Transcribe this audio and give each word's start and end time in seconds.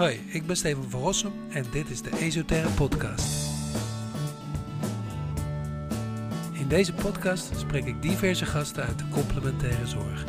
Hoi, 0.00 0.20
ik 0.26 0.46
ben 0.46 0.56
Steven 0.56 0.90
van 0.90 1.00
Rossum 1.00 1.32
en 1.50 1.64
dit 1.70 1.90
is 1.90 2.02
de 2.02 2.10
Esoterre 2.18 2.68
Podcast. 2.68 3.26
In 6.52 6.68
deze 6.68 6.92
podcast 6.92 7.58
spreek 7.58 7.84
ik 7.84 8.02
diverse 8.02 8.46
gasten 8.46 8.84
uit 8.84 8.98
de 8.98 9.08
complementaire 9.08 9.86
zorg. 9.86 10.24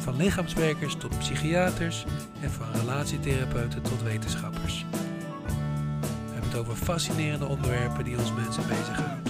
Van 0.00 0.16
lichaamswerkers 0.16 0.96
tot 0.96 1.18
psychiaters 1.18 2.04
en 2.40 2.50
van 2.50 2.72
relatietherapeuten 2.72 3.82
tot 3.82 4.02
wetenschappers. 4.02 4.86
We 4.90 6.32
hebben 6.32 6.50
het 6.50 6.58
over 6.58 6.76
fascinerende 6.76 7.46
onderwerpen 7.46 8.04
die 8.04 8.18
ons 8.18 8.32
mensen 8.32 8.68
bezighouden. 8.68 9.22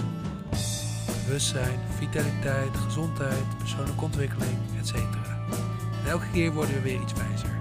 Bewustzijn, 1.25 1.79
vitaliteit, 1.97 2.77
gezondheid, 2.85 3.57
persoonlijke 3.57 4.03
ontwikkeling, 4.03 4.57
etc. 4.79 4.93
En 4.93 6.09
elke 6.09 6.29
keer 6.31 6.51
worden 6.51 6.75
we 6.75 6.81
weer 6.81 7.01
iets 7.01 7.13
wijzer. 7.13 7.52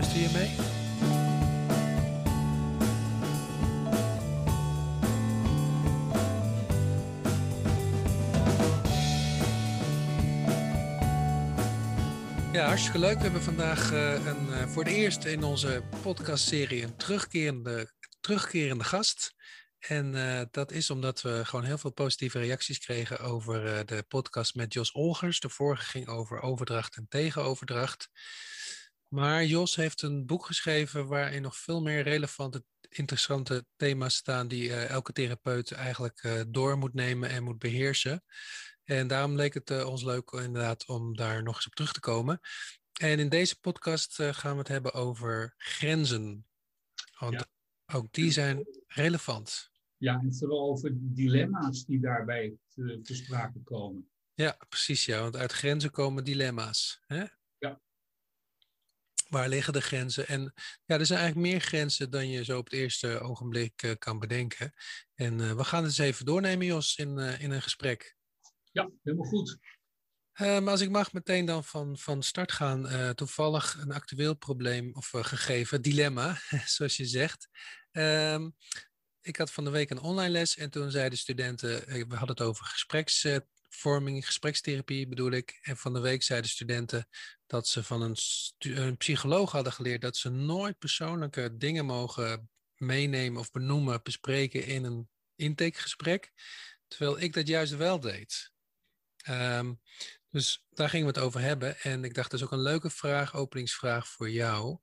Luister 0.00 0.20
je 0.20 0.30
mee? 0.32 0.50
Ja, 12.52 12.66
hartstikke 12.66 12.98
leuk. 12.98 13.16
We 13.16 13.22
hebben 13.22 13.42
vandaag 13.42 13.92
uh, 13.92 14.26
een, 14.26 14.46
uh, 14.46 14.66
voor 14.66 14.84
het 14.84 14.92
eerst 14.92 15.24
in 15.24 15.44
onze 15.44 15.82
podcastserie 16.02 16.82
een 16.82 16.96
terugkerende, 16.96 17.92
terugkerende 18.20 18.84
gast. 18.84 19.34
En 19.78 20.14
uh, 20.14 20.42
dat 20.50 20.72
is 20.72 20.90
omdat 20.90 21.22
we 21.22 21.40
gewoon 21.44 21.64
heel 21.64 21.78
veel 21.78 21.92
positieve 21.92 22.38
reacties 22.38 22.78
kregen 22.78 23.20
over 23.20 23.86
de 23.86 24.04
podcast 24.08 24.54
met 24.54 24.72
Jos 24.72 24.92
Olgers. 24.92 25.40
De 25.40 25.48
vorige 25.48 25.84
ging 25.84 26.08
over 26.08 26.40
overdracht 26.40 26.96
en 26.96 27.06
tegenoverdracht. 27.08 28.08
Maar 29.12 29.44
Jos 29.44 29.76
heeft 29.76 30.02
een 30.02 30.26
boek 30.26 30.46
geschreven 30.46 31.06
waarin 31.06 31.42
nog 31.42 31.56
veel 31.56 31.82
meer 31.82 32.02
relevante, 32.02 32.64
interessante 32.88 33.66
thema's 33.76 34.14
staan 34.14 34.48
die 34.48 34.68
uh, 34.68 34.88
elke 34.88 35.12
therapeut 35.12 35.72
eigenlijk 35.72 36.22
uh, 36.22 36.40
door 36.48 36.78
moet 36.78 36.94
nemen 36.94 37.28
en 37.28 37.42
moet 37.42 37.58
beheersen. 37.58 38.24
En 38.84 39.06
daarom 39.06 39.34
leek 39.34 39.54
het 39.54 39.70
uh, 39.70 39.88
ons 39.88 40.02
leuk 40.02 40.30
inderdaad 40.30 40.86
om 40.88 41.16
daar 41.16 41.42
nog 41.42 41.54
eens 41.54 41.66
op 41.66 41.74
terug 41.74 41.92
te 41.92 42.00
komen. 42.00 42.40
En 43.00 43.18
in 43.18 43.28
deze 43.28 43.60
podcast 43.60 44.22
gaan 44.22 44.52
we 44.52 44.58
het 44.58 44.68
hebben 44.68 44.92
over 44.92 45.54
grenzen. 45.56 46.46
Want 47.18 47.34
ja. 47.34 47.46
ook 47.94 48.12
die 48.12 48.30
zijn 48.30 48.66
relevant. 48.86 49.70
Ja, 49.96 50.20
en 50.20 50.34
vooral 50.34 50.70
over 50.70 50.90
dilemma's 50.94 51.84
die 51.84 52.00
daarbij 52.00 52.54
te, 52.68 53.00
te 53.02 53.14
sprake 53.14 53.62
komen. 53.62 54.10
Ja, 54.34 54.56
precies 54.68 55.04
ja, 55.04 55.20
want 55.20 55.36
uit 55.36 55.52
grenzen 55.52 55.90
komen 55.90 56.24
dilemma's. 56.24 57.00
Hè? 57.06 57.24
Waar 59.30 59.48
liggen 59.48 59.72
de 59.72 59.80
grenzen? 59.80 60.26
En 60.26 60.52
ja, 60.84 60.98
er 60.98 61.06
zijn 61.06 61.18
eigenlijk 61.18 61.50
meer 61.50 61.60
grenzen 61.60 62.10
dan 62.10 62.28
je 62.28 62.44
zo 62.44 62.58
op 62.58 62.64
het 62.64 62.72
eerste 62.72 63.20
ogenblik 63.20 63.82
uh, 63.82 63.92
kan 63.98 64.18
bedenken. 64.18 64.72
En 65.14 65.38
uh, 65.38 65.52
we 65.52 65.64
gaan 65.64 65.82
het 65.82 65.88
eens 65.98 65.98
even 66.08 66.24
doornemen, 66.24 66.66
Jos, 66.66 66.96
in, 66.96 67.18
uh, 67.18 67.40
in 67.40 67.50
een 67.50 67.62
gesprek. 67.62 68.16
Ja, 68.72 68.90
helemaal 69.02 69.26
goed. 69.26 69.58
maar 70.38 70.68
als 70.68 70.80
ik 70.80 70.90
mag 70.90 71.12
meteen 71.12 71.44
dan 71.44 71.64
van, 71.64 71.98
van 71.98 72.22
start 72.22 72.52
gaan, 72.52 73.14
toevallig 73.14 73.76
een 73.80 73.92
actueel 73.92 74.34
probleem 74.34 74.94
of 74.94 75.08
gegeven, 75.10 75.82
dilemma, 75.82 76.38
zoals 76.74 76.96
je 76.96 77.04
zegt. 77.04 77.48
Um, 77.92 78.54
ik 79.20 79.36
had 79.36 79.52
van 79.52 79.64
de 79.64 79.70
week 79.70 79.90
een 79.90 80.00
online 80.00 80.30
les 80.30 80.56
en 80.56 80.70
toen 80.70 80.90
zeiden 80.90 81.18
studenten, 81.18 81.86
we 81.86 82.16
hadden 82.16 82.36
het 82.36 82.40
over 82.40 82.64
gespreks 82.64 83.26
vorming, 83.74 84.26
gesprekstherapie 84.26 85.08
bedoel 85.08 85.30
ik. 85.30 85.58
En 85.62 85.76
van 85.76 85.92
de 85.92 86.00
week 86.00 86.22
zeiden 86.22 86.50
studenten 86.50 87.08
dat 87.46 87.66
ze 87.66 87.82
van 87.82 88.02
een, 88.02 88.96
psycholoog 88.96 89.52
hadden 89.52 89.72
geleerd 89.72 90.00
dat 90.00 90.16
ze 90.16 90.28
nooit 90.28 90.78
persoonlijke 90.78 91.56
dingen 91.56 91.84
mogen 91.84 92.50
meenemen 92.74 93.40
of 93.40 93.50
benoemen, 93.50 94.00
bespreken 94.02 94.66
in 94.66 94.84
een 94.84 95.08
intakegesprek. 95.34 96.32
Terwijl 96.88 97.20
ik 97.20 97.32
dat 97.32 97.46
juist 97.46 97.76
wel 97.76 98.00
deed. 98.00 98.52
Um, 99.28 99.80
dus 100.30 100.66
daar 100.70 100.88
gingen 100.88 101.06
we 101.06 101.12
het 101.12 101.22
over 101.22 101.40
hebben. 101.40 101.80
En 101.80 102.04
ik 102.04 102.14
dacht, 102.14 102.30
dat 102.30 102.40
is 102.40 102.46
ook 102.46 102.52
een 102.52 102.62
leuke 102.62 102.90
vraag, 102.90 103.34
openingsvraag 103.34 104.08
voor 104.08 104.30
jou. 104.30 104.78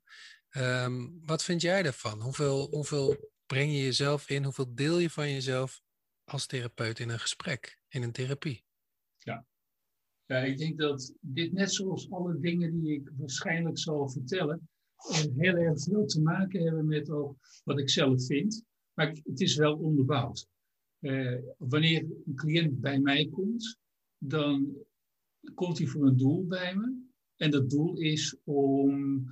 Um, 0.51 1.21
wat 1.25 1.43
vind 1.43 1.61
jij 1.61 1.83
daarvan? 1.83 2.21
Hoeveel, 2.21 2.67
hoeveel 2.69 3.31
breng 3.45 3.71
je 3.71 3.83
jezelf 3.83 4.29
in? 4.29 4.43
Hoeveel 4.43 4.75
deel 4.75 4.97
je 4.97 5.09
van 5.09 5.31
jezelf 5.31 5.81
als 6.23 6.45
therapeut 6.45 6.99
in 6.99 7.09
een 7.09 7.19
gesprek, 7.19 7.79
in 7.87 8.03
een 8.03 8.11
therapie? 8.11 8.66
Ja. 9.27 10.43
ik 10.43 10.57
denk 10.57 10.77
dat 10.77 11.13
dit 11.19 11.51
net 11.51 11.73
zoals 11.73 12.09
alle 12.11 12.39
dingen 12.39 12.79
die 12.79 12.93
ik 12.93 13.11
waarschijnlijk 13.17 13.77
zal 13.77 14.09
vertellen, 14.09 14.69
heel 15.37 15.55
erg 15.55 15.83
veel 15.83 16.05
te 16.05 16.21
maken 16.21 16.63
hebben 16.63 16.85
met 16.85 17.09
ook 17.09 17.37
wat 17.63 17.79
ik 17.79 17.89
zelf 17.89 18.25
vind. 18.25 18.63
Maar 18.93 19.07
het 19.23 19.41
is 19.41 19.55
wel 19.55 19.77
onderbouwd. 19.77 20.47
Uh, 20.99 21.37
wanneer 21.57 22.05
een 22.25 22.35
cliënt 22.35 22.79
bij 22.79 22.99
mij 22.99 23.29
komt, 23.29 23.77
dan 24.17 24.75
komt 25.53 25.77
hij 25.77 25.87
voor 25.87 26.07
een 26.07 26.17
doel 26.17 26.45
bij 26.45 26.75
me. 26.75 27.05
En 27.35 27.51
dat 27.51 27.69
doel 27.69 27.97
is 27.97 28.37
om 28.43 29.23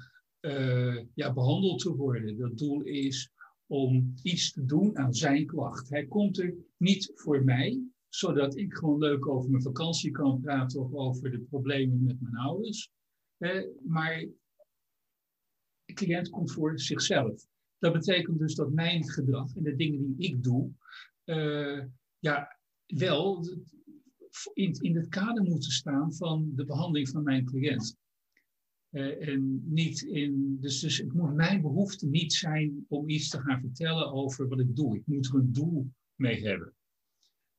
uh, 0.41 1.03
ja, 1.13 1.33
behandeld 1.33 1.79
te 1.79 1.95
worden. 1.95 2.37
Dat 2.37 2.57
doel 2.57 2.81
is 2.81 3.31
om 3.67 4.13
iets 4.21 4.51
te 4.51 4.65
doen 4.65 4.97
aan 4.97 5.13
zijn 5.13 5.45
klacht. 5.45 5.89
Hij 5.89 6.05
komt 6.05 6.39
er 6.39 6.55
niet 6.77 7.11
voor 7.13 7.43
mij, 7.43 7.81
zodat 8.17 8.57
ik 8.57 8.73
gewoon 8.73 8.99
leuk 8.99 9.27
over 9.27 9.49
mijn 9.49 9.63
vakantie 9.63 10.11
kan 10.11 10.41
praten 10.41 10.81
of 10.81 10.93
over 10.93 11.31
de 11.31 11.39
problemen 11.39 12.03
met 12.03 12.21
mijn 12.21 12.35
ouders. 12.35 12.91
Eh, 13.37 13.63
maar 13.83 14.25
de 15.85 15.93
cliënt 15.93 16.29
komt 16.29 16.51
voor 16.51 16.79
zichzelf. 16.79 17.47
Dat 17.77 17.93
betekent 17.93 18.39
dus 18.39 18.55
dat 18.55 18.71
mijn 18.71 19.09
gedrag 19.09 19.55
en 19.55 19.63
de 19.63 19.75
dingen 19.75 20.15
die 20.15 20.27
ik 20.27 20.43
doe, 20.43 20.71
uh, 21.25 21.83
ja, 22.19 22.59
wel 22.85 23.45
in, 24.53 24.71
in 24.71 24.95
het 24.95 25.07
kader 25.07 25.43
moeten 25.43 25.71
staan 25.71 26.13
van 26.13 26.51
de 26.55 26.65
behandeling 26.65 27.09
van 27.09 27.23
mijn 27.23 27.45
cliënt. 27.45 27.97
Uh, 28.91 29.27
en 29.27 29.63
niet 29.73 30.01
in, 30.01 30.57
dus, 30.59 30.79
dus 30.79 30.97
het 30.97 31.13
moet 31.13 31.33
mijn 31.33 31.61
behoefte 31.61 32.07
niet 32.07 32.33
zijn 32.33 32.85
om 32.87 33.09
iets 33.09 33.29
te 33.29 33.39
gaan 33.39 33.59
vertellen 33.59 34.11
over 34.11 34.47
wat 34.47 34.59
ik 34.59 34.75
doe. 34.75 34.95
Ik 34.95 35.05
moet 35.05 35.27
er 35.27 35.35
een 35.35 35.53
doel 35.53 35.91
mee 36.15 36.41
hebben. 36.47 36.73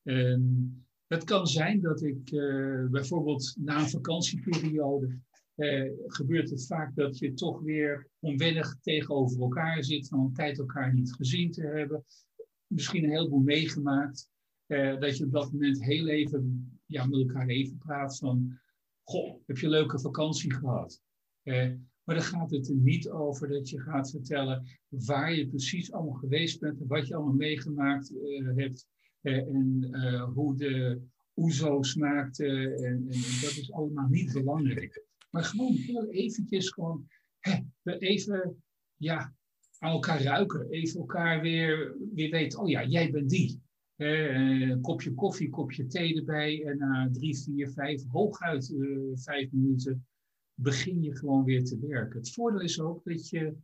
En 0.07 0.73
het 1.07 1.25
kan 1.25 1.47
zijn 1.47 1.81
dat 1.81 2.03
ik 2.03 2.31
uh, 2.31 2.87
bijvoorbeeld 2.89 3.57
na 3.59 3.81
een 3.81 3.89
vakantieperiode 3.89 5.21
uh, 5.57 5.91
gebeurt 6.07 6.51
het 6.51 6.67
vaak 6.67 6.95
dat 6.95 7.19
je 7.19 7.35
toch 7.35 7.61
weer 7.61 8.09
onwennig 8.21 8.77
tegenover 8.81 9.41
elkaar 9.41 9.85
zit, 9.85 10.09
van 10.09 10.21
een 10.21 10.33
tijd 10.33 10.59
elkaar 10.59 10.95
niet 10.95 11.15
gezien 11.15 11.51
te 11.51 11.63
hebben, 11.63 12.05
misschien 12.67 13.05
een 13.05 13.11
heleboel 13.11 13.41
meegemaakt, 13.41 14.31
uh, 14.67 15.01
dat 15.01 15.17
je 15.17 15.25
op 15.25 15.33
dat 15.33 15.53
moment 15.53 15.85
heel 15.85 16.09
even 16.09 16.71
ja, 16.87 17.07
met 17.07 17.21
elkaar 17.21 17.49
even 17.49 17.79
praat 17.79 18.19
van, 18.19 18.59
goh, 19.03 19.37
heb 19.47 19.57
je 19.57 19.65
een 19.65 19.73
leuke 19.73 20.01
vakantie 20.01 20.55
gehad? 20.55 21.05
maar 22.05 22.15
dan 22.15 22.25
gaat 22.25 22.51
het 22.51 22.69
er 22.69 22.75
niet 22.75 23.09
over 23.09 23.49
dat 23.49 23.69
je 23.69 23.81
gaat 23.81 24.11
vertellen 24.11 24.67
waar 24.89 25.35
je 25.35 25.49
precies 25.49 25.93
allemaal 25.93 26.15
geweest 26.15 26.61
bent 26.61 26.81
en 26.81 26.87
wat 26.87 27.07
je 27.07 27.15
allemaal 27.15 27.35
meegemaakt 27.35 28.13
hebt 28.55 28.87
en 29.33 29.89
uh, 29.91 30.23
hoe 30.23 30.57
de 30.57 31.01
oezo 31.37 31.83
smaakte. 31.83 32.47
En, 32.75 32.95
en, 32.95 33.21
dat 33.43 33.57
is 33.57 33.73
allemaal 33.73 34.09
niet 34.09 34.33
belangrijk. 34.33 35.05
Maar 35.31 35.45
gewoon 35.45 35.73
heel 35.73 36.11
eventjes 36.11 36.71
gewoon 36.71 37.07
hè, 37.39 37.99
even 37.99 38.63
ja, 38.97 39.35
aan 39.79 39.93
elkaar 39.93 40.23
ruiken. 40.23 40.71
Even 40.71 41.01
elkaar 41.01 41.41
weer, 41.41 41.97
weer 42.15 42.31
weten, 42.31 42.59
oh 42.59 42.69
ja, 42.69 42.85
jij 42.85 43.11
bent 43.11 43.31
die. 43.31 43.65
Een 43.97 44.81
kopje 44.81 45.15
koffie, 45.15 45.51
kopje 45.51 45.87
thee 45.87 46.17
erbij. 46.17 46.65
En 46.65 46.79
na 46.79 47.09
drie, 47.13 47.39
vier, 47.39 47.71
vijf, 47.71 48.03
hooguit 48.09 48.75
vijf 49.15 49.53
minuten 49.53 50.07
begin 50.55 51.03
je 51.03 51.17
gewoon 51.17 51.45
weer 51.45 51.65
te 51.65 51.79
werken. 51.79 52.19
Het 52.19 52.33
voordeel 52.33 52.61
is 52.61 52.81
ook 52.81 53.05
dat 53.05 53.29
je 53.29 53.57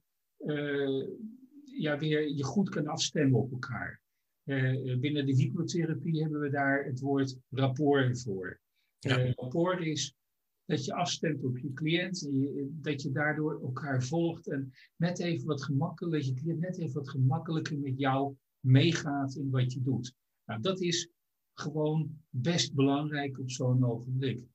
ja, 1.65 1.99
weer 1.99 2.29
je 2.29 2.44
goed 2.44 2.69
kan 2.69 2.87
afstemmen 2.87 3.41
op 3.41 3.53
elkaar. 3.53 4.01
Uh, 4.44 4.99
binnen 4.99 5.27
de 5.27 5.35
hypnotherapie 5.35 6.23
hebben 6.23 6.41
we 6.41 6.50
daar 6.50 6.85
het 6.85 7.00
woord 7.00 7.39
rapport 7.50 8.23
voor. 8.23 8.61
Ja. 8.99 9.25
Uh, 9.25 9.33
rapport 9.33 9.81
is 9.81 10.17
dat 10.65 10.85
je 10.85 10.94
afstemt 10.94 11.44
op 11.44 11.59
je 11.59 11.73
cliënt, 11.73 12.27
en 12.27 12.39
je, 12.39 12.71
dat 12.81 13.03
je 13.03 13.11
daardoor 13.11 13.61
elkaar 13.62 14.03
volgt 14.03 14.49
en 14.49 14.73
net 14.97 15.19
even 15.19 15.47
wat 15.47 15.62
gemakkelijker, 15.62 16.29
je 16.29 16.35
cliënt 16.35 16.61
net 16.61 16.79
even 16.79 16.94
wat 16.94 17.11
gemakkelijker 17.11 17.79
met 17.79 17.99
jou 17.99 18.37
meegaat 18.61 19.35
in 19.35 19.50
wat 19.50 19.73
je 19.73 19.83
doet. 19.83 20.15
Nou, 20.44 20.61
dat 20.61 20.81
is 20.81 21.11
gewoon 21.55 22.19
best 22.31 22.75
belangrijk 22.75 23.39
op 23.39 23.50
zo'n 23.50 23.85
ogenblik. 23.85 24.47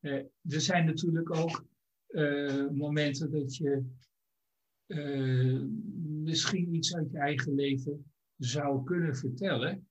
Uh, 0.00 0.12
er 0.48 0.60
zijn 0.60 0.84
natuurlijk 0.84 1.36
ook 1.36 1.64
momenten 2.72 3.30
dat 3.30 3.56
je 3.56 3.84
misschien 6.02 6.74
iets 6.74 6.94
uit 6.94 7.10
je 7.10 7.18
eigen 7.18 7.54
leven 7.54 8.11
zou 8.44 8.84
kunnen 8.84 9.16
vertellen, 9.16 9.88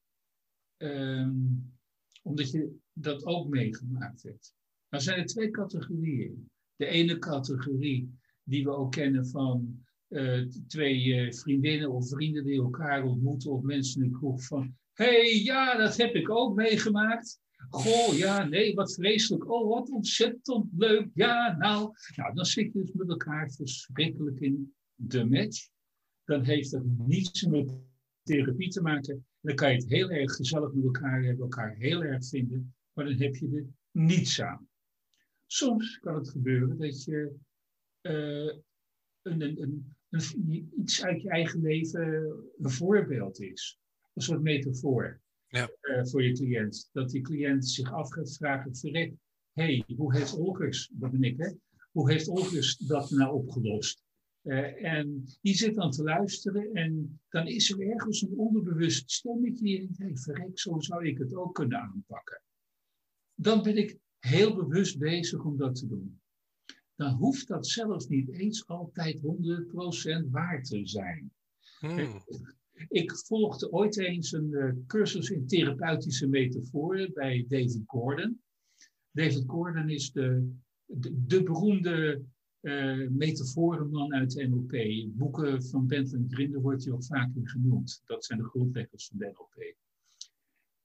um, 0.77 1.73
omdat 2.21 2.51
je 2.51 2.75
dat 2.93 3.25
ook 3.25 3.49
meegemaakt 3.49 4.23
hebt. 4.23 4.53
Nou 4.89 5.03
zijn 5.03 5.19
er 5.19 5.25
twee 5.25 5.51
categorieën. 5.51 6.49
De 6.75 6.85
ene 6.85 7.19
categorie 7.19 8.19
die 8.43 8.63
we 8.63 8.75
ook 8.75 8.91
kennen 8.91 9.27
van 9.27 9.85
twee 10.67 11.33
vriendinnen 11.33 11.91
of 11.91 12.09
vrienden 12.09 12.43
die 12.43 12.61
elkaar 12.61 13.03
ontmoeten 13.03 13.51
of 13.51 13.61
mensen 13.61 14.03
in 14.03 14.11
de 14.11 14.17
kroeg 14.17 14.43
van, 14.43 14.75
hey, 14.93 15.41
ja, 15.43 15.77
dat 15.77 15.97
heb 15.97 16.15
ik 16.15 16.29
ook 16.29 16.55
meegemaakt. 16.55 17.39
Goh, 17.69 18.17
ja, 18.17 18.43
nee, 18.43 18.73
wat 18.73 18.93
vreselijk. 18.93 19.51
Oh, 19.51 19.67
wat 19.69 19.89
ontzettend 19.89 20.65
leuk. 20.77 21.09
Ja, 21.13 21.57
nou. 21.57 21.91
Nou, 22.15 22.33
dan 22.33 22.45
zit 22.45 22.73
je 22.73 22.79
dus 22.79 22.91
met 22.91 23.09
elkaar 23.09 23.51
verschrikkelijk 23.51 24.39
in 24.39 24.73
de 24.95 25.25
match. 25.25 25.69
Dan 26.23 26.43
heeft 26.43 26.71
het 26.71 26.97
niets 26.97 27.45
met 27.45 27.73
therapie 28.23 28.69
te 28.69 28.81
maken. 28.81 29.25
Dan 29.39 29.55
kan 29.55 29.71
je 29.71 29.75
het 29.75 29.89
heel 29.89 30.09
erg 30.09 30.35
gezellig 30.35 30.73
met 30.73 30.83
elkaar 30.83 31.23
hebben, 31.23 31.43
elkaar 31.43 31.75
heel 31.75 32.03
erg 32.03 32.27
vinden. 32.27 32.75
Maar 32.93 33.05
dan 33.05 33.15
heb 33.15 33.35
je 33.35 33.49
er 33.55 33.65
niets 33.91 34.41
aan. 34.41 34.69
Soms 35.45 35.99
kan 35.99 36.15
het 36.15 36.29
gebeuren 36.29 36.77
dat 36.77 37.03
je 37.03 37.35
uh, 38.01 38.53
een, 39.21 39.41
een, 39.41 39.95
een, 40.09 40.71
iets 40.79 41.03
uit 41.03 41.21
je 41.21 41.29
eigen 41.29 41.61
leven 41.61 42.33
een 42.57 42.69
voorbeeld 42.69 43.41
is. 43.41 43.79
Een 44.13 44.21
soort 44.21 44.41
metafoor 44.41 45.21
ja. 45.47 45.69
uh, 45.81 46.05
voor 46.05 46.23
je 46.23 46.33
cliënt. 46.33 46.89
Dat 46.91 47.09
die 47.09 47.21
cliënt 47.21 47.67
zich 47.67 47.91
af 47.93 48.11
gaat 48.11 48.35
vragen, 48.35 48.75
verrek, 48.75 49.13
hey, 49.53 49.83
hoe 49.95 50.15
heeft 50.15 50.37
Olgers, 50.37 50.91
dat 50.93 51.11
ben 51.11 51.23
ik 51.23 51.37
hè, 51.37 51.51
hoe 51.91 52.11
heeft 52.11 52.27
Olgers 52.27 52.77
dat 52.77 53.09
nou 53.09 53.33
opgelost? 53.33 54.03
Uh, 54.43 54.83
en 54.83 55.23
die 55.41 55.55
zit 55.55 55.75
dan 55.75 55.91
te 55.91 56.03
luisteren 56.03 56.73
en 56.73 57.19
dan 57.29 57.47
is 57.47 57.71
er 57.71 57.89
ergens 57.89 58.21
een 58.21 58.37
onderbewust 58.37 59.11
stemmetje 59.11 59.63
die 59.63 59.77
denkt, 59.77 59.97
hey, 59.97 60.17
verrek, 60.17 60.59
zo 60.59 60.79
zou 60.79 61.07
ik 61.07 61.17
het 61.17 61.35
ook 61.35 61.53
kunnen 61.55 61.79
aanpakken. 61.79 62.41
Dan 63.35 63.63
ben 63.63 63.77
ik 63.77 63.97
heel 64.19 64.55
bewust 64.55 64.99
bezig 64.99 65.43
om 65.43 65.57
dat 65.57 65.75
te 65.75 65.87
doen. 65.87 66.21
Dan 66.95 67.13
hoeft 67.13 67.47
dat 67.47 67.67
zelfs 67.67 68.07
niet 68.07 68.29
eens 68.29 68.67
altijd 68.67 69.21
100% 70.25 70.29
waar 70.29 70.63
te 70.63 70.87
zijn. 70.87 71.31
Hmm. 71.79 72.23
Ik 72.87 73.11
volgde 73.15 73.71
ooit 73.71 73.97
eens 73.97 74.31
een 74.31 74.49
uh, 74.51 74.73
cursus 74.87 75.29
in 75.29 75.47
therapeutische 75.47 76.27
metaforen 76.27 77.13
bij 77.13 77.45
David 77.47 77.83
Gordon. 77.85 78.41
David 79.11 79.43
Gordon 79.47 79.89
is 79.89 80.11
de, 80.11 80.51
de, 80.85 81.25
de 81.25 81.43
beroemde 81.43 82.23
uh, 82.61 83.09
metaforenman 83.09 84.13
uit 84.13 84.31
de 84.31 84.47
NLP. 84.47 85.07
Boeken 85.17 85.63
van 85.63 85.87
Bentham 85.87 86.25
Grinder 86.29 86.61
wordt 86.61 86.83
hij 86.83 86.93
ook 86.93 87.05
vaak 87.05 87.35
in 87.35 87.47
genoemd. 87.47 88.01
Dat 88.05 88.25
zijn 88.25 88.39
de 88.39 88.45
grondleggers 88.45 89.07
van 89.07 89.17
de 89.17 89.25
NLP. 89.25 89.75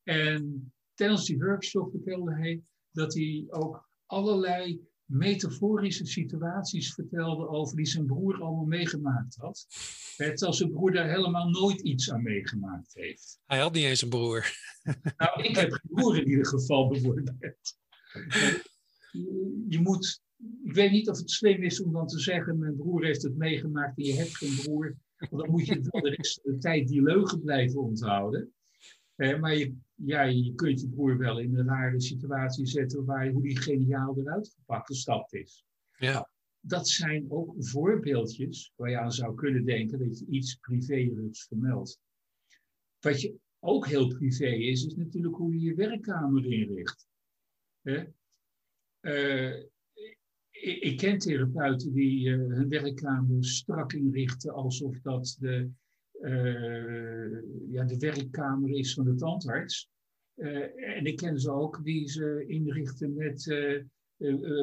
En 0.02 0.72
tijdens 0.94 1.26
die 1.26 1.38
workshop 1.38 1.90
vertelde 1.90 2.34
hij 2.34 2.62
dat 2.90 3.14
hij 3.14 3.44
ook 3.48 3.88
allerlei 4.06 4.80
metaforische 5.04 6.06
situaties 6.06 6.94
vertelde 6.94 7.48
over 7.48 7.76
die 7.76 7.86
zijn 7.86 8.06
broer 8.06 8.42
allemaal 8.42 8.64
meegemaakt 8.64 9.36
had. 9.36 9.66
Terwijl 10.16 10.52
zijn 10.52 10.70
broer 10.70 10.92
daar 10.92 11.08
helemaal 11.08 11.48
nooit 11.48 11.80
iets 11.80 12.10
aan 12.10 12.22
meegemaakt 12.22 12.94
heeft. 12.94 13.40
Hij 13.44 13.58
had 13.58 13.72
niet 13.72 13.84
eens 13.84 14.02
een 14.02 14.08
broer. 14.08 14.44
Nou, 15.16 15.42
ik 15.42 15.56
heb 15.56 15.70
geen 15.70 15.90
broer 15.90 16.16
in 16.16 16.28
ieder 16.28 16.46
geval 16.46 16.88
bijvoorbeeld. 16.88 17.36
Je 19.68 19.80
moet, 19.80 20.22
ik 20.64 20.74
weet 20.74 20.90
niet 20.90 21.08
of 21.08 21.18
het 21.18 21.30
slim 21.30 21.62
is 21.62 21.82
om 21.82 21.92
dan 21.92 22.06
te 22.06 22.18
zeggen, 22.18 22.58
mijn 22.58 22.76
broer 22.76 23.04
heeft 23.04 23.22
het 23.22 23.36
meegemaakt 23.36 23.98
en 23.98 24.04
je 24.04 24.14
hebt 24.14 24.36
geen 24.36 24.56
broer. 24.62 24.96
Want 25.16 25.42
dan 25.42 25.50
moet 25.50 25.66
je 25.66 25.88
wel 25.90 26.02
de 26.02 26.10
rest 26.10 26.40
van 26.42 26.52
de 26.52 26.58
tijd 26.58 26.88
die 26.88 27.02
leugen 27.02 27.40
blijven 27.40 27.80
onthouden. 27.80 28.52
Eh, 29.14 29.38
maar 29.38 29.56
je, 29.56 29.74
ja, 29.94 30.22
je 30.22 30.54
kunt 30.54 30.80
je 30.80 30.88
broer 30.88 31.18
wel 31.18 31.38
in 31.38 31.56
een 31.56 31.66
rare 31.66 32.00
situatie 32.00 32.66
zetten 32.66 33.04
waar 33.04 33.30
hoe 33.30 33.42
die 33.42 33.58
geniaal 33.58 34.18
eruit 34.18 34.54
gepakt 34.56 34.86
gestapt 34.86 35.34
is. 35.34 35.64
Ja. 35.96 36.30
Dat 36.60 36.88
zijn 36.88 37.30
ook 37.30 37.54
voorbeeldjes 37.58 38.72
waar 38.76 38.90
je 38.90 38.98
aan 38.98 39.12
zou 39.12 39.34
kunnen 39.34 39.64
denken 39.64 39.98
dat 39.98 40.18
je 40.18 40.26
iets 40.26 40.54
privérigs 40.54 41.46
vermeldt. 41.46 42.00
Wat 43.00 43.20
je 43.20 43.34
ook 43.58 43.86
heel 43.86 44.06
privé 44.06 44.46
is, 44.46 44.86
is 44.86 44.94
natuurlijk 44.94 45.36
hoe 45.36 45.54
je 45.54 45.60
je 45.60 45.74
werkkamer 45.74 46.44
inricht. 46.44 47.06
Uh, 47.82 48.04
ik, 50.66 50.82
ik, 50.82 50.96
ken 50.96 51.18
therapeuten 51.18 51.92
die 51.92 52.28
uh, 52.28 52.36
hun 52.36 52.68
werkkamer 52.68 53.44
strak 53.44 53.92
inrichten 53.92 54.52
alsof 54.52 55.00
dat 55.00 55.36
de 55.40 55.70
uh, 56.20 57.42
ja, 57.70 57.84
de 57.84 57.96
werkkamer 57.98 58.70
is 58.70 58.94
van 58.94 59.04
de 59.04 59.14
tandarts. 59.14 59.88
Uh, 60.36 60.96
en 60.96 61.06
ik 61.06 61.16
ken 61.16 61.40
ze 61.40 61.50
ook 61.50 61.84
die 61.84 62.08
ze 62.08 62.44
inrichten 62.46 63.14
met 63.14 63.44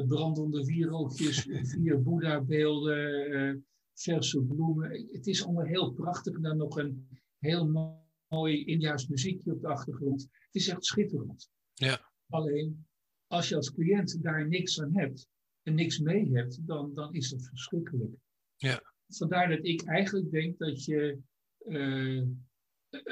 brandende 0.08 0.66
wierookjes, 0.66 1.48
vier 1.74 2.02
Boeddha-beelden, 2.02 3.66
verse 3.94 4.42
bloemen. 4.42 5.08
Het 5.12 5.28
is 5.28 5.44
allemaal 5.44 5.66
heel 5.66 5.92
prachtig. 5.92 6.36
En 6.36 6.42
dan 6.42 6.58
nog 6.58 6.78
een 6.78 7.08
heel 7.38 7.96
mooi 8.28 8.66
Indiaas 8.66 9.08
muziekje 9.08 9.54
op 9.54 9.62
de 9.62 9.68
achtergrond. 9.68 10.22
Het 10.22 10.56
is 10.56 10.68
echt 10.68 10.86
schitterend. 10.86 11.50
Ja. 11.74 12.12
Alleen, 12.30 12.86
als 13.28 13.50
je 13.50 13.56
als 13.56 13.74
cliënt 13.74 14.24
daar 14.24 14.48
niks 14.48 14.82
aan 14.82 14.98
hebt 14.98 15.28
en 15.64 15.76
niks 15.76 16.00
mee 16.00 16.30
hebt, 16.32 16.68
dan, 16.68 16.94
dan 16.94 17.14
is 17.14 17.30
dat 17.30 17.44
verschrikkelijk. 17.44 18.16
Ja. 18.56 18.94
Vandaar 19.08 19.50
dat 19.50 19.66
ik 19.66 19.84
eigenlijk 19.84 20.32
denk 20.32 20.58
dat 20.58 20.86
je 20.86 21.20
uh, 21.66 22.24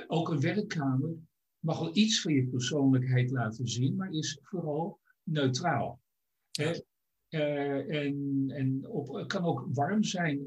ook 0.07 0.29
een 0.29 0.39
werkkamer 0.39 1.15
mag 1.59 1.79
wel 1.79 1.95
iets 1.95 2.21
van 2.21 2.33
je 2.33 2.47
persoonlijkheid 2.47 3.31
laten 3.31 3.67
zien, 3.67 3.95
maar 3.95 4.11
is 4.11 4.39
vooral 4.41 4.99
neutraal. 5.23 5.99
Hè? 6.51 6.73
Uh, 7.29 8.05
en 8.05 8.45
en 8.47 8.87
op, 8.87 9.13
het 9.13 9.27
kan 9.27 9.43
ook 9.43 9.67
warm 9.73 10.03
zijn. 10.03 10.45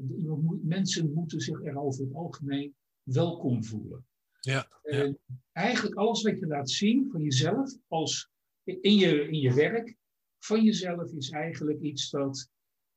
Mensen 0.63 1.13
moeten 1.13 1.39
zich 1.39 1.63
er 1.63 1.77
over 1.77 2.03
het 2.03 2.13
algemeen 2.13 2.75
welkom 3.03 3.63
voelen. 3.63 4.05
Ja, 4.39 4.67
ja. 4.83 5.13
eigenlijk 5.51 5.95
alles 5.95 6.21
wat 6.21 6.39
je 6.39 6.47
laat 6.47 6.69
zien 6.69 7.09
van 7.11 7.21
jezelf, 7.21 7.77
als 7.87 8.29
in 8.63 8.95
je, 8.95 9.27
in 9.27 9.39
je 9.39 9.53
werk, 9.53 9.95
van 10.45 10.63
jezelf, 10.63 11.11
is 11.11 11.29
eigenlijk 11.29 11.81
iets 11.81 12.09
dat 12.09 12.49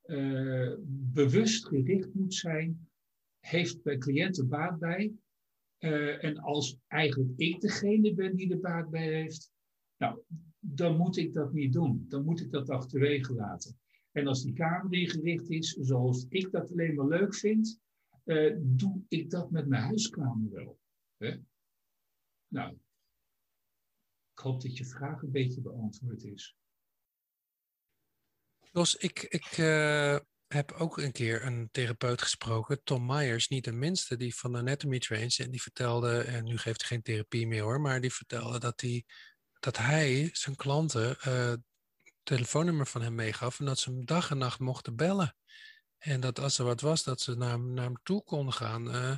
uh, 0.05 0.75
bewust 1.13 1.67
gericht 1.67 2.15
moet 2.15 2.35
zijn 2.35 2.89
heeft 3.41 3.83
bij 3.83 3.99
cliënten 3.99 4.49
baat 4.49 4.79
bij. 4.79 5.13
Uh, 5.79 6.25
en 6.25 6.39
als 6.39 6.77
eigenlijk 6.87 7.33
ik 7.37 7.61
degene 7.61 8.15
ben 8.15 8.37
die 8.37 8.51
er 8.51 8.61
baat 8.61 8.91
bij 8.91 9.13
heeft, 9.13 9.53
nou, 9.97 10.21
dan 10.59 10.97
moet 10.97 11.17
ik 11.17 11.33
dat 11.33 11.53
niet 11.53 11.73
doen. 11.73 12.07
Dan 12.09 12.25
moet 12.25 12.41
ik 12.41 12.51
dat 12.51 12.71
achterwege 12.71 13.35
laten. 13.35 13.79
En 14.13 14.27
als 14.27 14.43
die 14.43 14.53
kamer 14.53 14.93
ingericht 14.93 15.51
is 15.51 15.73
zoals 15.73 16.27
ik 16.29 16.51
dat 16.51 16.71
alleen 16.71 16.95
maar 16.95 17.09
leuk 17.09 17.35
vind, 17.35 17.81
uh, 18.25 18.57
doe 18.61 19.03
ik 19.09 19.31
dat 19.31 19.51
met 19.51 19.67
mijn 19.67 19.83
huiskamer 19.83 20.51
wel. 20.51 20.79
Hè? 21.17 21.37
Nou, 22.49 22.73
ik 24.33 24.39
hoop 24.39 24.63
dat 24.63 24.77
je 24.77 24.85
vraag 24.85 25.23
een 25.23 25.31
beetje 25.31 25.61
beantwoord 25.61 26.25
is. 26.25 26.57
Jos, 28.73 28.95
ik, 28.95 29.23
ik 29.23 29.57
uh, 29.59 30.19
heb 30.47 30.73
ook 30.73 30.99
een 30.99 31.13
keer 31.13 31.45
een 31.45 31.69
therapeut 31.71 32.23
gesproken, 32.23 32.83
Tom 32.83 33.07
Myers, 33.07 33.49
niet 33.49 33.65
de 33.65 33.73
minste, 33.73 34.17
die 34.17 34.35
van 34.35 34.57
Anatomy 34.57 34.99
Trains. 34.99 35.39
En 35.39 35.51
die 35.51 35.63
vertelde, 35.63 36.21
en 36.21 36.45
nu 36.45 36.59
geeft 36.59 36.81
hij 36.81 36.89
geen 36.89 37.03
therapie 37.03 37.47
meer 37.47 37.63
hoor, 37.63 37.81
maar 37.81 38.01
die 38.01 38.13
vertelde 38.13 38.59
dat 38.59 38.81
hij, 38.81 39.05
dat 39.61 39.77
hij 39.77 40.29
zijn 40.33 40.57
klanten 40.57 41.17
uh, 41.27 41.53
telefoonnummer 42.23 42.87
van 42.87 43.03
hem 43.03 43.15
meegaf 43.15 43.59
en 43.59 43.65
dat 43.65 43.79
ze 43.79 43.91
hem 43.91 44.05
dag 44.05 44.31
en 44.31 44.39
nacht 44.39 44.59
mochten 44.59 44.97
bellen. 44.97 45.37
En 45.99 46.21
dat 46.21 46.39
als 46.39 46.59
er 46.59 46.65
wat 46.65 46.81
was, 46.81 47.03
dat 47.03 47.21
ze 47.21 47.35
naar, 47.35 47.61
naar 47.61 47.85
hem 47.85 48.01
toe 48.03 48.23
konden 48.25 48.55
gaan. 48.55 48.95
Uh, 48.95 49.17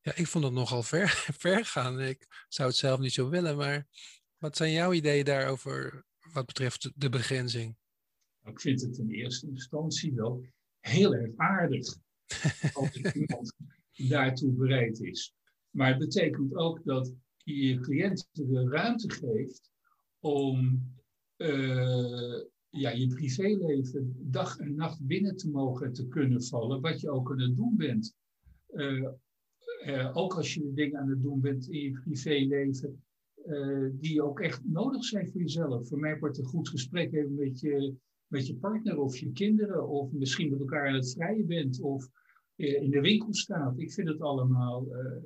ja, 0.00 0.14
ik 0.14 0.26
vond 0.26 0.44
dat 0.44 0.52
nogal 0.52 0.82
ver, 0.82 1.24
ver 1.38 1.64
gaan. 1.66 2.00
Ik 2.00 2.26
zou 2.48 2.68
het 2.68 2.78
zelf 2.78 2.98
niet 2.98 3.12
zo 3.12 3.28
willen, 3.28 3.56
maar 3.56 3.86
wat 4.38 4.56
zijn 4.56 4.72
jouw 4.72 4.92
ideeën 4.92 5.24
daarover 5.24 6.04
wat 6.32 6.46
betreft 6.46 6.90
de 6.94 7.08
begrenzing? 7.08 7.76
Ik 8.44 8.60
vind 8.60 8.80
het 8.80 8.98
in 8.98 9.10
eerste 9.10 9.46
instantie 9.46 10.14
wel 10.14 10.44
heel 10.80 11.14
erg 11.14 11.36
aardig 11.36 11.96
als 12.74 12.96
iemand 13.14 13.54
daartoe 14.08 14.52
bereid 14.52 15.00
is. 15.00 15.34
Maar 15.70 15.88
het 15.88 15.98
betekent 15.98 16.54
ook 16.54 16.84
dat 16.84 17.12
je 17.36 17.56
je 17.56 17.80
cliënt 17.80 18.28
de 18.32 18.68
ruimte 18.68 19.10
geeft 19.10 19.70
om 20.20 20.82
uh, 21.36 22.40
ja, 22.68 22.90
je 22.90 23.06
privéleven 23.06 24.16
dag 24.18 24.58
en 24.58 24.74
nacht 24.74 25.06
binnen 25.06 25.36
te 25.36 25.50
mogen 25.50 25.92
te 25.92 26.08
kunnen 26.08 26.44
vallen, 26.44 26.80
wat 26.80 27.00
je 27.00 27.10
ook 27.10 27.30
aan 27.30 27.40
het 27.40 27.56
doen 27.56 27.76
bent. 27.76 28.14
Uh, 28.72 29.08
uh, 29.86 30.16
ook 30.16 30.34
als 30.34 30.54
je 30.54 30.72
dingen 30.72 31.00
aan 31.00 31.08
het 31.08 31.22
doen 31.22 31.40
bent 31.40 31.68
in 31.68 31.80
je 31.80 32.00
privéleven, 32.00 33.02
die 33.92 34.22
ook 34.22 34.40
echt 34.40 34.64
nodig 34.64 35.04
zijn 35.04 35.30
voor 35.30 35.40
jezelf. 35.40 35.88
Voor 35.88 35.98
mij 35.98 36.18
wordt 36.18 36.38
een 36.38 36.44
goed 36.44 36.68
gesprek 36.68 37.12
even 37.12 37.34
met 37.34 37.60
je 37.60 37.94
met 38.32 38.46
je 38.46 38.56
partner 38.56 38.98
of 38.98 39.16
je 39.16 39.32
kinderen, 39.32 39.88
of 39.88 40.12
misschien 40.12 40.50
met 40.50 40.60
elkaar 40.60 40.88
aan 40.88 40.94
het 40.94 41.12
vrijen 41.12 41.46
bent, 41.46 41.80
of 41.80 42.08
in 42.56 42.90
de 42.90 43.00
winkel 43.00 43.34
staat. 43.34 43.78
Ik 43.78 43.92
vind 43.92 44.08
het 44.08 44.20
allemaal 44.20 44.86
uh, 44.86 45.16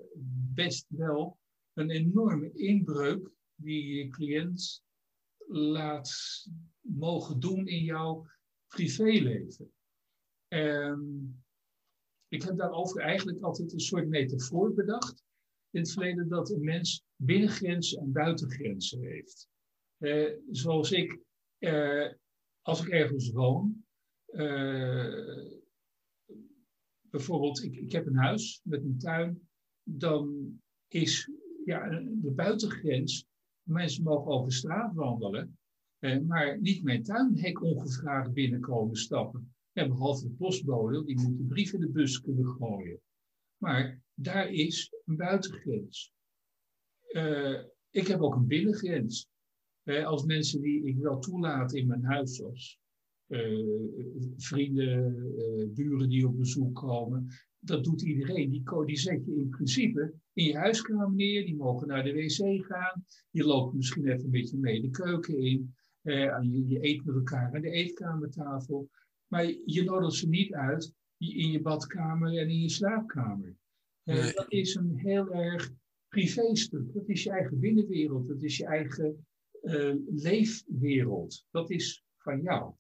best 0.55 0.87
wel 0.89 1.39
een 1.73 1.91
enorme 1.91 2.53
inbreuk 2.53 3.31
die 3.55 3.95
je 3.95 4.09
cliënt 4.09 4.85
laat 5.47 6.13
mogen 6.81 7.41
doen 7.41 7.67
in 7.67 7.85
jouw 7.85 8.27
privéleven. 8.67 9.73
Um, 10.49 11.45
ik 12.29 12.43
heb 12.43 12.57
daarover 12.57 13.01
eigenlijk 13.01 13.43
altijd 13.43 13.73
een 13.73 13.81
soort 13.81 14.09
metafoor 14.09 14.75
bedacht. 14.75 15.25
In 15.71 15.81
het 15.81 15.93
verleden 15.93 16.29
dat 16.29 16.51
een 16.51 16.65
mens 16.65 17.05
binnengrenzen 17.17 18.01
en 18.01 18.13
buitengrenzen 18.13 19.01
heeft. 19.01 19.49
Uh, 19.99 20.33
zoals 20.51 20.93
ik, 20.93 21.19
als 22.67 22.81
ik 22.81 22.89
ergens 22.89 23.31
woon, 23.31 23.85
uh, 24.27 25.51
bijvoorbeeld, 27.11 27.63
ik, 27.63 27.77
ik 27.77 27.93
heb 27.93 28.07
een 28.07 28.17
huis 28.17 28.61
met 28.65 28.83
een 28.83 28.99
tuin, 28.99 29.49
dan 29.83 30.53
is 30.89 31.31
ja, 31.65 31.89
de 32.01 32.33
buitengrens, 32.35 33.27
mensen 33.63 34.03
mogen 34.03 34.33
over 34.33 34.53
straat 34.53 34.95
wandelen, 34.95 35.59
maar 36.27 36.61
niet 36.61 36.83
mijn 36.83 37.03
tuinhek 37.03 37.63
ongevraagd 37.63 38.33
binnenkomen 38.33 38.97
stappen. 38.97 39.55
Ja, 39.73 39.89
behalve 39.89 40.29
de 40.29 40.35
postbode, 40.35 41.05
die 41.05 41.21
moet 41.21 41.39
de 41.39 41.45
brief 41.45 41.73
in 41.73 41.81
de 41.81 41.91
bus 41.91 42.21
kunnen 42.21 42.47
gooien. 42.47 43.01
Maar 43.57 44.01
daar 44.15 44.49
is 44.49 44.93
een 45.05 45.17
buitengrens. 45.17 46.13
Uh, 47.09 47.65
ik 47.91 48.07
heb 48.07 48.21
ook 48.21 48.35
een 48.35 48.47
binnengrens. 48.47 49.29
Uh, 49.87 50.07
als 50.07 50.25
mensen 50.25 50.61
die 50.61 50.85
ik 50.85 50.99
wel 50.99 51.19
toelaat 51.19 51.75
in 51.75 51.87
mijn 51.87 52.05
huis, 52.05 52.37
zoals 52.37 52.81
uh, 53.29 53.81
vrienden, 54.37 55.15
buren 55.75 56.09
die 56.09 56.29
op 56.29 56.37
bezoek 56.37 56.75
komen, 56.75 57.29
dat 57.59 57.85
doet 57.85 58.03
iedereen. 58.03 58.51
Die, 58.51 58.63
die 58.85 58.99
zet 58.99 59.25
je 59.25 59.37
in 59.37 59.49
principe 59.49 60.13
in 60.33 60.45
je 60.45 60.57
huiskamer 60.57 61.13
neer, 61.13 61.45
die 61.45 61.57
mogen 61.57 61.89
naar 61.89 62.05
de 62.05 62.13
wc 62.13 62.65
gaan, 62.67 63.05
je 63.31 63.45
loopt 63.45 63.75
misschien 63.75 64.07
even 64.07 64.25
een 64.25 64.31
beetje 64.31 64.59
mee 64.59 64.81
de 64.81 64.91
keuken 64.91 65.39
in, 65.39 65.75
je, 66.03 66.65
je 66.67 66.85
eet 66.85 67.05
met 67.05 67.15
elkaar 67.15 67.55
aan 67.55 67.61
de 67.61 67.71
eetkamertafel. 67.71 68.91
Maar 69.27 69.45
je 69.65 69.83
nodigt 69.85 70.15
ze 70.15 70.29
niet 70.29 70.53
uit 70.53 70.95
in 71.19 71.51
je 71.51 71.61
badkamer 71.61 72.39
en 72.39 72.49
in 72.49 72.61
je 72.61 72.71
slaapkamer. 72.71 73.57
Dat 74.05 74.45
is 74.49 74.75
een 74.75 74.99
heel 74.99 75.33
erg 75.33 75.73
privéstuk. 76.09 76.93
Dat 76.93 77.09
is 77.09 77.23
je 77.23 77.31
eigen 77.31 77.59
binnenwereld. 77.59 78.27
Dat 78.27 78.43
is 78.43 78.57
je 78.57 78.67
eigen 78.67 79.27
uh, 79.67 79.95
leefwereld. 80.07 81.47
Dat 81.51 81.71
is 81.71 82.05
van 82.17 82.43
jou. 82.43 82.75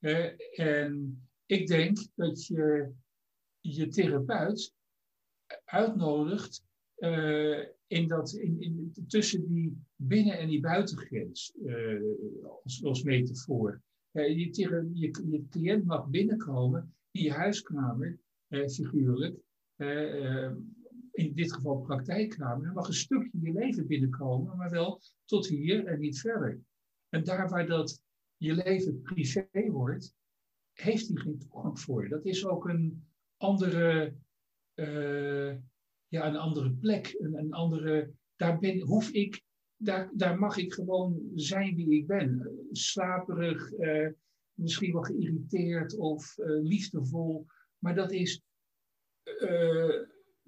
Uh, 0.00 0.58
en 0.58 1.22
ik 1.46 1.66
denk 1.66 1.98
dat 2.14 2.46
je 2.46 2.92
je 3.60 3.88
therapeut 3.88 4.74
uitnodigt 5.64 6.66
in 7.86 8.08
dat, 8.08 8.32
in, 8.32 8.60
in, 8.60 8.92
tussen 9.06 9.48
die 9.48 9.82
binnen- 9.96 10.38
en 10.38 10.48
die 10.48 10.60
buitengrens, 10.60 11.54
als, 12.62 12.84
als 12.84 13.02
metafoor. 13.02 13.82
Je, 14.10 14.38
je, 14.92 15.10
je, 15.28 15.46
cliënt 15.48 15.84
mag 15.84 16.08
binnenkomen 16.08 16.94
in 17.10 17.22
je 17.22 17.32
huiskamer, 17.32 18.18
eh, 18.48 18.68
figuurlijk, 18.68 19.36
eh, 19.76 20.50
in 21.18 21.34
dit 21.34 21.52
geval 21.52 21.80
praktijkkamer, 21.80 22.66
er 22.66 22.72
mag 22.72 22.86
een 22.86 22.94
stukje 22.94 23.40
je 23.40 23.52
leven 23.52 23.86
binnenkomen, 23.86 24.56
maar 24.56 24.70
wel 24.70 25.00
tot 25.24 25.46
hier 25.46 25.86
en 25.86 26.00
niet 26.00 26.20
verder. 26.20 26.60
En 27.08 27.24
daar 27.24 27.48
waar 27.48 27.66
dat 27.66 28.02
je 28.36 28.54
leven 28.54 29.02
privé 29.02 29.70
wordt, 29.70 30.14
heeft 30.72 31.08
hij 31.08 31.16
geen 31.16 31.38
toegang 31.38 31.80
voor. 31.80 32.08
Dat 32.08 32.24
is 32.24 32.46
ook 32.46 32.68
een 32.68 33.06
andere, 33.36 34.14
uh, 34.74 35.56
ja, 36.08 36.26
een 36.26 36.36
andere 36.36 36.70
plek, 36.70 37.14
een, 37.18 37.34
een 37.34 37.52
andere, 37.52 38.10
daar 38.36 38.58
ben, 38.58 38.80
hoef 38.80 39.10
ik 39.10 39.42
daar, 39.76 40.10
daar 40.14 40.38
mag 40.38 40.56
ik 40.56 40.72
gewoon 40.72 41.30
zijn 41.34 41.74
wie 41.74 41.90
ik 41.90 42.06
ben. 42.06 42.58
Slaperig, 42.72 43.72
uh, 43.72 44.08
misschien 44.54 44.92
wel 44.92 45.02
geïrriteerd 45.02 45.96
of 45.96 46.38
uh, 46.38 46.46
liefdevol. 46.62 47.46
Maar 47.78 47.94
dat 47.94 48.12
is 48.12 48.42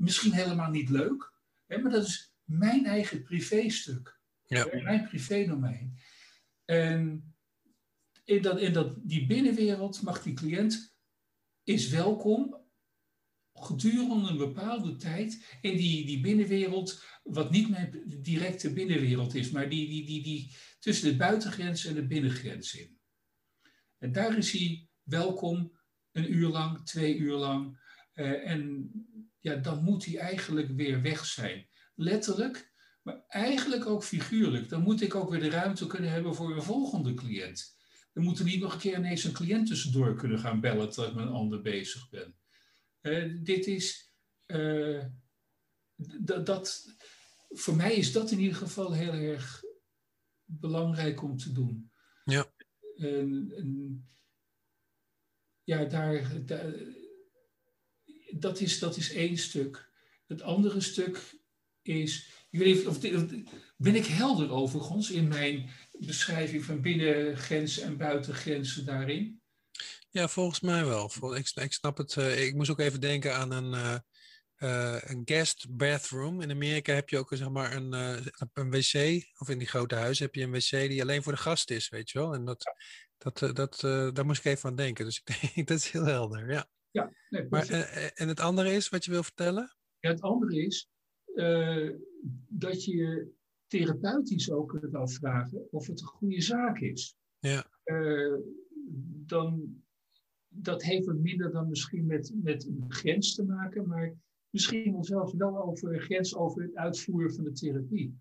misschien 0.01 0.33
helemaal 0.33 0.71
niet 0.71 0.89
leuk. 0.89 1.33
Hè, 1.67 1.79
maar 1.79 1.91
dat 1.91 2.07
is 2.07 2.35
mijn 2.45 2.87
eigen 2.87 3.23
privéstuk. 3.23 4.19
Ja. 4.47 4.69
Mijn 4.83 5.09
privédomein. 5.09 5.99
En 6.65 7.35
in, 8.25 8.43
dat, 8.43 8.61
in 8.61 8.73
dat, 8.73 8.97
die 9.03 9.27
binnenwereld 9.27 10.03
mag 10.03 10.23
die 10.23 10.35
cliënt 10.35 10.95
is 11.65 11.89
welkom 11.89 12.59
gedurende 13.53 14.29
een 14.29 14.37
bepaalde 14.37 14.97
tijd 14.97 15.59
in 15.61 15.77
die, 15.77 16.07
die 16.07 16.21
binnenwereld, 16.21 17.05
wat 17.23 17.51
niet 17.51 17.69
mijn 17.69 18.03
directe 18.07 18.73
binnenwereld 18.73 19.35
is, 19.35 19.51
maar 19.51 19.69
die, 19.69 19.89
die, 19.89 20.07
die, 20.07 20.23
die 20.23 20.57
tussen 20.79 21.11
de 21.11 21.17
buitengrens 21.17 21.85
en 21.85 21.95
de 21.95 22.07
binnengrens 22.07 22.75
in. 22.75 22.99
En 23.99 24.13
daar 24.13 24.39
is 24.39 24.53
hij 24.53 24.89
welkom 25.03 25.79
een 26.13 26.35
uur 26.35 26.49
lang, 26.49 26.87
twee 26.87 27.17
uur 27.17 27.35
lang. 27.35 27.79
Uh, 28.21 28.51
en 28.51 28.91
ja, 29.39 29.55
dan 29.55 29.85
moet 29.85 30.05
hij 30.05 30.19
eigenlijk 30.19 30.69
weer 30.71 31.03
weg 31.03 31.27
zijn. 31.27 31.69
Letterlijk, 31.95 32.73
maar 33.03 33.25
eigenlijk 33.29 33.87
ook 33.87 34.05
figuurlijk. 34.05 34.69
Dan 34.69 34.83
moet 34.83 35.01
ik 35.01 35.15
ook 35.15 35.31
weer 35.31 35.41
de 35.41 35.51
ruimte 35.51 35.87
kunnen 35.87 36.11
hebben 36.11 36.35
voor 36.35 36.55
een 36.55 36.63
volgende 36.63 37.15
cliënt. 37.15 37.79
Dan 38.13 38.25
moet 38.25 38.39
er 38.39 38.45
niet 38.45 38.61
nog 38.61 38.73
een 38.73 38.79
keer 38.81 38.97
ineens 38.97 39.25
een 39.25 39.33
cliënt 39.33 39.67
tussendoor 39.67 40.17
kunnen 40.17 40.39
gaan 40.39 40.61
bellen 40.61 40.91
terwijl 40.91 41.13
ik 41.13 41.19
met 41.19 41.27
een 41.27 41.33
ander 41.33 41.63
bezig 41.63 42.09
ben. 42.09 42.37
Uh, 43.03 43.45
dit 43.45 43.67
is, 43.67 44.15
uh, 44.47 45.05
dat, 46.45 46.95
voor 47.49 47.77
mij 47.77 47.95
is 47.95 48.13
dat 48.13 48.31
in 48.31 48.39
ieder 48.39 48.57
geval 48.57 48.93
heel 48.93 49.13
erg 49.13 49.63
belangrijk 50.45 51.23
om 51.23 51.37
te 51.37 51.53
doen. 51.53 51.93
Ja. 52.25 52.53
En, 52.97 53.53
en, 53.57 54.05
ja, 55.63 55.85
daar, 55.85 56.45
daar, 56.45 56.75
dat, 58.33 58.61
is, 58.61 58.79
dat 58.79 58.97
is 58.97 59.13
één 59.13 59.37
stuk. 59.37 59.89
Het 60.27 60.43
andere 60.43 60.81
stuk 60.81 61.19
is, 61.83 62.29
ik 62.51 62.89
of, 62.89 63.01
ben 63.77 63.95
ik 63.95 64.07
helder 64.07 64.51
overigens 64.51 65.11
in 65.11 65.29
mijn 65.29 65.71
beschrijving 65.99 66.65
van 66.65 66.81
binnengrenzen 66.81 67.83
en 67.83 67.97
buitengrenzen 67.97 68.85
daarin? 68.85 69.41
Ja, 70.11 70.29
volgens 70.29 70.61
mij 70.61 70.85
wel. 70.85 71.37
Ik, 71.37 71.51
ik 71.55 71.73
snap 71.73 71.97
het. 71.97 72.17
Uh, 72.17 72.47
ik 72.47 72.55
moest 72.55 72.71
ook 72.71 72.79
even 72.79 73.01
denken 73.01 73.37
aan 73.37 73.53
een, 73.53 73.73
uh, 73.73 73.97
uh, 74.59 75.03
een 75.03 75.23
guest 75.25 75.77
bathroom. 75.77 76.41
In 76.41 76.51
Amerika 76.51 76.95
heb 76.95 77.09
je 77.09 77.19
ook 77.19 77.37
zeg 77.37 77.49
maar, 77.49 77.77
een, 77.77 77.93
een 78.53 78.71
wc, 78.71 79.25
of 79.39 79.49
in 79.49 79.59
die 79.59 79.69
grote 79.69 79.95
huizen 79.95 80.25
heb 80.25 80.35
je 80.35 80.43
een 80.43 80.53
wc 80.53 80.71
die 80.71 81.03
alleen 81.03 81.23
voor 81.23 81.33
de 81.33 81.39
gast 81.39 81.71
is, 81.71 81.89
weet 81.89 82.11
je 82.11 82.19
wel. 82.19 82.35
En 82.35 82.45
dat, 82.45 82.75
dat, 83.19 83.57
dat, 83.57 83.81
daar 84.15 84.27
moest 84.27 84.45
ik 84.45 84.53
even 84.53 84.69
aan 84.69 84.77
denken. 84.77 85.05
Dus 85.05 85.23
ik 85.25 85.41
denk, 85.55 85.69
dat 85.69 85.79
is 85.79 85.91
heel 85.91 86.05
helder, 86.05 86.53
ja. 86.53 86.69
Ja 86.91 87.13
nee, 87.29 87.47
maar, 87.49 87.69
en 88.15 88.29
het 88.29 88.41
andere 88.41 88.73
is 88.73 88.89
wat 88.89 89.05
je 89.05 89.11
wil 89.11 89.23
vertellen? 89.23 89.77
Ja, 89.99 90.11
het 90.11 90.21
andere 90.21 90.57
is 90.57 90.89
dat 92.49 92.85
je 92.85 93.33
therapeutisch 93.67 94.51
ook 94.51 94.69
kunt 94.69 94.95
afvragen 94.95 95.73
of 95.73 95.87
het 95.87 96.01
een 96.01 96.07
goede 96.07 96.41
zaak 96.41 96.79
is. 96.79 97.17
Ja. 97.39 97.67
dan 99.27 99.83
dat 100.53 100.83
heeft 100.83 101.07
wat 101.07 101.17
minder 101.17 101.53
dan 101.53 101.69
misschien 101.69 102.07
met, 102.07 102.33
met 102.35 102.67
een 102.67 102.85
grens 102.89 103.35
te 103.35 103.45
maken, 103.45 103.87
maar 103.87 104.15
misschien 104.51 104.93
wel 104.93 105.05
zelfs 105.05 105.35
wel 105.35 105.63
over 105.63 105.95
een 105.95 106.01
grens 106.01 106.37
over 106.37 106.63
het 106.63 106.75
uitvoeren 106.75 107.35
van 107.35 107.45
de 107.45 107.53
therapie. 107.53 108.19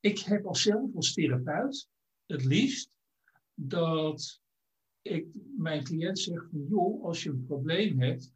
Ik 0.00 0.18
heb 0.18 0.46
als 0.46 0.62
zelf 0.62 0.94
als 0.94 1.12
therapeut 1.12 1.88
het 2.26 2.44
liefst 2.44 2.90
dat 3.54 4.39
ik 5.02 5.26
mijn 5.56 5.84
cliënt 5.84 6.18
zeg 6.18 6.48
van 6.50 6.66
joh, 6.68 7.04
als 7.04 7.22
je 7.22 7.30
een 7.30 7.44
probleem 7.44 8.00
hebt, 8.00 8.32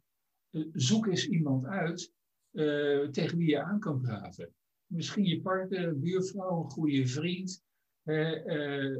eh, 0.49 0.63
zoek 0.73 1.07
eens 1.07 1.27
iemand 1.27 1.65
uit 1.65 2.13
uh, 2.51 3.07
tegen 3.07 3.37
wie 3.37 3.49
je 3.49 3.63
aan 3.63 3.79
kan 3.79 4.01
praten. 4.01 4.53
Misschien 4.85 5.25
je 5.25 5.41
partner, 5.41 5.99
buurvrouw, 5.99 6.63
een 6.63 6.69
goede 6.69 7.07
vriend. 7.07 7.63
Uh, 8.03 8.97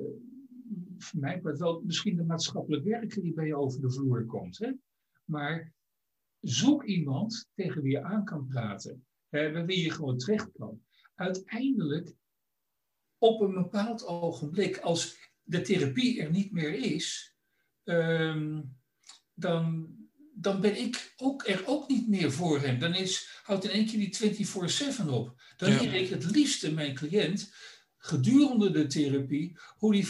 mij 1.14 1.40
maar 1.42 1.58
wel 1.58 1.82
misschien 1.82 2.16
de 2.16 2.24
maatschappelijk 2.24 2.84
werker 2.84 3.22
die 3.22 3.34
bij 3.34 3.46
je 3.46 3.56
over 3.56 3.82
de 3.82 3.92
vloer 3.92 4.26
komt. 4.26 4.58
Hè? 4.58 4.72
Maar 5.26 5.74
zoek 6.40 6.84
iemand 6.84 7.50
tegen 7.54 7.82
wie 7.82 7.92
je 7.92 8.04
aan 8.04 8.26
kan 8.26 8.46
praten, 8.48 9.06
hè, 9.30 9.66
wie 9.66 9.84
je 9.84 9.92
gewoon 9.92 10.18
terecht 10.18 10.52
kan. 10.52 10.82
Uiteindelijk, 11.16 12.16
op 13.18 13.42
een 13.42 13.54
bepaald 13.54 14.06
ogenblik, 14.06 14.78
als 14.78 15.32
de 15.44 15.62
therapie 15.62 16.22
er 16.22 16.32
niet 16.32 16.52
meer 16.52 16.74
is, 16.74 17.35
um, 17.86 18.77
dan, 19.34 19.89
dan 20.34 20.62
ben 20.62 20.80
ik 20.80 21.13
ook 21.18 21.48
er 21.48 21.63
ook 21.65 21.88
niet 21.88 22.08
meer 22.08 22.32
voor 22.32 22.60
hem. 22.60 22.80
Dan 22.80 22.96
is, 22.96 23.39
houdt 23.44 23.63
in 23.63 23.70
één 23.70 23.86
keer 23.86 24.34
die 24.34 24.48
24-7 25.06 25.10
op. 25.10 25.42
Dan 25.58 25.70
leer 25.70 25.94
ik 25.94 26.10
het 26.10 26.32
liefste 26.32 26.74
mijn 26.74 26.96
cliënt 26.96 27.54
gedurende 27.98 28.72
de 28.72 28.88
therapie 28.88 29.58
hoe 29.77 29.94
die 29.94 30.08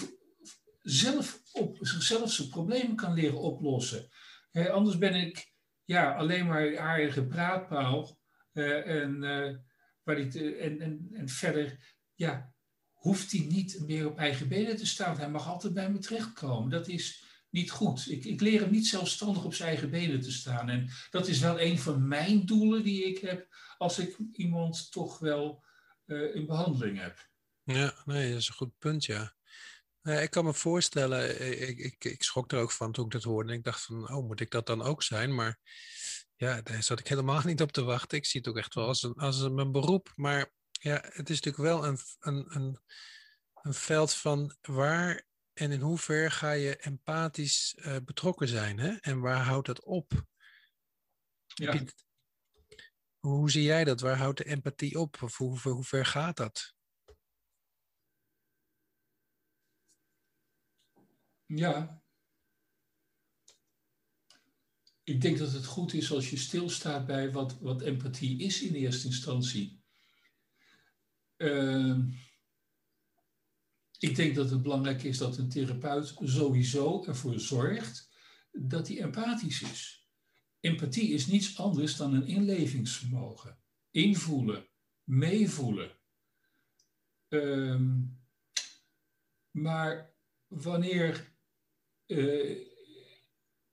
zelf 0.82 1.42
op 1.52 1.78
zichzelf 1.82 2.32
zijn 2.32 2.50
problemen 2.50 2.96
kan 2.96 3.14
leren 3.14 3.40
oplossen. 3.40 4.10
anders 4.52 4.98
ben 4.98 5.16
ik 5.16 5.54
ja, 5.86 6.14
alleen 6.14 6.46
maar 6.46 6.80
aardige 6.80 7.26
praatpaal. 7.26 8.20
Uh, 8.54 8.88
en, 8.88 9.24
uh, 9.24 9.56
waar 10.04 10.16
die 10.16 10.56
en, 10.56 10.82
en, 10.82 11.08
en 11.12 11.30
verder 11.30 11.96
ja, 12.14 12.54
hoeft 12.92 13.32
hij 13.32 13.46
niet 13.46 13.80
meer 13.86 14.08
op 14.08 14.18
eigen 14.18 14.48
benen 14.48 14.76
te 14.76 14.86
staan. 14.86 15.18
Hij 15.18 15.30
mag 15.30 15.48
altijd 15.48 15.74
bij 15.74 15.92
me 15.92 16.00
terechtkomen. 16.00 16.70
Dat 16.70 16.88
is 16.88 17.25
niet 17.56 17.72
goed. 17.72 18.10
Ik, 18.10 18.26
ik 18.26 18.42
leer 18.42 18.60
hem 18.60 18.72
niet 18.72 18.88
zelfstandig 18.88 19.44
op 19.44 19.54
zijn 19.54 19.70
eigen 19.70 19.90
benen 19.90 20.22
te 20.22 20.32
staan. 20.32 20.70
En 20.70 20.90
dat 21.10 21.28
is 21.28 21.40
wel 21.40 21.60
een 21.60 21.80
van 21.80 22.08
mijn 22.08 22.46
doelen 22.46 22.84
die 22.84 23.06
ik 23.06 23.18
heb 23.18 23.48
als 23.78 24.00
ik 24.00 24.18
iemand 24.32 24.92
toch 24.92 25.20
wel 25.20 25.64
uh, 26.06 26.36
in 26.36 26.46
behandeling 26.46 27.00
heb. 27.00 27.30
Ja, 27.64 27.94
nee, 28.06 28.30
dat 28.30 28.40
is 28.40 28.48
een 28.48 28.54
goed 28.54 28.78
punt, 28.80 29.06
ja. 29.06 29.34
ik 30.02 30.30
kan 30.30 30.46
me 30.46 30.54
voorstellen, 30.54 31.40
eh, 31.40 31.70
ik, 31.70 31.78
ik, 31.78 32.04
ik 32.04 32.24
schrok 32.24 32.52
er 32.52 32.60
ook 32.60 32.72
van 32.72 32.92
toen 32.92 33.06
ik 33.06 33.12
dat 33.12 33.24
hoorde. 33.24 33.52
En 33.52 33.58
ik 33.58 33.64
dacht 33.64 33.82
van, 33.82 34.10
oh, 34.10 34.28
moet 34.28 34.40
ik 34.40 34.52
dat 34.52 34.68
dan 34.68 34.82
ook 34.82 35.04
zijn? 35.04 35.36
Maar 35.36 35.60
ja, 36.36 36.62
daar 36.62 36.84
zat 36.84 37.00
ik 37.00 37.08
helemaal 37.08 37.42
niet 37.46 37.62
op 37.62 37.72
te 37.72 37.84
wachten. 37.84 38.18
Ik 38.18 38.26
zie 38.26 38.40
het 38.40 38.50
ook 38.50 38.58
echt 38.58 38.74
wel 38.74 38.88
als, 38.88 39.04
een, 39.04 39.14
als 39.14 39.40
een, 39.40 39.54
mijn 39.54 39.72
beroep. 39.72 40.12
Maar 40.16 40.52
ja, 40.72 41.02
het 41.04 41.30
is 41.30 41.42
natuurlijk 41.42 41.64
wel 41.64 41.86
een, 41.86 41.98
een, 42.20 42.56
een, 42.56 42.80
een 43.62 43.74
veld 43.74 44.14
van 44.14 44.56
waar 44.62 45.26
en 45.56 45.72
in 45.72 45.82
hoeverre 45.82 46.30
ga 46.30 46.52
je 46.52 46.78
empathisch 46.78 47.76
uh, 47.78 47.98
betrokken 48.06 48.48
zijn? 48.48 48.80
Hè? 48.80 48.96
En 48.96 49.20
waar 49.20 49.44
houdt 49.44 49.68
dat 49.68 49.84
op? 49.84 50.26
Ja. 51.46 51.84
hoe 53.20 53.52
zie 53.52 53.64
jij 53.64 53.84
dat? 53.84 54.02
Waar 54.02 54.18
houdt 54.18 54.38
de 54.38 54.46
empathie 54.46 55.00
op? 55.00 55.22
Of 55.22 55.38
hoe, 55.38 55.60
hoe 55.60 55.84
ver 55.84 56.06
gaat 56.06 56.38
dat? 56.38 56.74
Ja. 61.46 62.04
Ik 65.04 65.22
denk 65.22 65.38
dat 65.38 65.52
het 65.52 65.66
goed 65.66 65.94
is 65.94 66.12
als 66.12 66.30
je 66.30 66.38
stilstaat 66.38 67.06
bij 67.06 67.32
wat, 67.32 67.60
wat 67.60 67.82
empathie 67.82 68.40
is 68.40 68.62
in 68.62 68.74
eerste 68.74 69.08
instantie. 69.08 69.84
Uh, 71.38 71.98
ik 74.00 74.16
denk 74.16 74.36
dat 74.36 74.50
het 74.50 74.62
belangrijk 74.62 75.04
is 75.04 75.18
dat 75.18 75.38
een 75.38 75.50
therapeut 75.50 76.14
sowieso 76.24 77.04
ervoor 77.04 77.40
zorgt 77.40 78.10
dat 78.52 78.88
hij 78.88 79.02
empathisch 79.02 79.62
is. 79.62 80.08
Empathie 80.60 81.14
is 81.14 81.28
niets 81.28 81.58
anders 81.58 81.96
dan 81.96 82.14
een 82.14 82.28
inlevingsvermogen. 82.28 83.58
Invoelen, 83.92 84.68
meevoelen. 85.04 85.92
Um, 87.30 88.20
maar 89.52 90.14
wanneer 90.48 91.34
uh, 92.08 92.58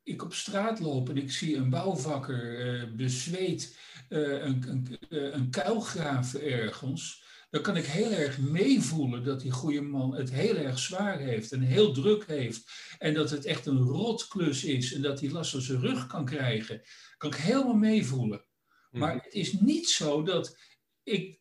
ik 0.02 0.22
op 0.22 0.34
straat 0.34 0.80
loop 0.80 1.08
en 1.08 1.16
ik 1.16 1.30
zie 1.30 1.56
een 1.56 1.70
bouwvakker 1.70 2.66
uh, 2.66 2.94
bezweet 2.96 3.78
uh, 4.08 4.44
een, 4.44 4.68
een, 4.68 4.98
een 5.08 5.50
kuil 5.50 5.80
graven 5.80 6.42
ergens, 6.42 7.21
dan 7.52 7.62
kan 7.62 7.76
ik 7.76 7.84
heel 7.84 8.10
erg 8.10 8.38
meevoelen 8.38 9.24
dat 9.24 9.40
die 9.40 9.50
goede 9.50 9.80
man 9.80 10.14
het 10.14 10.30
heel 10.30 10.56
erg 10.56 10.78
zwaar 10.78 11.18
heeft 11.18 11.52
en 11.52 11.60
heel 11.60 11.92
druk 11.92 12.26
heeft. 12.26 12.70
En 12.98 13.14
dat 13.14 13.30
het 13.30 13.44
echt 13.44 13.66
een 13.66 13.78
rotklus 13.78 14.64
is 14.64 14.92
en 14.92 15.02
dat 15.02 15.20
hij 15.20 15.30
last 15.30 15.50
van 15.50 15.60
zijn 15.60 15.80
rug 15.80 16.06
kan 16.06 16.24
krijgen. 16.24 16.82
Kan 17.16 17.30
ik 17.30 17.36
helemaal 17.36 17.74
meevoelen. 17.74 18.44
Mhm. 18.90 18.98
Maar 19.00 19.14
het 19.14 19.34
is 19.34 19.52
niet 19.52 19.88
zo 19.88 20.22
dat 20.22 20.56
ik, 21.02 21.40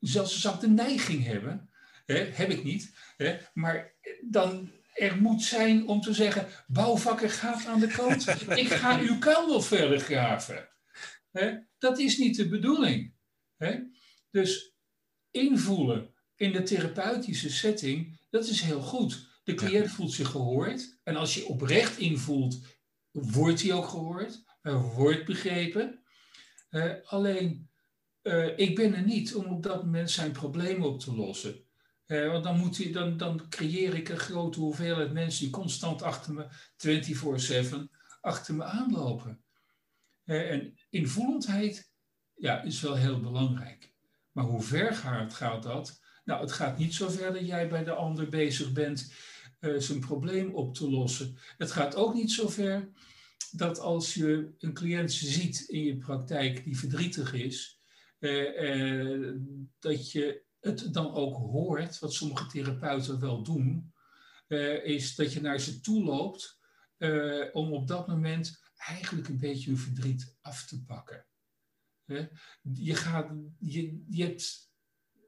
zelfs 0.00 0.40
zou 0.40 0.54
ik 0.54 0.60
de 0.60 0.68
neiging 0.68 1.24
hebben, 1.24 1.70
hè, 2.06 2.18
heb 2.18 2.50
ik 2.50 2.64
niet, 2.64 2.92
hè, 3.16 3.38
maar 3.54 3.94
dan 4.20 4.70
er 4.92 5.16
moet 5.16 5.42
zijn 5.42 5.88
om 5.88 6.00
te 6.00 6.14
zeggen, 6.14 6.48
bouwvakker 6.66 7.30
gaat 7.30 7.66
aan 7.66 7.80
de 7.80 7.86
kant, 7.86 8.26
ik 8.64 8.68
ga 8.68 9.00
uw 9.00 9.18
kuil 9.18 9.46
nog 9.46 9.66
verder 9.66 10.00
graven. 10.00 10.68
Hè? 11.30 11.58
Dat 11.78 11.98
is 11.98 12.18
niet 12.18 12.36
de 12.36 12.48
bedoeling. 12.48 13.14
Hè? 13.56 13.78
Dus 14.30 14.75
invoelen 15.36 16.14
in 16.36 16.52
de 16.52 16.62
therapeutische 16.62 17.50
setting, 17.50 18.20
dat 18.30 18.46
is 18.46 18.60
heel 18.60 18.80
goed. 18.80 19.40
De 19.44 19.54
cliënt 19.54 19.90
voelt 19.90 20.12
zich 20.12 20.28
gehoord. 20.28 20.98
En 21.02 21.16
als 21.16 21.34
je 21.34 21.46
oprecht 21.46 21.98
invoelt, 21.98 22.60
wordt 23.10 23.62
hij 23.62 23.72
ook 23.72 23.88
gehoord. 23.88 24.44
wordt 24.94 25.24
begrepen. 25.24 26.04
Uh, 26.70 26.92
alleen, 27.04 27.70
uh, 28.22 28.58
ik 28.58 28.74
ben 28.74 28.94
er 28.94 29.04
niet 29.04 29.34
om 29.34 29.44
op 29.44 29.62
dat 29.62 29.84
moment 29.84 30.10
zijn 30.10 30.32
problemen 30.32 30.88
op 30.88 31.00
te 31.00 31.14
lossen. 31.14 31.64
Uh, 32.06 32.30
want 32.30 32.44
dan, 32.44 32.58
moet 32.58 32.76
hij, 32.76 32.92
dan, 32.92 33.16
dan 33.16 33.48
creëer 33.48 33.94
ik 33.94 34.08
een 34.08 34.18
grote 34.18 34.60
hoeveelheid 34.60 35.12
mensen 35.12 35.44
die 35.44 35.52
constant 35.52 36.02
achter 36.02 36.32
me, 36.32 36.46
24-7, 37.66 37.90
achter 38.20 38.54
me 38.54 38.64
aanlopen. 38.64 39.44
en 40.24 40.78
invoelendheid 40.90 41.92
ja, 42.34 42.62
is 42.62 42.80
wel 42.80 42.94
heel 42.94 43.20
belangrijk. 43.20 43.94
Maar 44.36 44.44
hoe 44.44 44.62
ver 44.62 44.94
gaat, 45.28 45.62
dat? 45.62 46.00
Nou, 46.24 46.40
het 46.40 46.52
gaat 46.52 46.78
niet 46.78 46.94
zo 46.94 47.08
ver 47.08 47.32
dat 47.32 47.46
jij 47.46 47.68
bij 47.68 47.84
de 47.84 47.92
ander 47.92 48.28
bezig 48.28 48.72
bent 48.72 49.12
uh, 49.60 49.80
zijn 49.80 50.00
probleem 50.00 50.54
op 50.54 50.74
te 50.74 50.90
lossen. 50.90 51.38
Het 51.56 51.72
gaat 51.72 51.94
ook 51.94 52.14
niet 52.14 52.32
zo 52.32 52.48
ver 52.48 52.90
dat 53.50 53.78
als 53.78 54.14
je 54.14 54.54
een 54.58 54.72
cliënt 54.72 55.12
ziet 55.12 55.60
in 55.60 55.84
je 55.84 55.96
praktijk 55.96 56.64
die 56.64 56.78
verdrietig 56.78 57.32
is, 57.32 57.80
uh, 58.18 58.62
uh, 58.62 59.34
dat 59.78 60.12
je 60.12 60.42
het 60.60 60.92
dan 60.92 61.14
ook 61.14 61.36
hoort, 61.36 61.98
wat 61.98 62.12
sommige 62.12 62.46
therapeuten 62.46 63.20
wel 63.20 63.42
doen, 63.42 63.92
is 64.82 65.14
dat 65.14 65.32
je 65.32 65.40
naar 65.40 65.60
ze 65.60 65.80
toe 65.80 66.04
loopt 66.04 66.58
om 67.52 67.72
op 67.72 67.88
dat 67.88 68.06
moment 68.06 68.60
eigenlijk 68.76 69.28
een 69.28 69.38
beetje 69.38 69.70
hun 69.70 69.78
verdriet 69.78 70.36
af 70.40 70.66
te 70.66 70.84
pakken. 70.84 71.25
Je 72.62 72.94
gaat, 72.94 73.32
je, 73.58 74.04
je 74.08 74.22
hebt, 74.24 74.72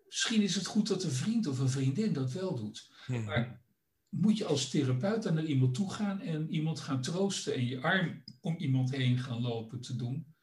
misschien 0.07 0.43
is 0.43 0.55
het 0.55 0.67
goed 0.67 0.89
dat 0.89 1.03
een 1.03 1.11
vriend 1.11 1.47
of 1.47 1.59
een 1.59 1.71
vriendin 1.71 2.13
dat 2.13 2.33
wel 2.33 2.57
doet. 2.57 2.91
Maar 3.07 3.63
moet 4.09 4.37
je 4.37 4.45
als 4.45 4.71
therapeut 4.71 5.23
dan 5.23 5.35
naar 5.35 5.45
iemand 5.45 5.75
toe 5.75 5.93
gaan 5.93 6.21
en 6.21 6.51
iemand 6.51 6.81
gaan 6.81 7.03
troosten 7.03 7.55
en 7.55 7.67
je 7.67 7.81
arm 7.81 8.25
om 8.41 8.57
iemand 8.57 8.91
heen 8.91 9.19
gaan 9.19 9.41
lopen 9.41 9.81
te 9.81 9.97
doen? 9.97 10.35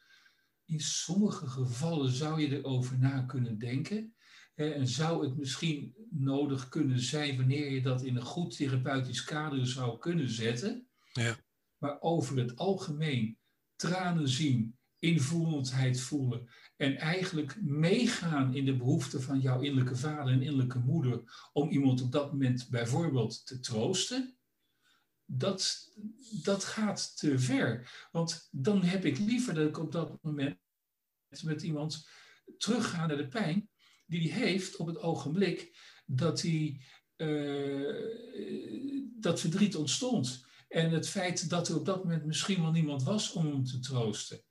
In 0.65 0.79
sommige 0.79 1.47
gevallen 1.47 2.11
zou 2.11 2.41
je 2.41 2.57
erover 2.57 2.99
na 2.99 3.21
kunnen 3.21 3.57
denken. 3.57 4.15
En 4.55 4.87
zou 4.87 5.27
het 5.27 5.37
misschien 5.37 5.95
nodig 6.09 6.69
kunnen 6.69 6.99
zijn 6.99 7.37
wanneer 7.37 7.71
je 7.71 7.81
dat 7.81 8.03
in 8.03 8.15
een 8.15 8.21
goed 8.21 8.55
therapeutisch 8.55 9.23
kader 9.23 9.67
zou 9.67 9.99
kunnen 9.99 10.29
zetten. 10.29 10.87
Ja. 11.11 11.37
Maar 11.77 12.01
over 12.01 12.37
het 12.37 12.55
algemeen 12.55 13.37
tranen 13.75 14.29
zien 14.29 14.77
invoelendheid 15.05 15.99
voelen 15.99 16.49
en 16.77 16.97
eigenlijk 16.97 17.61
meegaan 17.61 18.55
in 18.55 18.65
de 18.65 18.75
behoeften 18.75 19.21
van 19.21 19.39
jouw 19.39 19.61
innerlijke 19.61 19.95
vader 19.95 20.33
en 20.33 20.41
innerlijke 20.41 20.79
moeder 20.79 21.49
om 21.53 21.69
iemand 21.69 22.01
op 22.01 22.11
dat 22.11 22.31
moment 22.31 22.67
bijvoorbeeld 22.69 23.45
te 23.45 23.59
troosten, 23.59 24.37
dat, 25.25 25.91
dat 26.43 26.63
gaat 26.63 27.17
te 27.17 27.39
ver. 27.39 27.91
Want 28.11 28.47
dan 28.51 28.83
heb 28.83 29.05
ik 29.05 29.17
liever 29.17 29.53
dat 29.53 29.67
ik 29.67 29.77
op 29.77 29.91
dat 29.91 30.17
moment 30.21 30.57
met 31.41 31.61
iemand 31.61 32.07
terugga 32.57 33.05
naar 33.05 33.17
de 33.17 33.27
pijn 33.27 33.69
die 34.05 34.31
hij 34.31 34.47
heeft 34.47 34.75
op 34.75 34.87
het 34.87 34.97
ogenblik 34.97 35.77
dat 36.05 36.41
hij 36.41 36.81
uh, 37.17 37.95
dat 39.19 39.39
verdriet 39.39 39.75
ontstond. 39.75 40.45
En 40.67 40.91
het 40.91 41.09
feit 41.09 41.49
dat 41.49 41.67
er 41.67 41.75
op 41.75 41.85
dat 41.85 42.03
moment 42.03 42.25
misschien 42.25 42.61
wel 42.61 42.71
niemand 42.71 43.03
was 43.03 43.31
om 43.31 43.45
hem 43.45 43.63
te 43.63 43.79
troosten. 43.79 44.41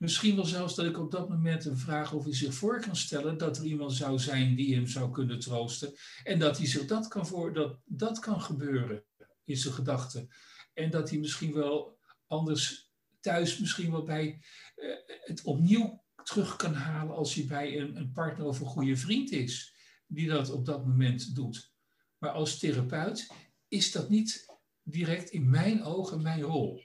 Misschien 0.00 0.36
wel 0.36 0.44
zelfs 0.44 0.74
dat 0.74 0.86
ik 0.86 0.98
op 0.98 1.10
dat 1.10 1.28
moment 1.28 1.64
een 1.64 1.76
vraag 1.76 2.12
of 2.12 2.24
hij 2.24 2.34
zich 2.34 2.54
voor 2.54 2.80
kan 2.80 2.96
stellen 2.96 3.38
dat 3.38 3.58
er 3.58 3.64
iemand 3.64 3.92
zou 3.92 4.18
zijn 4.18 4.56
die 4.56 4.74
hem 4.74 4.86
zou 4.86 5.10
kunnen 5.10 5.38
troosten. 5.38 5.94
En 6.22 6.38
dat 6.38 6.58
hij 6.58 6.66
zich 6.66 6.86
dat 6.86 7.08
kan 7.08 7.26
voor, 7.26 7.52
dat, 7.52 7.80
dat 7.84 8.18
kan 8.18 8.40
gebeuren 8.40 9.04
in 9.44 9.56
zijn 9.56 9.74
gedachten. 9.74 10.28
En 10.74 10.90
dat 10.90 11.10
hij 11.10 11.18
misschien 11.18 11.52
wel 11.52 11.98
anders 12.26 12.90
thuis 13.20 13.58
misschien 13.58 13.90
wel 13.90 14.02
bij 14.02 14.42
uh, 14.76 14.94
het 15.06 15.42
opnieuw 15.42 16.04
terug 16.22 16.56
kan 16.56 16.74
halen 16.74 17.14
als 17.14 17.34
hij 17.34 17.44
bij 17.44 17.80
een, 17.80 17.96
een 17.96 18.12
partner 18.12 18.46
of 18.46 18.60
een 18.60 18.66
goede 18.66 18.96
vriend 18.96 19.30
is, 19.30 19.74
die 20.06 20.28
dat 20.28 20.50
op 20.50 20.66
dat 20.66 20.86
moment 20.86 21.34
doet. 21.34 21.72
Maar 22.18 22.30
als 22.30 22.58
therapeut 22.58 23.32
is 23.68 23.92
dat 23.92 24.08
niet 24.08 24.46
direct 24.82 25.30
in 25.30 25.50
mijn 25.50 25.82
ogen 25.84 26.22
mijn 26.22 26.42
rol. 26.42 26.84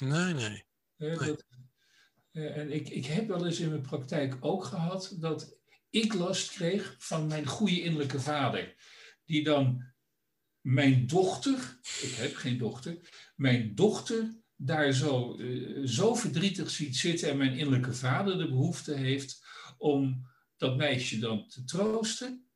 Nee, 0.00 0.34
nee. 0.34 0.64
nee. 0.96 1.18
Eh, 1.18 1.34
en 2.46 2.72
ik, 2.72 2.88
ik 2.88 3.06
heb 3.06 3.28
wel 3.28 3.46
eens 3.46 3.60
in 3.60 3.68
mijn 3.68 3.80
praktijk 3.80 4.36
ook 4.40 4.64
gehad 4.64 5.16
dat 5.20 5.56
ik 5.90 6.14
last 6.14 6.50
kreeg 6.50 6.96
van 6.98 7.26
mijn 7.26 7.46
goede 7.46 7.82
innerlijke 7.82 8.20
vader. 8.20 8.74
Die 9.24 9.44
dan 9.44 9.84
mijn 10.60 11.06
dochter, 11.06 11.78
ik 12.02 12.14
heb 12.14 12.34
geen 12.34 12.58
dochter, 12.58 12.98
mijn 13.36 13.74
dochter 13.74 14.36
daar 14.56 14.92
zo, 14.92 15.36
uh, 15.38 15.86
zo 15.86 16.14
verdrietig 16.14 16.70
ziet 16.70 16.96
zitten 16.96 17.30
en 17.30 17.36
mijn 17.36 17.56
innerlijke 17.56 17.94
vader 17.94 18.38
de 18.38 18.48
behoefte 18.48 18.94
heeft 18.94 19.46
om 19.78 20.28
dat 20.56 20.76
meisje 20.76 21.18
dan 21.18 21.48
te 21.48 21.64
troosten. 21.64 22.48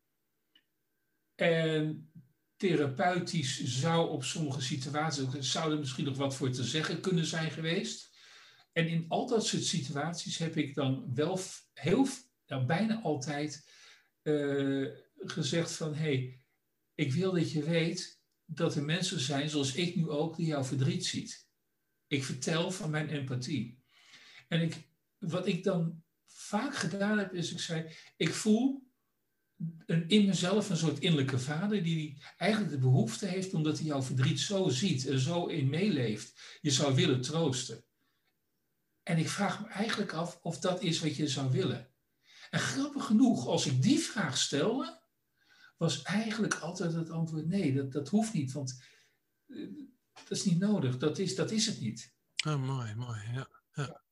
En 1.34 2.10
therapeutisch 2.56 3.64
zou 3.64 4.10
op 4.10 4.24
sommige 4.24 4.60
situaties, 4.60 5.52
zou 5.52 5.72
er 5.72 5.78
misschien 5.78 6.04
nog 6.04 6.16
wat 6.16 6.34
voor 6.34 6.50
te 6.50 6.64
zeggen 6.64 7.00
kunnen 7.00 7.26
zijn 7.26 7.50
geweest. 7.50 8.11
En 8.72 8.88
in 8.88 9.04
al 9.08 9.26
dat 9.26 9.46
soort 9.46 9.64
situaties 9.64 10.38
heb 10.38 10.56
ik 10.56 10.74
dan 10.74 11.14
wel 11.14 11.40
heel, 11.72 12.06
nou, 12.46 12.66
bijna 12.66 13.00
altijd 13.00 13.70
uh, 14.22 14.88
gezegd 15.16 15.72
van, 15.72 15.94
hé, 15.94 16.00
hey, 16.00 16.40
ik 16.94 17.12
wil 17.12 17.32
dat 17.32 17.52
je 17.52 17.62
weet 17.62 18.20
dat 18.44 18.74
er 18.74 18.84
mensen 18.84 19.20
zijn, 19.20 19.50
zoals 19.50 19.74
ik 19.74 19.96
nu 19.96 20.08
ook, 20.08 20.36
die 20.36 20.46
jouw 20.46 20.64
verdriet 20.64 21.06
ziet. 21.06 21.48
Ik 22.06 22.24
vertel 22.24 22.70
van 22.70 22.90
mijn 22.90 23.08
empathie. 23.08 23.82
En 24.48 24.60
ik, 24.60 24.88
wat 25.18 25.46
ik 25.46 25.64
dan 25.64 26.02
vaak 26.26 26.76
gedaan 26.76 27.18
heb, 27.18 27.34
is 27.34 27.52
ik 27.52 27.60
zei, 27.60 27.92
ik 28.16 28.28
voel 28.28 28.90
een, 29.86 30.08
in 30.08 30.26
mezelf 30.26 30.70
een 30.70 30.76
soort 30.76 30.98
innerlijke 30.98 31.38
vader 31.38 31.82
die 31.82 32.22
eigenlijk 32.36 32.72
de 32.72 32.78
behoefte 32.78 33.26
heeft, 33.26 33.54
omdat 33.54 33.78
hij 33.78 33.86
jouw 33.86 34.02
verdriet 34.02 34.40
zo 34.40 34.68
ziet 34.68 35.06
en 35.06 35.18
zo 35.18 35.46
in 35.46 35.68
meeleeft, 35.68 36.58
je 36.60 36.70
zou 36.70 36.94
willen 36.94 37.20
troosten. 37.20 37.84
En 39.02 39.18
ik 39.18 39.28
vraag 39.28 39.60
me 39.60 39.66
eigenlijk 39.68 40.12
af 40.12 40.38
of 40.42 40.58
dat 40.58 40.82
is 40.82 41.00
wat 41.00 41.16
je 41.16 41.28
zou 41.28 41.50
willen. 41.50 41.90
En 42.50 42.60
grappig 42.60 43.04
genoeg, 43.04 43.46
als 43.46 43.66
ik 43.66 43.82
die 43.82 43.98
vraag 43.98 44.38
stelde, 44.38 45.02
was 45.76 46.02
eigenlijk 46.02 46.54
altijd 46.54 46.92
het 46.92 47.10
antwoord 47.10 47.46
nee, 47.46 47.74
dat, 47.74 47.92
dat 47.92 48.08
hoeft 48.08 48.32
niet, 48.32 48.52
want 48.52 48.84
eh, 49.46 49.68
dat 50.12 50.30
is 50.30 50.44
niet 50.44 50.58
nodig, 50.58 50.98
dat 50.98 51.18
is, 51.18 51.34
dat 51.34 51.50
is 51.50 51.66
het 51.66 51.80
niet. 51.80 52.14
Oh, 52.46 52.62
mooi, 52.62 52.94
mooi, 52.94 53.20
ja. 53.32 53.48
ja. 53.72 54.02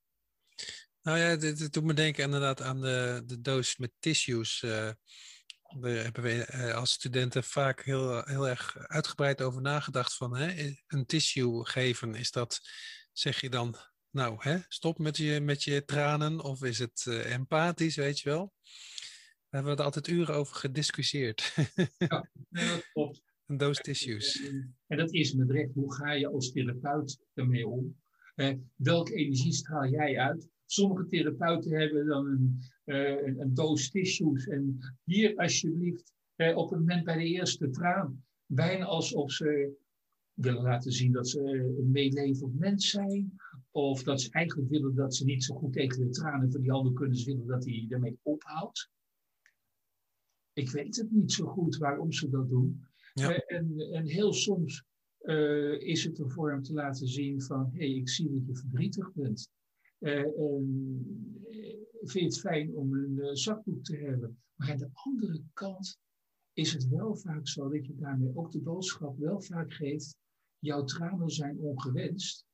Nou 1.03 1.18
ja, 1.18 1.37
dit, 1.37 1.72
doet 1.72 1.85
me 1.85 1.94
denken 1.94 2.24
inderdaad 2.24 2.62
aan 2.62 2.81
de, 2.81 3.22
de 3.26 3.40
doos 3.40 3.76
met 3.76 3.92
tissues. 3.98 4.62
Uh, 4.62 4.90
daar 5.79 5.90
hebben 5.90 6.22
we 6.22 6.44
eh, 6.44 6.74
als 6.74 6.90
studenten 6.90 7.44
vaak 7.44 7.85
heel, 7.85 8.22
heel 8.22 8.48
erg 8.48 8.76
uitgebreid 8.76 9.42
over 9.42 9.61
nagedacht 9.61 10.14
van 10.14 10.37
hè, 10.37 10.74
een 10.87 11.07
tissue 11.07 11.66
geven, 11.66 12.14
is 12.14 12.31
dat, 12.31 12.61
zeg 13.12 13.40
je 13.40 13.50
dan, 13.50 13.76
nou, 14.10 14.36
hè, 14.38 14.58
stop 14.68 14.98
met 14.98 15.16
je, 15.16 15.40
met 15.40 15.62
je 15.62 15.84
tranen 15.84 16.44
of 16.44 16.64
is 16.64 16.78
het 16.78 17.04
uh, 17.08 17.32
empathisch, 17.32 17.96
weet 17.96 18.20
je 18.20 18.28
wel? 18.28 18.52
Daar 19.50 19.62
hebben 19.62 19.72
we 19.72 19.78
er 19.78 19.84
altijd 19.84 20.06
uren 20.06 20.34
over 20.34 20.56
gediscussieerd. 20.56 21.54
Ja, 21.98 22.30
dat 22.48 22.90
klopt. 22.92 23.22
Een 23.46 23.56
doos 23.56 23.78
tissues. 23.78 24.42
En 24.86 24.98
dat 24.98 25.12
is 25.12 25.34
met 25.34 25.50
recht, 25.50 25.74
hoe 25.74 25.94
ga 25.94 26.12
je 26.12 26.26
als 26.26 26.52
therapeut 26.52 27.20
ermee 27.34 27.66
om? 27.66 27.96
Eh, 28.34 28.54
welke 28.76 29.14
energie 29.14 29.52
straal 29.52 29.88
jij 29.88 30.18
uit? 30.18 30.48
Sommige 30.66 31.06
therapeuten 31.06 31.80
hebben 31.80 32.06
dan 32.06 32.26
een, 32.26 32.60
uh, 32.84 33.26
een, 33.26 33.54
doos 33.54 33.90
tissues. 33.90 34.46
En 34.46 34.78
hier 35.04 35.36
alsjeblieft, 35.36 36.12
uh, 36.36 36.56
op 36.56 36.70
het 36.70 36.78
moment 36.78 37.04
bij 37.04 37.16
de 37.16 37.24
eerste 37.24 37.70
traan, 37.70 38.24
bijna 38.46 38.84
alsof 38.84 39.32
ze 39.32 39.78
willen 40.32 40.62
laten 40.62 40.92
zien 40.92 41.12
dat 41.12 41.28
ze 41.28 41.40
een 41.78 41.90
meelevend 41.90 42.58
mens 42.58 42.90
zijn. 42.90 43.36
Of 43.70 44.02
dat 44.02 44.20
ze 44.20 44.30
eigenlijk 44.30 44.68
willen 44.68 44.94
dat 44.94 45.14
ze 45.14 45.24
niet 45.24 45.44
zo 45.44 45.54
goed 45.54 45.72
tegen 45.72 45.98
de 45.98 46.11
tranen 46.11 46.52
van 46.52 46.61
die 46.61 46.72
ander 46.72 46.92
kunnen. 46.92 47.16
Ze 47.16 47.24
willen 47.24 47.46
dat 47.46 47.64
hij 47.64 47.87
ermee 47.88 48.18
ophoudt. 48.22 48.90
Ik 50.52 50.70
weet 50.70 50.96
het 50.96 51.11
niet 51.11 51.33
zo 51.33 51.46
goed 51.46 51.76
waarom 51.76 52.12
ze 52.12 52.30
dat 52.30 52.48
doen. 52.48 52.85
Ja. 53.14 53.30
Uh, 53.30 53.40
en, 53.46 53.78
en 53.78 54.06
heel 54.06 54.33
soms 54.33 54.85
uh, 55.22 55.80
is 55.80 56.04
het 56.04 56.18
ervoor 56.18 56.52
om 56.52 56.62
te 56.62 56.72
laten 56.72 57.09
zien 57.09 57.42
van, 57.42 57.70
hé, 57.72 57.78
hey, 57.78 57.94
ik 57.94 58.09
zie 58.09 58.30
dat 58.30 58.46
je 58.46 58.54
verdrietig 58.54 59.12
bent. 59.12 59.50
Uh, 59.98 60.24
vind 62.00 62.12
je 62.12 62.24
het 62.24 62.40
fijn 62.40 62.74
om 62.74 62.94
een 62.94 63.37
zakdoek 63.37 63.85
te 63.85 63.96
hebben. 63.96 64.38
Maar 64.54 64.70
aan 64.70 64.78
de 64.78 64.90
andere 64.92 65.42
kant 65.52 65.98
is 66.52 66.72
het 66.72 66.88
wel 66.88 67.16
vaak 67.16 67.48
zo 67.48 67.68
dat 67.68 67.87
je 67.87 67.96
daarmee 67.96 68.37
ook 68.37 68.52
de 68.52 68.61
boodschap 68.61 69.18
wel 69.18 69.40
vaak 69.40 69.72
geeft, 69.72 70.16
jouw 70.59 70.85
tranen 70.85 71.30
zijn 71.30 71.59
ongewenst. 71.59 72.46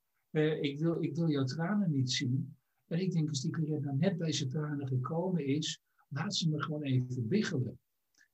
Ik, 0.45 0.79
wil, 0.79 1.03
ik 1.03 1.15
wil 1.15 1.29
jouw 1.29 1.45
tranen 1.45 1.91
niet 1.91 2.11
zien. 2.11 2.57
En 2.87 3.01
ik 3.01 3.13
denk 3.13 3.29
als 3.29 3.41
die 3.41 3.51
cliënt 3.51 3.85
nou 3.85 3.97
net 3.97 4.19
bij 4.19 4.33
zijn 4.33 4.49
tranen 4.49 4.87
gekomen 4.87 5.47
is, 5.47 5.81
laat 6.09 6.35
ze 6.35 6.51
me 6.51 6.63
gewoon 6.63 6.83
even 6.83 7.29
biggelen. 7.29 7.79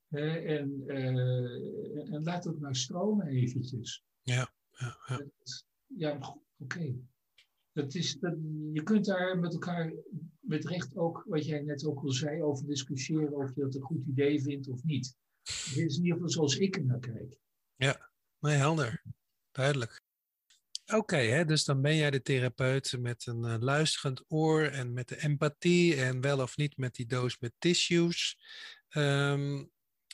en, 0.09 0.83
en 0.87 2.23
laat 2.23 2.43
het 2.43 2.59
maar 2.59 2.75
stromen 2.75 3.27
eventjes. 3.27 4.03
Ja, 4.21 4.53
ja, 4.71 4.97
ja. 5.07 5.25
ja 5.87 6.15
oké. 6.15 6.37
Okay. 6.57 7.01
Dat 7.71 7.93
is, 7.93 8.19
dat, 8.19 8.35
je 8.73 8.83
kunt 8.83 9.05
daar 9.05 9.39
met 9.39 9.53
elkaar 9.53 9.93
met 10.39 10.65
recht 10.65 10.95
ook, 10.95 11.23
wat 11.27 11.45
jij 11.45 11.61
net 11.61 11.85
ook 11.85 12.03
al 12.03 12.11
zei, 12.11 12.41
over 12.41 12.65
discussiëren 12.65 13.33
of 13.33 13.55
je 13.55 13.61
dat 13.61 13.75
een 13.75 13.81
goed 13.81 14.05
idee 14.05 14.41
vindt 14.41 14.67
of 14.67 14.83
niet. 14.83 15.15
Dit 15.43 15.89
is 15.89 15.97
in 15.97 16.03
ieder 16.03 16.13
geval 16.13 16.29
zoals 16.29 16.57
ik 16.57 16.75
er 16.75 16.85
naar 16.85 16.99
kijk. 16.99 17.37
Ja, 17.75 18.09
nee, 18.39 18.55
helder. 18.55 19.03
Duidelijk. 19.51 20.01
Oké, 20.85 21.45
dus 21.45 21.63
dan 21.63 21.81
ben 21.81 21.95
jij 21.95 22.11
de 22.11 22.21
therapeut 22.21 22.95
met 22.99 23.25
een 23.25 23.43
uh, 23.45 23.55
luisterend 23.59 24.23
oor 24.27 24.63
en 24.63 24.93
met 24.93 25.07
de 25.07 25.21
empathie 25.21 25.95
en 25.95 26.21
wel 26.21 26.39
of 26.39 26.57
niet 26.57 26.77
met 26.77 26.95
die 26.95 27.05
doos 27.05 27.39
met 27.39 27.53
tissues. 27.59 28.37
Um, 28.89 29.71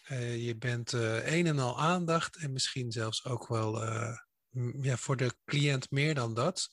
uh, 0.10 0.46
je 0.46 0.58
bent 0.58 0.94
uh, 0.94 1.38
een 1.38 1.48
en 1.48 1.60
al 1.60 1.80
aandacht 1.80 2.36
en 2.36 2.52
misschien 2.52 2.92
zelfs 2.92 3.26
ook 3.26 3.48
wel 3.48 3.84
ja, 4.82 4.98
voor 4.98 5.18
de 5.18 5.36
cliënt 5.46 5.92
meer 5.92 6.16
dan 6.16 6.34
dat. 6.34 6.70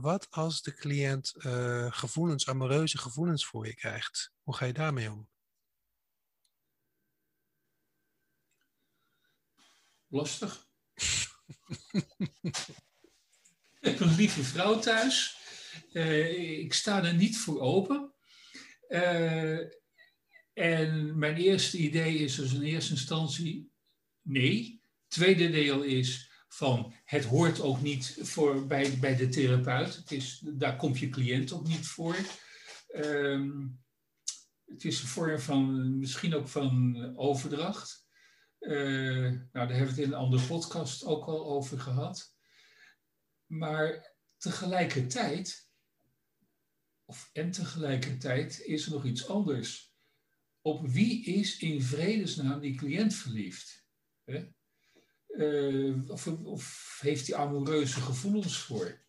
wat 0.00 0.26
als 0.30 0.62
de 0.62 0.74
cliënt 0.74 1.32
gevoelens, 1.88 2.48
amoureuze 2.48 2.98
gevoelens 2.98 3.46
voor 3.46 3.66
je 3.66 3.74
krijgt? 3.74 4.32
Hoe 4.42 4.56
ga 4.56 4.64
je 4.64 4.72
daarmee 4.72 5.10
om? 5.10 5.28
Lastig. 10.08 10.66
een 13.80 14.14
lieve 14.16 14.42
vrouw 14.42 14.78
thuis. 14.78 15.36
ik 16.58 16.74
sta 16.74 17.04
er 17.04 17.14
niet 17.14 17.38
voor 17.38 17.60
open. 17.60 18.14
En 20.52 21.18
mijn 21.18 21.36
eerste 21.36 21.78
idee 21.78 22.18
is 22.18 22.34
dus 22.34 22.52
in 22.52 22.62
eerste 22.62 22.92
instantie 22.92 23.70
nee. 24.22 24.80
Tweede 25.06 25.50
deel 25.50 25.82
is 25.82 26.30
van 26.48 26.94
het 27.04 27.24
hoort 27.24 27.60
ook 27.60 27.82
niet 27.82 28.18
voor, 28.20 28.66
bij, 28.66 28.98
bij 28.98 29.16
de 29.16 29.28
therapeut. 29.28 29.96
Het 29.96 30.10
is, 30.12 30.42
daar 30.44 30.76
komt 30.76 30.98
je 30.98 31.08
cliënt 31.08 31.52
ook 31.52 31.66
niet 31.66 31.86
voor. 31.86 32.16
Um, 32.94 33.80
het 34.64 34.84
is 34.84 35.00
een 35.00 35.08
vorm 35.08 35.38
van 35.38 35.98
misschien 35.98 36.34
ook 36.34 36.48
van 36.48 37.12
overdracht. 37.16 38.06
Uh, 38.60 39.30
nou, 39.30 39.48
daar 39.52 39.68
hebben 39.68 39.94
we 39.94 40.00
het 40.00 40.08
in 40.08 40.12
een 40.12 40.18
andere 40.18 40.46
podcast 40.46 41.04
ook 41.04 41.26
al 41.26 41.46
over 41.46 41.80
gehad. 41.80 42.36
Maar 43.48 44.14
tegelijkertijd, 44.36 45.70
of 47.04 47.30
en 47.32 47.50
tegelijkertijd, 47.50 48.60
is 48.60 48.86
er 48.86 48.92
nog 48.92 49.04
iets 49.04 49.28
anders 49.28 49.88
op 50.60 50.88
wie 50.88 51.24
is 51.24 51.58
in 51.58 51.82
vredesnaam 51.82 52.60
die 52.60 52.76
cliënt 52.76 53.14
verliefd? 53.14 53.86
Hè? 54.24 54.48
Uh, 55.28 56.10
of, 56.10 56.26
of, 56.26 56.98
heeft 57.00 57.26
hij 57.26 57.36
amoureuze 57.36 58.00
gevoelens 58.00 58.58
voor? 58.58 59.06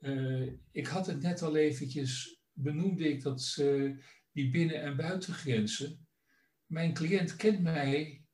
Uh, 0.00 0.52
ik 0.72 0.86
had 0.86 1.06
het 1.06 1.22
net 1.22 1.42
al 1.42 1.56
eventjes, 1.56 2.40
benoemde 2.52 3.08
ik 3.08 3.22
dat 3.22 3.54
die 4.32 4.50
binnen- 4.50 4.82
en 4.82 4.96
buitengrenzen. 4.96 6.08
Mijn 6.66 6.94
cliënt 6.94 7.36
kent 7.36 7.60
mij 7.60 8.24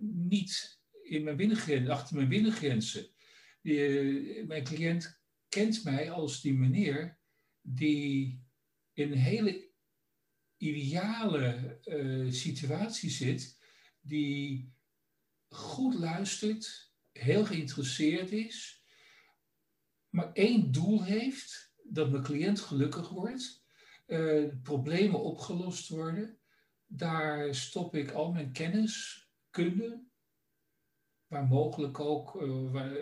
niet 0.00 0.80
in 1.02 1.24
mijn 1.24 1.36
binnengrenzen, 1.36 1.90
achter 1.90 2.16
mijn 2.16 2.28
binnengrenzen. 2.28 3.16
Die, 3.60 4.44
mijn 4.44 4.64
cliënt 4.64 5.20
kent 5.48 5.84
mij 5.84 6.10
als 6.10 6.40
die 6.40 6.54
meneer 6.54 7.18
die 7.60 8.42
in 8.92 9.12
een 9.12 9.18
hele 9.18 9.70
ideale 10.56 11.78
uh, 11.84 12.32
situatie 12.32 13.10
zit, 13.10 13.58
die 14.00 14.72
goed 15.48 15.94
luistert, 15.94 16.92
heel 17.12 17.44
geïnteresseerd 17.44 18.30
is, 18.30 18.84
maar 20.08 20.32
één 20.32 20.72
doel 20.72 21.04
heeft, 21.04 21.72
dat 21.82 22.10
mijn 22.10 22.22
cliënt 22.22 22.60
gelukkig 22.60 23.08
wordt, 23.08 23.64
uh, 24.06 24.48
problemen 24.62 25.22
opgelost 25.22 25.88
worden. 25.88 26.38
Daar 26.86 27.54
stop 27.54 27.94
ik 27.94 28.10
al 28.10 28.32
mijn 28.32 28.52
kennis, 28.52 29.26
kunde, 29.50 30.07
waar 31.28 31.46
mogelijk 31.46 32.00
ook 32.00 32.42
uh, 32.42 32.72
waar, 32.72 32.92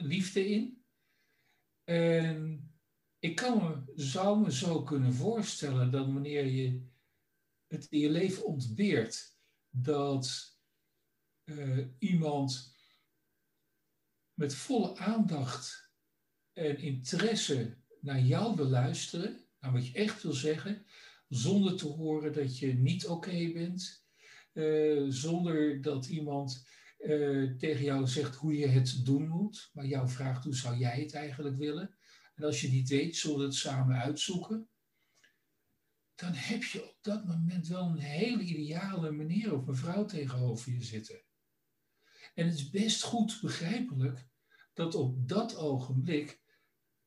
liefde 0.00 0.48
in. 0.48 0.84
En 1.84 2.62
ik 3.18 3.36
kan 3.36 3.88
zou 3.94 4.40
me 4.40 4.52
zo 4.52 4.82
kunnen 4.82 5.14
voorstellen 5.14 5.90
dat 5.90 6.06
wanneer 6.06 6.46
je 6.46 6.86
het 7.66 7.86
in 7.90 7.98
je 7.98 8.10
leven 8.10 8.44
ontbeert, 8.44 9.36
dat 9.70 10.56
uh, 11.44 11.86
iemand 11.98 12.76
met 14.34 14.54
volle 14.54 14.96
aandacht 14.96 15.90
en 16.52 16.78
interesse 16.78 17.76
naar 18.00 18.20
jou 18.20 18.56
wil 18.56 18.68
luisteren, 18.68 19.46
naar 19.60 19.72
wat 19.72 19.86
je 19.86 19.92
echt 19.92 20.22
wil 20.22 20.32
zeggen, 20.32 20.86
zonder 21.28 21.76
te 21.76 21.86
horen 21.86 22.32
dat 22.32 22.58
je 22.58 22.74
niet 22.74 23.06
oké 23.06 23.52
bent, 23.52 24.06
zonder 25.08 25.82
dat 25.82 26.06
iemand 26.06 26.66
uh, 26.98 27.56
tegen 27.56 27.84
jou 27.84 28.06
zegt 28.06 28.34
hoe 28.34 28.56
je 28.56 28.66
het 28.66 29.04
doen 29.04 29.28
moet, 29.28 29.70
maar 29.72 29.86
jou 29.86 30.08
vraagt 30.08 30.44
hoe 30.44 30.54
zou 30.54 30.76
jij 30.76 31.00
het 31.00 31.14
eigenlijk 31.14 31.56
willen. 31.56 31.98
En 32.34 32.44
als 32.44 32.60
je 32.60 32.68
niet 32.68 32.88
weet, 32.88 33.16
zullen 33.16 33.38
we 33.38 33.44
het 33.44 33.54
samen 33.54 33.96
uitzoeken. 33.96 34.68
Dan 36.14 36.32
heb 36.32 36.62
je 36.62 36.88
op 36.88 36.98
dat 37.00 37.24
moment 37.24 37.66
wel 37.66 37.86
een 37.86 37.98
hele 37.98 38.42
ideale 38.42 39.12
meneer 39.12 39.54
of 39.54 39.64
mevrouw 39.64 40.04
tegenover 40.04 40.72
je 40.72 40.82
zitten. 40.82 41.22
En 42.34 42.46
het 42.46 42.54
is 42.54 42.70
best 42.70 43.02
goed 43.02 43.38
begrijpelijk 43.40 44.26
dat 44.72 44.94
op 44.94 45.28
dat 45.28 45.56
ogenblik 45.56 46.40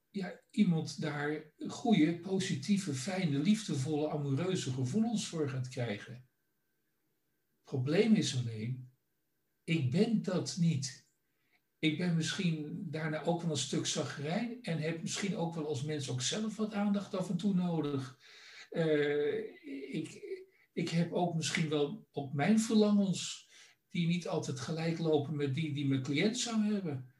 ja, 0.09 0.41
iemand 0.49 1.01
daar 1.01 1.51
goede, 1.67 2.19
positieve, 2.19 2.93
fijne, 2.93 3.39
liefdevolle, 3.39 4.09
amoureuze 4.09 4.71
gevoelens 4.71 5.27
voor 5.27 5.49
gaat 5.49 5.67
krijgen. 5.67 6.13
Het 6.13 7.63
probleem 7.63 8.15
is 8.15 8.37
alleen, 8.37 8.90
ik 9.71 9.91
ben 9.91 10.21
dat 10.21 10.57
niet. 10.59 11.07
Ik 11.79 11.97
ben 11.97 12.15
misschien 12.15 12.85
daarna 12.89 13.23
ook 13.23 13.41
wel 13.41 13.51
een 13.51 13.57
stuk 13.57 13.85
zagrijn 13.85 14.61
en 14.61 14.77
heb 14.77 15.01
misschien 15.01 15.35
ook 15.35 15.55
wel 15.55 15.67
als 15.67 15.83
mens 15.83 16.09
ook 16.09 16.21
zelf 16.21 16.55
wat 16.55 16.73
aandacht 16.73 17.15
af 17.15 17.29
en 17.29 17.37
toe 17.37 17.53
nodig. 17.53 18.17
Uh, 18.71 19.37
ik, 19.93 20.21
ik 20.73 20.89
heb 20.89 21.11
ook 21.11 21.35
misschien 21.35 21.69
wel 21.69 22.07
op 22.11 22.33
mijn 22.33 22.59
verlangens, 22.59 23.49
die 23.89 24.07
niet 24.07 24.27
altijd 24.27 24.59
gelijk 24.59 24.99
lopen 24.99 25.35
met 25.35 25.55
die 25.55 25.73
die 25.73 25.87
mijn 25.87 26.03
cliënt 26.03 26.39
zou 26.39 26.73
hebben. 26.73 27.13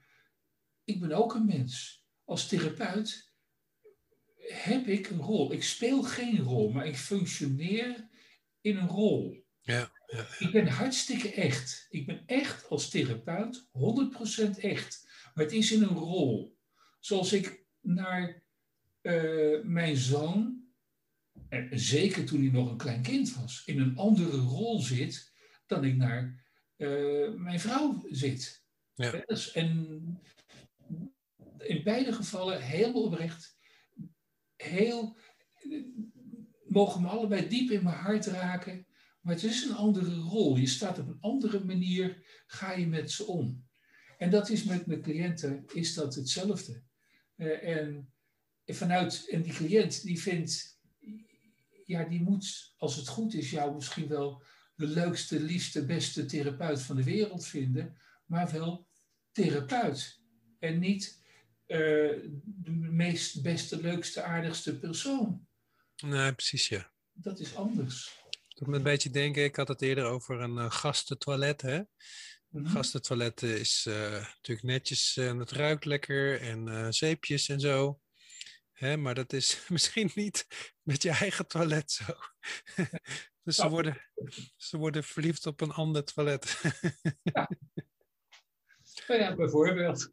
Ik 0.83 0.99
ben 0.99 1.11
ook 1.11 1.33
een 1.33 1.45
mens. 1.45 2.05
Als 2.23 2.47
therapeut 2.47 3.33
heb 4.37 4.87
ik 4.87 5.09
een 5.09 5.21
rol. 5.21 5.51
Ik 5.53 5.63
speel 5.63 6.03
geen 6.03 6.39
rol, 6.39 6.71
maar 6.71 6.85
ik 6.85 6.97
functioneer 6.97 8.09
in 8.61 8.77
een 8.77 8.87
rol. 8.87 9.45
Ja, 9.61 9.90
ja, 10.11 10.25
Ik 10.39 10.51
ben 10.51 10.67
hartstikke 10.67 11.33
echt. 11.33 11.87
Ik 11.89 12.05
ben 12.05 12.23
echt 12.25 12.69
als 12.69 12.89
therapeut 12.89 13.67
100% 13.67 14.59
echt. 14.59 15.07
Maar 15.33 15.43
het 15.43 15.53
is 15.53 15.71
in 15.71 15.81
een 15.81 15.97
rol. 15.97 16.57
Zoals 16.99 17.33
ik 17.33 17.65
naar 17.79 18.43
uh, 19.01 19.63
mijn 19.63 19.97
zoon 19.97 20.61
en 21.49 21.79
zeker 21.79 22.25
toen 22.25 22.41
hij 22.41 22.51
nog 22.51 22.71
een 22.71 22.77
klein 22.77 23.01
kind 23.01 23.35
was, 23.35 23.63
in 23.65 23.79
een 23.79 23.97
andere 23.97 24.37
rol 24.37 24.79
zit 24.79 25.33
dan 25.65 25.83
ik 25.83 25.95
naar 25.95 26.43
uh, 26.77 27.33
mijn 27.33 27.59
vrouw 27.59 28.05
zit. 28.09 28.63
Ja. 28.93 29.25
En 29.53 30.21
in 31.57 31.83
beide 31.83 32.13
gevallen 32.13 32.61
heel 32.61 33.03
oprecht, 33.03 33.57
heel, 34.55 35.17
mogen 36.67 37.01
me 37.01 37.07
allebei 37.07 37.47
diep 37.47 37.71
in 37.71 37.83
mijn 37.83 37.95
hart 37.95 38.25
raken, 38.25 38.85
maar 39.21 39.33
het 39.33 39.43
is 39.43 39.63
een 39.63 39.75
andere 39.75 40.15
rol. 40.15 40.57
Je 40.57 40.67
staat 40.67 40.99
op 40.99 41.07
een 41.07 41.19
andere 41.19 41.63
manier, 41.65 42.23
ga 42.47 42.71
je 42.71 42.87
met 42.87 43.11
ze 43.11 43.25
om. 43.25 43.65
En 44.17 44.29
dat 44.29 44.49
is 44.49 44.63
met 44.63 44.85
mijn 44.85 45.01
cliënten, 45.01 45.65
is 45.73 45.93
dat 45.93 46.15
hetzelfde. 46.15 46.81
Uh, 47.37 47.67
en 47.67 48.13
vanuit, 48.65 49.27
en 49.29 49.41
die 49.41 49.53
cliënt 49.53 50.03
die 50.03 50.21
vindt 50.21 50.79
ja, 51.91 52.03
die 52.03 52.21
moet, 52.21 52.73
als 52.77 52.95
het 52.95 53.07
goed 53.07 53.33
is, 53.33 53.51
jou 53.51 53.75
misschien 53.75 54.07
wel 54.07 54.43
de 54.75 54.87
leukste, 54.87 55.39
liefste, 55.39 55.85
beste 55.85 56.25
therapeut 56.25 56.81
van 56.81 56.95
de 56.95 57.03
wereld 57.03 57.45
vinden, 57.45 57.97
maar 58.25 58.51
wel 58.51 58.87
therapeut. 59.31 60.19
En 60.59 60.79
niet 60.79 61.23
uh, 61.67 61.77
de 62.43 62.71
meest 62.71 63.41
beste, 63.41 63.81
leukste, 63.81 64.21
aardigste 64.21 64.79
persoon. 64.79 65.47
Nee, 66.03 66.33
precies, 66.33 66.67
ja. 66.67 66.91
Dat 67.13 67.39
is 67.39 67.55
anders. 67.55 68.20
Dat 68.61 68.69
me 68.69 68.75
een 68.77 68.83
beetje 68.83 69.09
denken, 69.09 69.43
ik 69.43 69.55
had 69.55 69.67
het 69.67 69.81
eerder 69.81 70.05
over 70.05 70.39
een 70.41 70.57
uh, 70.57 70.71
gastentoilet, 70.71 71.61
hè. 71.61 71.75
Een 71.75 71.85
Mhm. 72.49 72.67
gastentoilet 72.71 73.41
is 73.41 73.85
uh, 73.89 74.11
natuurlijk 74.11 74.63
netjes 74.67 75.17
en 75.17 75.39
het 75.39 75.51
ruikt 75.51 75.85
lekker 75.85 76.41
en 76.41 76.93
zeepjes 76.93 77.49
en 77.49 77.59
zo. 77.59 77.99
Hè, 78.71 78.97
maar 78.97 79.15
dat 79.15 79.33
is 79.33 79.61
misschien 79.69 80.11
niet 80.15 80.47
met 80.81 81.03
je 81.03 81.09
eigen 81.09 81.47
toilet 81.47 81.91
zo. 81.91 82.03
dus 83.43 83.55
ze 83.55 83.69
worden, 83.69 83.97
ze 84.57 84.77
worden 84.77 85.03
verliefd 85.03 85.45
op 85.45 85.61
een 85.61 85.71
ander 85.71 86.03
toilet. 86.03 86.61
ja. 87.23 87.49
Nou 89.07 89.21
ja, 89.21 89.35
bijvoorbeeld. 89.35 90.11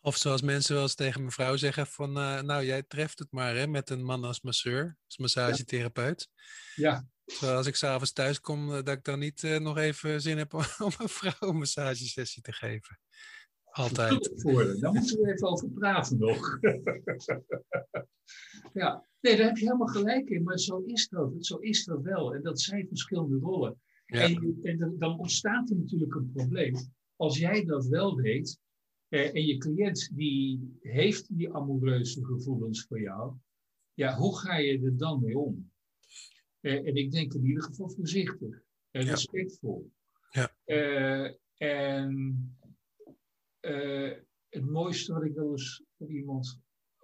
Of 0.00 0.16
zoals 0.16 0.42
mensen 0.42 0.74
wel 0.74 0.82
eens 0.82 0.94
tegen 0.94 1.20
mijn 1.20 1.32
vrouw 1.32 1.56
zeggen 1.56 1.86
van... 1.86 2.18
Uh, 2.18 2.40
nou, 2.40 2.64
jij 2.64 2.82
treft 2.82 3.18
het 3.18 3.30
maar 3.30 3.54
hè, 3.54 3.66
met 3.66 3.90
een 3.90 4.04
man 4.04 4.24
als 4.24 4.40
masseur, 4.40 4.98
als 5.06 5.16
massagetherapeut. 5.16 6.28
Ja. 6.74 7.08
Terwijl 7.26 7.56
als 7.56 7.66
ik 7.66 7.74
s'avonds 7.74 8.12
thuis 8.12 8.40
kom, 8.40 8.68
dat 8.68 8.88
ik 8.88 9.04
dan 9.04 9.18
niet 9.18 9.42
uh, 9.42 9.58
nog 9.58 9.78
even 9.78 10.20
zin 10.20 10.38
heb 10.38 10.54
om, 10.54 10.60
om 10.86 10.92
een 10.98 11.08
vrouw 11.08 11.48
een 11.48 11.58
massagesessie 11.58 12.42
te 12.42 12.52
geven. 12.52 12.98
Altijd. 13.64 14.42
Daar 14.80 14.92
moeten 14.92 15.20
we 15.20 15.32
even 15.32 15.48
over 15.48 15.70
praten 15.70 16.18
nog. 16.18 16.58
ja, 18.72 19.06
nee, 19.20 19.36
daar 19.36 19.46
heb 19.46 19.56
je 19.56 19.64
helemaal 19.64 19.86
gelijk 19.86 20.28
in. 20.28 20.42
Maar 20.42 20.58
zo 20.58 20.82
is 20.86 21.08
dat. 21.08 21.32
Zo 21.38 21.56
is 21.56 21.84
dat 21.84 22.02
wel. 22.02 22.34
En 22.34 22.42
dat 22.42 22.60
zijn 22.60 22.88
verschillende 22.88 23.38
rollen. 23.38 23.80
Ja. 24.06 24.20
En, 24.20 24.58
en, 24.62 24.94
dan 24.98 25.18
ontstaat 25.18 25.70
er 25.70 25.76
natuurlijk 25.76 26.14
een 26.14 26.30
probleem. 26.32 26.74
Als 27.16 27.38
jij 27.38 27.64
dat 27.64 27.86
wel 27.86 28.16
weet. 28.16 28.58
Eh, 29.08 29.34
en 29.34 29.46
je 29.46 29.56
cliënt 29.56 30.16
die 30.16 30.76
heeft 30.80 31.36
die 31.36 31.54
amoureuze 31.54 32.24
gevoelens 32.24 32.84
voor 32.84 33.00
jou. 33.00 33.34
Ja, 33.94 34.16
hoe 34.16 34.38
ga 34.38 34.56
je 34.56 34.80
er 34.80 34.96
dan 34.96 35.22
mee 35.22 35.38
om? 35.38 35.70
Eh, 36.66 36.86
en 36.86 36.96
ik 36.96 37.10
denk 37.12 37.34
in 37.34 37.44
ieder 37.44 37.62
geval 37.62 37.90
voorzichtig. 37.90 38.62
En 38.90 39.04
Ja. 39.04 39.10
respectvol. 39.10 39.90
Ja. 40.30 40.56
Eh, 40.64 41.34
en 41.56 42.10
uh, 43.60 44.12
het 44.48 44.64
mooiste 44.64 45.12
wat 45.12 45.24
ik 45.24 45.34
wel 45.34 45.50
eens 45.50 45.82
van 45.96 46.08
iemand 46.08 46.60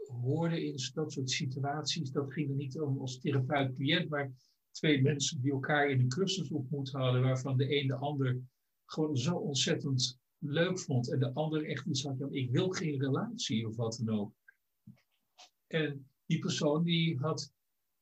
hoorde 0.06 0.64
in 0.64 0.78
dat 0.94 1.12
soort 1.12 1.30
situaties, 1.30 2.10
dat 2.10 2.32
ging 2.32 2.50
er 2.50 2.56
niet 2.56 2.80
om 2.80 2.98
als 2.98 3.20
therapeut-cliënt, 3.20 4.08
maar 4.08 4.32
twee 4.70 5.02
mensen 5.02 5.40
die 5.40 5.52
elkaar 5.52 5.90
in 5.90 6.00
een 6.00 6.08
cursus 6.08 6.50
ontmoet 6.50 6.90
hadden, 6.90 7.22
waarvan 7.22 7.56
de 7.56 7.80
een 7.80 7.86
de 7.86 7.94
ander 7.94 8.40
gewoon 8.84 9.16
zo 9.16 9.34
ontzettend 9.34 10.18
leuk 10.38 10.78
vond 10.78 11.12
en 11.12 11.18
de 11.18 11.32
ander 11.32 11.64
echt 11.64 11.86
iets 11.86 12.02
had 12.04 12.18
van 12.18 12.32
ik 12.34 12.50
wil 12.50 12.68
geen 12.68 13.00
relatie 13.00 13.68
of 13.68 13.76
wat 13.76 14.02
dan 14.04 14.18
ook. 14.18 14.32
En 15.66 16.06
die 16.26 16.38
persoon 16.38 16.84
die 16.84 17.18
had 17.18 17.52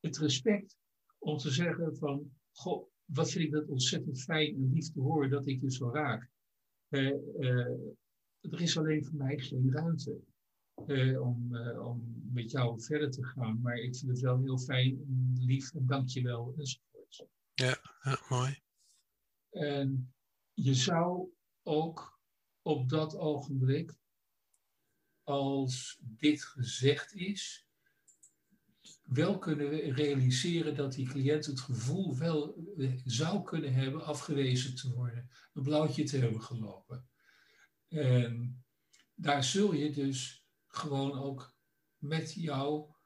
het 0.01 0.19
respect 0.19 0.79
om 1.21 1.39
te 1.39 1.51
zeggen 1.51 1.97
van, 1.97 2.33
goh, 2.53 2.89
wat 3.05 3.31
vind 3.31 3.45
ik 3.45 3.51
dat 3.51 3.69
ontzettend 3.69 4.23
fijn 4.23 4.55
en 4.55 4.73
lief 4.73 4.91
te 4.91 5.01
horen 5.01 5.31
dat 5.31 5.47
ik 5.47 5.61
je 5.61 5.73
zo 5.73 5.91
raak. 5.91 6.31
Uh, 6.89 7.15
uh, 7.39 7.67
er 8.41 8.61
is 8.61 8.79
alleen 8.79 9.05
voor 9.05 9.17
mij 9.17 9.39
geen 9.39 9.73
ruimte 9.73 10.21
uh, 10.87 11.21
om, 11.23 11.57
om 11.79 12.29
met 12.33 12.51
jou 12.51 12.83
verder 12.83 13.11
te 13.11 13.25
gaan. 13.25 13.61
Maar 13.61 13.77
ik 13.77 13.97
vind 13.97 14.11
het 14.11 14.21
wel 14.21 14.41
heel 14.41 14.59
fijn, 14.59 15.05
lief 15.41 15.75
en 15.75 15.87
dank 15.87 16.09
je 16.09 16.23
wel 16.23 16.55
enzovoort. 16.57 17.27
Ja, 17.55 17.81
ja, 18.03 18.19
mooi. 18.29 18.59
En 19.51 20.15
je 20.53 20.75
zou 20.75 21.29
ook 21.63 22.21
op 22.63 22.89
dat 22.89 23.17
ogenblik, 23.17 23.99
als 25.23 25.99
dit 26.03 26.45
gezegd 26.45 27.15
is, 27.15 27.67
wel 29.11 29.39
kunnen 29.39 29.69
realiseren 29.91 30.75
dat 30.75 30.93
die 30.93 31.09
cliënt 31.09 31.47
het 31.47 31.61
gevoel 31.61 32.19
wel 32.19 32.57
uh, 32.77 32.93
zou 33.05 33.43
kunnen 33.43 33.75
hebben 33.75 34.05
afgewezen 34.05 34.75
te 34.75 34.93
worden, 34.93 35.31
een 35.53 35.63
blauwtje 35.63 36.05
te 36.05 36.17
hebben 36.17 36.43
gelopen. 36.43 37.09
En 37.89 38.65
daar 39.15 39.45
zul 39.45 39.75
je 39.75 39.91
dus 39.91 40.47
gewoon 40.67 41.13
ook 41.13 41.55
met 41.97 42.33
jouw 42.33 42.97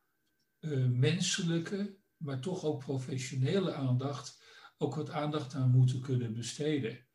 uh, 0.60 0.86
menselijke, 0.86 1.98
maar 2.16 2.40
toch 2.40 2.64
ook 2.64 2.84
professionele 2.84 3.72
aandacht, 3.72 4.42
ook 4.78 4.94
wat 4.94 5.10
aandacht 5.10 5.54
aan 5.54 5.70
moeten 5.70 6.00
kunnen 6.00 6.34
besteden. 6.34 7.06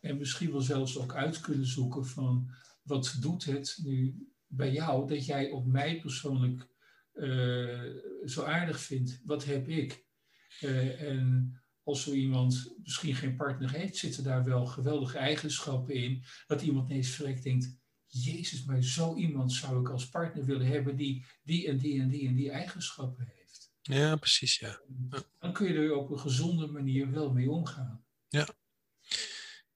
En 0.00 0.18
misschien 0.18 0.50
wel 0.50 0.60
zelfs 0.60 0.98
ook 0.98 1.14
uit 1.14 1.40
kunnen 1.40 1.66
zoeken 1.66 2.06
van 2.06 2.50
wat 2.82 3.16
doet 3.20 3.44
het 3.44 3.78
nu 3.82 4.26
bij 4.46 4.72
jou 4.72 5.08
dat 5.08 5.26
jij 5.26 5.50
op 5.50 5.66
mij 5.66 6.00
persoonlijk 6.00 6.71
zo 8.24 8.42
aardig 8.42 8.80
vindt. 8.80 9.20
Wat 9.24 9.44
heb 9.44 9.68
ik? 9.68 10.04
Uh, 10.60 11.02
en 11.02 11.56
als 11.82 12.02
zo 12.02 12.12
iemand 12.12 12.74
misschien 12.82 13.14
geen 13.14 13.36
partner 13.36 13.70
heeft, 13.70 13.96
zitten 13.96 14.24
daar 14.24 14.44
wel 14.44 14.66
geweldige 14.66 15.18
eigenschappen 15.18 15.94
in. 15.94 16.24
Dat 16.46 16.62
iemand 16.62 16.90
ineens 16.90 17.10
verrekt 17.10 17.42
denkt, 17.42 17.76
Jezus, 18.06 18.64
maar 18.64 18.82
zo 18.82 19.16
iemand 19.16 19.52
zou 19.52 19.80
ik 19.80 19.90
als 19.90 20.08
partner 20.08 20.44
willen 20.44 20.66
hebben 20.66 20.96
die 20.96 21.24
die 21.42 21.68
en 21.68 21.78
die 21.78 22.00
en 22.00 22.08
die 22.08 22.28
en 22.28 22.34
die 22.34 22.50
eigenschappen 22.50 23.32
heeft. 23.34 23.72
Ja, 23.82 24.16
precies, 24.16 24.58
ja. 24.58 24.80
ja. 25.10 25.22
Dan 25.38 25.52
kun 25.52 25.66
je 25.66 25.74
er 25.74 25.96
op 25.96 26.10
een 26.10 26.18
gezonde 26.18 26.66
manier 26.66 27.10
wel 27.10 27.32
mee 27.32 27.50
omgaan. 27.50 28.04
Ja. 28.28 28.48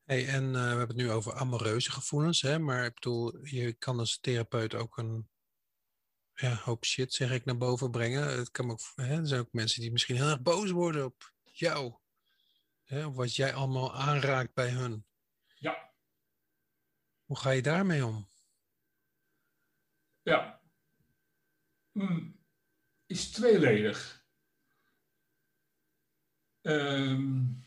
Hey, 0.05 0.27
en 0.27 0.45
uh, 0.45 0.53
we 0.53 0.59
hebben 0.59 0.89
het 0.89 0.97
nu 0.97 1.11
over 1.11 1.35
amoureuze 1.35 1.91
gevoelens, 1.91 2.43
hè? 2.43 2.59
maar 2.59 2.85
ik 2.85 2.95
bedoel, 2.95 3.45
je 3.47 3.73
kan 3.73 3.99
als 3.99 4.21
therapeut 4.21 4.75
ook 4.75 4.97
een 4.97 5.29
ja, 6.41 6.55
hoop 6.55 6.85
shit, 6.85 7.15
zeg 7.15 7.31
ik, 7.31 7.45
naar 7.45 7.57
boven 7.57 7.91
brengen. 7.91 8.39
Het 8.39 8.51
kan 8.51 8.71
ook, 8.71 8.81
hè, 8.95 9.21
er 9.21 9.27
zijn 9.27 9.41
ook 9.41 9.53
mensen 9.53 9.81
die 9.81 9.93
misschien 9.93 10.17
heel 10.17 10.29
erg 10.29 10.43
boos 10.43 10.71
worden 10.71 11.05
op 11.05 11.33
jou. 11.43 11.95
Hè, 12.83 13.13
wat 13.13 13.35
jij 13.35 13.55
allemaal 13.55 13.95
aanraakt 13.95 14.55
bij 14.55 14.71
hun. 14.71 15.07
Ja. 15.59 15.95
Hoe 17.25 17.39
ga 17.39 17.51
je 17.51 17.63
daarmee 17.63 18.07
om? 18.07 18.29
Ja. 20.23 20.61
Hmm. 21.93 22.45
Is 23.07 23.31
tweeledig. 23.31 24.25
Um, 26.63 27.65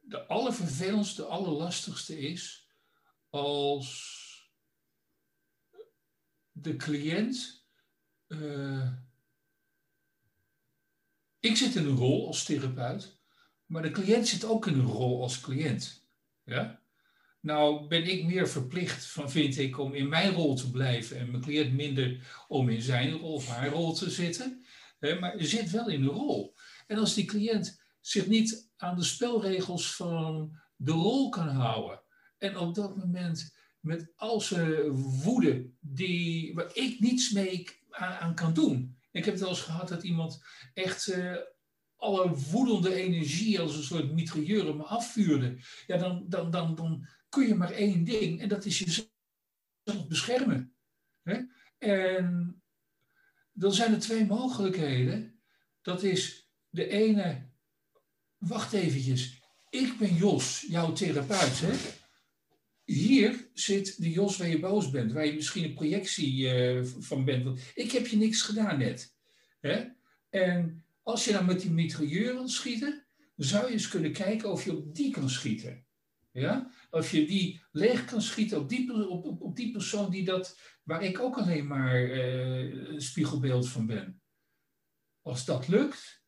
de 0.00 0.26
allervervelendste, 0.26 1.24
allerlastigste 1.24 2.18
is 2.18 2.68
als 3.28 4.23
de 6.54 6.76
cliënt. 6.76 7.66
Uh, 8.28 8.92
ik 11.40 11.56
zit 11.56 11.74
in 11.74 11.86
een 11.86 11.96
rol 11.96 12.26
als 12.26 12.44
therapeut, 12.44 13.18
maar 13.66 13.82
de 13.82 13.90
cliënt 13.90 14.28
zit 14.28 14.44
ook 14.44 14.66
in 14.66 14.78
een 14.78 14.86
rol 14.86 15.22
als 15.22 15.40
cliënt. 15.40 16.08
Ja? 16.44 16.82
Nou 17.40 17.88
ben 17.88 18.04
ik 18.04 18.24
meer 18.24 18.48
verplicht, 18.48 19.06
van, 19.06 19.30
vind 19.30 19.58
ik, 19.58 19.78
om 19.78 19.94
in 19.94 20.08
mijn 20.08 20.32
rol 20.32 20.54
te 20.54 20.70
blijven 20.70 21.18
en 21.18 21.30
mijn 21.30 21.42
cliënt 21.42 21.72
minder 21.72 22.44
om 22.48 22.68
in 22.68 22.82
zijn 22.82 23.12
rol 23.12 23.32
of 23.32 23.48
haar 23.48 23.68
rol 23.68 23.92
te 23.92 24.10
zitten. 24.10 24.64
Maar 25.20 25.38
je 25.38 25.46
zit 25.46 25.70
wel 25.70 25.88
in 25.88 26.02
een 26.02 26.08
rol. 26.08 26.54
En 26.86 26.98
als 26.98 27.14
die 27.14 27.24
cliënt 27.24 27.82
zich 28.00 28.26
niet 28.26 28.70
aan 28.76 28.96
de 28.96 29.04
spelregels 29.04 29.96
van 29.96 30.58
de 30.76 30.92
rol 30.92 31.28
kan 31.28 31.48
houden 31.48 32.02
en 32.38 32.58
op 32.58 32.74
dat 32.74 32.96
moment 32.96 33.56
met 33.84 34.12
al 34.16 34.40
zijn 34.40 34.90
woede, 35.22 35.70
die, 35.80 36.54
waar 36.54 36.70
ik 36.76 37.00
niets 37.00 37.30
mee 37.30 37.68
aan, 37.90 38.34
kan 38.34 38.54
doen. 38.54 38.98
Ik 39.10 39.24
heb 39.24 39.34
het 39.34 39.42
wel 39.42 39.52
eens 39.52 39.60
gehad 39.60 39.88
dat 39.88 40.02
iemand 40.02 40.44
echt 40.74 41.08
uh, 41.08 41.36
alle 41.96 42.34
woedende 42.34 42.94
energie 42.94 43.60
als 43.60 43.76
een 43.76 43.82
soort 43.82 44.12
mitrailleur 44.12 44.76
me 44.76 44.82
afvuurde. 44.82 45.56
Ja, 45.86 45.96
dan, 45.96 46.24
dan, 46.28 46.50
dan, 46.50 46.74
dan 46.74 47.08
kun 47.28 47.46
je 47.46 47.54
maar 47.54 47.70
één 47.70 48.04
ding 48.04 48.40
en 48.40 48.48
dat 48.48 48.64
is 48.64 48.78
jezelf 48.78 50.08
beschermen. 50.08 50.74
Hè? 51.22 51.40
En 51.78 52.62
dan 53.52 53.72
zijn 53.72 53.92
er 53.92 54.00
twee 54.00 54.26
mogelijkheden. 54.26 55.40
Dat 55.82 56.02
is 56.02 56.50
de 56.68 56.88
ene, 56.88 57.50
wacht 58.36 58.72
eventjes, 58.72 59.42
ik 59.70 59.98
ben 59.98 60.14
Jos, 60.14 60.64
jouw 60.68 60.92
therapeut. 60.92 61.60
Hè? 61.60 62.02
Hier 62.84 63.50
zit 63.52 64.02
de 64.02 64.10
Jos 64.10 64.36
waar 64.36 64.48
je 64.48 64.58
boos 64.58 64.90
bent, 64.90 65.12
waar 65.12 65.26
je 65.26 65.34
misschien 65.34 65.64
een 65.64 65.74
projectie 65.74 66.54
uh, 66.54 66.84
van 66.84 67.24
bent. 67.24 67.60
Ik 67.74 67.92
heb 67.92 68.06
je 68.06 68.16
niks 68.16 68.42
gedaan 68.42 68.78
net. 68.78 69.14
Hè? 69.60 69.84
En 70.30 70.84
als 71.02 71.24
je 71.24 71.32
dan 71.32 71.46
met 71.46 71.60
die 71.60 71.70
mitrailleur 71.70 72.34
wil 72.34 72.48
schieten, 72.48 73.06
zou 73.36 73.66
je 73.66 73.72
eens 73.72 73.88
kunnen 73.88 74.12
kijken 74.12 74.50
of 74.50 74.64
je 74.64 74.76
op 74.76 74.94
die 74.94 75.10
kan 75.10 75.30
schieten. 75.30 75.86
Ja? 76.32 76.70
Of 76.90 77.10
je 77.10 77.26
die 77.26 77.62
leeg 77.72 78.04
kan 78.04 78.22
schieten 78.22 78.58
op 78.58 78.68
die, 78.68 79.08
op, 79.08 79.40
op, 79.42 79.56
die 79.56 79.70
persoon 79.70 80.10
die 80.10 80.24
dat, 80.24 80.58
waar 80.82 81.02
ik 81.02 81.20
ook 81.20 81.38
alleen 81.38 81.66
maar 81.66 82.02
uh, 82.02 82.88
een 82.88 83.02
spiegelbeeld 83.02 83.68
van 83.68 83.86
ben. 83.86 84.22
Als 85.22 85.44
dat 85.44 85.68
lukt, 85.68 86.22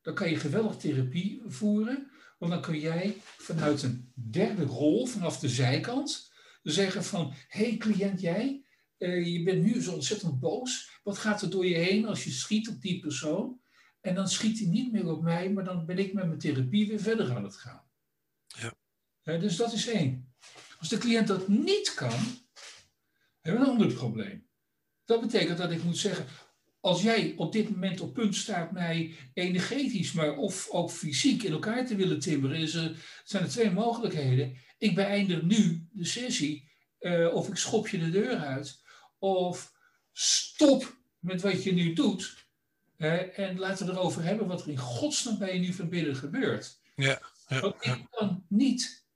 dan 0.00 0.14
kan 0.14 0.30
je 0.30 0.36
geweldig 0.36 0.76
therapie 0.76 1.42
voeren. 1.46 2.10
Want 2.38 2.52
dan 2.52 2.60
kun 2.60 2.78
jij 2.78 3.16
vanuit 3.38 3.82
een 3.82 4.12
derde 4.14 4.64
rol, 4.64 5.06
vanaf 5.06 5.38
de 5.38 5.48
zijkant, 5.48 6.32
zeggen 6.62 7.04
van... 7.04 7.34
Hé 7.48 7.68
hey, 7.68 7.76
cliënt, 7.76 8.20
jij, 8.20 8.64
uh, 8.98 9.26
je 9.26 9.42
bent 9.42 9.62
nu 9.62 9.82
zo 9.82 9.92
ontzettend 9.92 10.40
boos. 10.40 11.00
Wat 11.02 11.18
gaat 11.18 11.42
er 11.42 11.50
door 11.50 11.66
je 11.66 11.76
heen 11.76 12.06
als 12.06 12.24
je 12.24 12.30
schiet 12.30 12.68
op 12.68 12.80
die 12.80 13.00
persoon? 13.00 13.60
En 14.00 14.14
dan 14.14 14.28
schiet 14.28 14.58
hij 14.58 14.68
niet 14.68 14.92
meer 14.92 15.10
op 15.10 15.22
mij, 15.22 15.52
maar 15.52 15.64
dan 15.64 15.86
ben 15.86 15.98
ik 15.98 16.12
met 16.12 16.26
mijn 16.26 16.38
therapie 16.38 16.88
weer 16.88 17.00
verder 17.00 17.36
aan 17.36 17.44
het 17.44 17.56
gaan. 17.56 17.84
Ja. 18.46 18.74
Uh, 19.24 19.40
dus 19.40 19.56
dat 19.56 19.72
is 19.72 19.86
één. 19.86 20.34
Als 20.78 20.88
de 20.88 20.98
cliënt 20.98 21.26
dat 21.26 21.48
niet 21.48 21.94
kan, 21.94 22.20
hebben 23.40 23.62
we 23.62 23.68
een 23.68 23.72
ander 23.72 23.92
probleem. 23.92 24.48
Dat 25.04 25.20
betekent 25.20 25.58
dat 25.58 25.70
ik 25.70 25.82
moet 25.82 25.98
zeggen, 25.98 26.26
als 26.86 27.02
jij 27.02 27.34
op 27.36 27.52
dit 27.52 27.70
moment 27.70 28.00
op 28.00 28.14
punt 28.14 28.36
staat 28.36 28.72
mij 28.72 29.14
energetisch, 29.34 30.12
maar 30.12 30.36
of 30.36 30.70
ook 30.70 30.90
fysiek 30.90 31.42
in 31.42 31.52
elkaar 31.52 31.86
te 31.86 31.96
willen 31.96 32.18
timmeren, 32.18 32.56
is 32.56 32.74
er, 32.74 32.96
zijn 33.24 33.42
er 33.42 33.48
twee 33.48 33.70
mogelijkheden. 33.70 34.56
Ik 34.78 34.94
beëindig 34.94 35.42
nu 35.42 35.88
de 35.92 36.04
sessie, 36.04 36.68
uh, 37.00 37.34
of 37.34 37.48
ik 37.48 37.56
schop 37.56 37.88
je 37.88 37.98
de 37.98 38.10
deur 38.10 38.36
uit, 38.36 38.82
of 39.18 39.72
stop 40.12 40.96
met 41.18 41.42
wat 41.42 41.62
je 41.62 41.72
nu 41.72 41.92
doet. 41.92 42.46
en 42.96 43.58
laten 43.58 43.86
we 43.86 43.92
erover 43.92 44.22
hebben 44.22 44.46
wat 44.46 44.62
er 44.62 44.68
in 44.68 44.78
godsnaam 44.78 45.38
bij 45.38 45.54
je 45.54 45.60
nu 45.60 45.72
van 45.72 45.88
binnen 45.88 46.16
gebeurt. 46.16 46.80
Ja, 46.96 47.20
ja, 47.48 47.60
Want 47.60 47.84
ik 47.84 48.06
kan 48.10 48.44
niet 48.48 49.06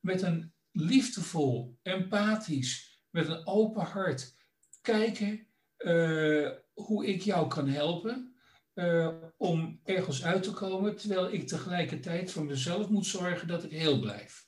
met 0.00 0.22
een 0.22 0.52
liefdevol, 0.72 1.78
empathisch, 1.82 3.00
met 3.10 3.28
een 3.28 3.46
open 3.46 3.84
hart 3.84 4.34
kijken 4.80 5.45
uh, 5.86 6.50
hoe 6.72 7.06
ik 7.06 7.22
jou 7.22 7.48
kan 7.48 7.68
helpen 7.68 8.36
uh, 8.74 9.08
om 9.36 9.80
ergens 9.84 10.24
uit 10.24 10.42
te 10.42 10.50
komen, 10.50 10.96
terwijl 10.96 11.32
ik 11.32 11.46
tegelijkertijd 11.46 12.32
voor 12.32 12.44
mezelf 12.44 12.88
moet 12.88 13.06
zorgen 13.06 13.48
dat 13.48 13.64
ik 13.64 13.70
heel 13.70 14.00
blijf. 14.00 14.46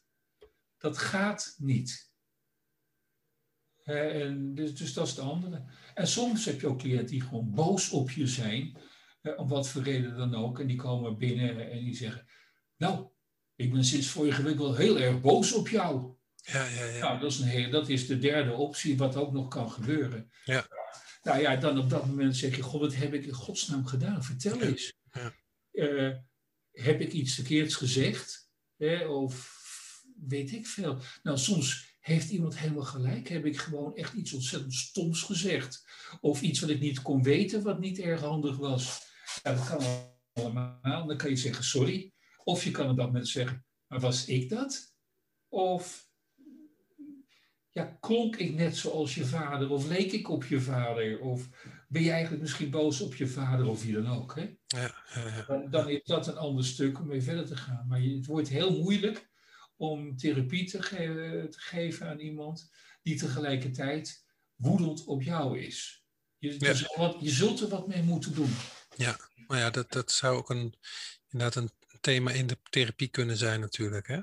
Dat 0.79 0.99
gaat 0.99 1.55
niet. 1.59 2.13
Uh, 3.85 4.23
en 4.23 4.55
dus, 4.55 4.75
dus, 4.75 4.93
dat 4.93 5.07
is 5.07 5.15
de 5.15 5.21
andere. 5.21 5.65
En 5.95 6.07
soms 6.07 6.45
heb 6.45 6.61
je 6.61 6.67
ook 6.67 6.79
cliënten 6.79 7.07
die 7.07 7.23
gewoon 7.23 7.51
boos 7.51 7.91
op 7.91 8.11
je 8.11 8.27
zijn, 8.27 8.77
om 9.37 9.49
wat 9.49 9.69
voor 9.69 9.83
reden 9.83 10.17
dan 10.17 10.35
ook, 10.35 10.61
en 10.61 10.67
die 10.67 10.77
komen 10.77 11.19
binnen 11.19 11.71
en 11.71 11.79
die 11.79 11.97
zeggen: 11.97 12.27
Nou, 12.77 13.09
ik 13.57 13.73
ben 13.73 13.85
sinds 13.85 14.09
vorige 14.09 14.43
week 14.43 14.59
wel 14.59 14.75
heel 14.75 14.99
erg 14.99 15.21
boos 15.21 15.53
op 15.53 15.69
jou. 15.69 16.17
Ja, 16.35 16.65
ja, 16.65 16.85
ja. 16.85 17.01
Nou, 17.01 17.21
dat 17.21 17.31
is, 17.31 17.39
een 17.39 17.71
dat 17.71 17.89
is 17.89 18.07
de 18.07 18.19
derde 18.19 18.53
optie, 18.53 18.97
wat 18.97 19.17
ook 19.17 19.33
nog 19.33 19.49
kan 19.49 19.71
gebeuren. 19.71 20.31
Ja. 20.45 20.67
Nou 21.23 21.41
ja, 21.41 21.57
dan 21.57 21.79
op 21.79 21.91
dat 21.91 22.07
moment 22.07 22.37
zeg 22.37 22.57
je, 22.57 22.63
god, 22.63 22.81
wat 22.81 22.95
heb 22.95 23.15
ik 23.15 23.27
in 23.27 23.33
godsnaam 23.33 23.87
gedaan? 23.87 24.25
Vertel 24.25 24.61
eens. 24.61 24.93
Ja. 25.13 25.35
Uh, 25.73 26.17
heb 26.71 27.01
ik 27.01 27.13
iets 27.13 27.35
verkeerds 27.35 27.75
gezegd? 27.75 28.51
Of 29.09 29.57
weet 30.27 30.53
ik 30.53 30.67
veel. 30.67 31.01
Nou, 31.23 31.39
soms 31.39 31.97
heeft 32.01 32.31
iemand 32.31 32.59
helemaal 32.59 32.85
gelijk. 32.85 33.29
Heb 33.29 33.45
ik 33.45 33.59
gewoon 33.59 33.97
echt 33.97 34.15
iets 34.15 34.33
ontzettend 34.33 34.75
stoms 34.75 35.23
gezegd. 35.23 35.85
Of 36.21 36.43
iets 36.43 36.61
wat 36.61 36.71
ik 36.71 36.81
niet 36.81 37.03
kon 37.03 37.23
weten, 37.23 37.63
wat 37.63 37.81
niet 37.81 37.99
erg 37.99 38.21
handig 38.21 38.57
was. 38.57 39.01
Ja, 39.43 39.55
dat 39.55 39.67
kan 39.67 40.11
allemaal. 40.33 41.07
Dan 41.07 41.17
kan 41.17 41.31
je 41.31 41.37
zeggen 41.37 41.65
sorry. 41.65 42.13
Of 42.45 42.65
je 42.65 42.71
kan 42.71 42.91
op 42.91 42.97
dat 42.97 43.07
moment 43.07 43.29
zeggen, 43.29 43.67
maar 43.87 44.01
was 44.01 44.27
ik 44.27 44.49
dat? 44.49 44.95
Of 45.49 46.08
ja, 47.73 47.97
klonk 48.01 48.37
ik 48.37 48.55
net 48.55 48.77
zoals 48.77 49.15
je 49.15 49.25
vader? 49.25 49.71
Of 49.71 49.89
leek 49.89 50.13
ik 50.13 50.29
op 50.29 50.45
je 50.45 50.61
vader? 50.61 51.21
Of 51.21 51.49
ben 51.89 52.03
je 52.03 52.11
eigenlijk 52.11 52.43
misschien 52.43 52.71
boos 52.71 53.01
op 53.01 53.15
je 53.15 53.27
vader 53.27 53.67
of 53.67 53.85
wie 53.85 53.93
dan 53.93 54.07
ook? 54.07 54.35
Hè? 54.35 54.57
Ja, 54.67 54.95
ja, 55.15 55.27
ja. 55.27 55.45
Dan, 55.47 55.71
dan, 55.71 55.89
is 55.89 56.05
dat 56.05 56.27
een 56.27 56.37
ander 56.37 56.65
stuk 56.65 56.99
om 56.99 57.07
mee 57.07 57.23
verder 57.23 57.47
te 57.47 57.57
gaan. 57.57 57.87
Maar 57.89 58.01
het 58.01 58.27
wordt 58.27 58.49
heel 58.49 58.83
moeilijk 58.83 59.31
om 59.77 60.17
therapie 60.17 60.71
te, 60.71 60.79
te, 61.51 61.61
geven 61.61 62.09
aan 62.09 62.19
iemand 62.19 62.71
die 63.03 63.19
tegelijkertijd 63.19 64.25
woedend 64.55 65.05
op 65.05 65.23
jou 65.23 65.59
is. 65.59 66.05
Je, 66.39 66.53
je, 66.59 66.93
wat, 66.97 67.17
je 67.21 67.31
zult 67.31 67.61
er 67.61 67.69
wat 67.69 67.89
mee 67.89 68.03
moeten 68.03 68.35
doen. 68.35 68.51
Ja, 68.97 69.17
maar 69.47 69.59
ja, 69.59 69.71
dat, 69.71 69.93
dat 69.93 70.11
zou 70.11 70.37
ook 70.37 70.51
een, 70.51 70.75
inderdaad 71.29 71.63
een 71.63 71.71
thema 72.01 72.31
in 72.31 72.47
de 72.47 72.59
therapie 72.71 73.09
kunnen 73.09 73.37
zijn 73.37 73.61
natuurlijk. 73.61 74.07
Hè? 74.07 74.17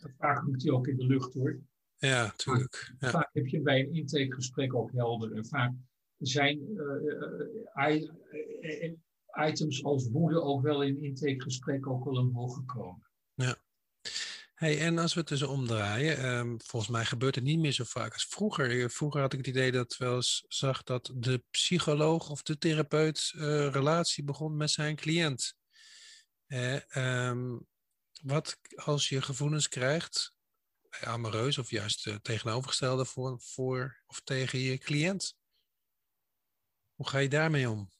Dat 0.00 0.12
vraag 0.18 0.42
moet 0.42 0.62
je 0.62 0.72
ook 0.72 0.86
in 0.86 0.96
de 0.96 1.06
lucht 1.06 1.34
hoor. 1.34 1.60
Ja, 2.00 2.22
natuurlijk. 2.22 2.92
Ja. 2.98 3.10
Vaak 3.10 3.30
heb 3.32 3.46
je 3.46 3.60
bij 3.60 3.80
een 3.80 3.94
intakegesprek 3.94 4.74
ook 4.74 4.92
helder. 4.92 5.32
En 5.32 5.46
vaak 5.46 5.72
zijn 6.18 6.58
uh, 7.76 8.02
uh, 8.60 8.92
items 9.48 9.84
als 9.84 10.08
woede 10.08 10.42
ook 10.42 10.62
wel 10.62 10.82
in 10.82 11.02
intakegesprek 11.02 11.86
ook 11.86 12.04
wel 12.04 12.16
omhoog 12.16 12.54
gekomen. 12.54 13.06
Ja. 13.34 13.56
Hey, 14.54 14.80
en 14.80 14.98
als 14.98 15.14
we 15.14 15.20
het 15.20 15.28
dus 15.28 15.42
omdraaien, 15.42 16.24
um, 16.24 16.60
volgens 16.60 16.92
mij 16.92 17.04
gebeurt 17.04 17.34
het 17.34 17.44
niet 17.44 17.58
meer 17.58 17.72
zo 17.72 17.84
vaak 17.84 18.12
als 18.12 18.26
vroeger. 18.26 18.90
Vroeger 18.90 19.20
had 19.20 19.32
ik 19.32 19.38
het 19.38 19.48
idee 19.48 19.72
dat 19.72 19.92
ik 19.92 19.98
wel 19.98 20.14
eens 20.14 20.44
zag 20.48 20.82
dat 20.82 21.12
de 21.14 21.42
psycholoog 21.50 22.30
of 22.30 22.42
de 22.42 22.58
therapeut 22.58 23.32
uh, 23.36 23.42
relatie 23.70 24.24
begon 24.24 24.56
met 24.56 24.70
zijn 24.70 24.96
cliënt. 24.96 25.54
Um, 26.96 27.66
wat 28.22 28.58
als 28.74 29.08
je 29.08 29.22
gevoelens 29.22 29.68
krijgt 29.68 30.34
amoreus 31.00 31.58
of 31.58 31.70
juist 31.70 32.06
uh, 32.06 32.14
tegenovergestelde 32.14 33.04
voor, 33.04 33.40
voor 33.40 34.02
of 34.06 34.20
tegen 34.20 34.58
je 34.58 34.78
cliënt? 34.78 35.38
Hoe 36.94 37.08
ga 37.08 37.18
je 37.18 37.28
daarmee 37.28 37.70
om? 37.70 37.90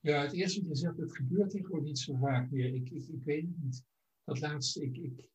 Ja, 0.00 0.22
het 0.22 0.32
eerste 0.32 0.60
wat 0.60 0.68
je 0.68 0.76
zegt, 0.76 0.96
het 0.96 1.16
gebeurt 1.16 1.50
tegenwoordig 1.50 1.86
niet 1.86 1.98
zo 1.98 2.16
vaak 2.16 2.50
meer. 2.50 2.74
Ik, 2.74 2.90
ik, 2.90 3.08
ik 3.08 3.22
weet 3.24 3.42
het 3.42 3.62
niet. 3.62 3.84
Dat 4.24 4.40
laatste, 4.40 4.82
ik, 4.82 4.96
ik, 4.96 5.28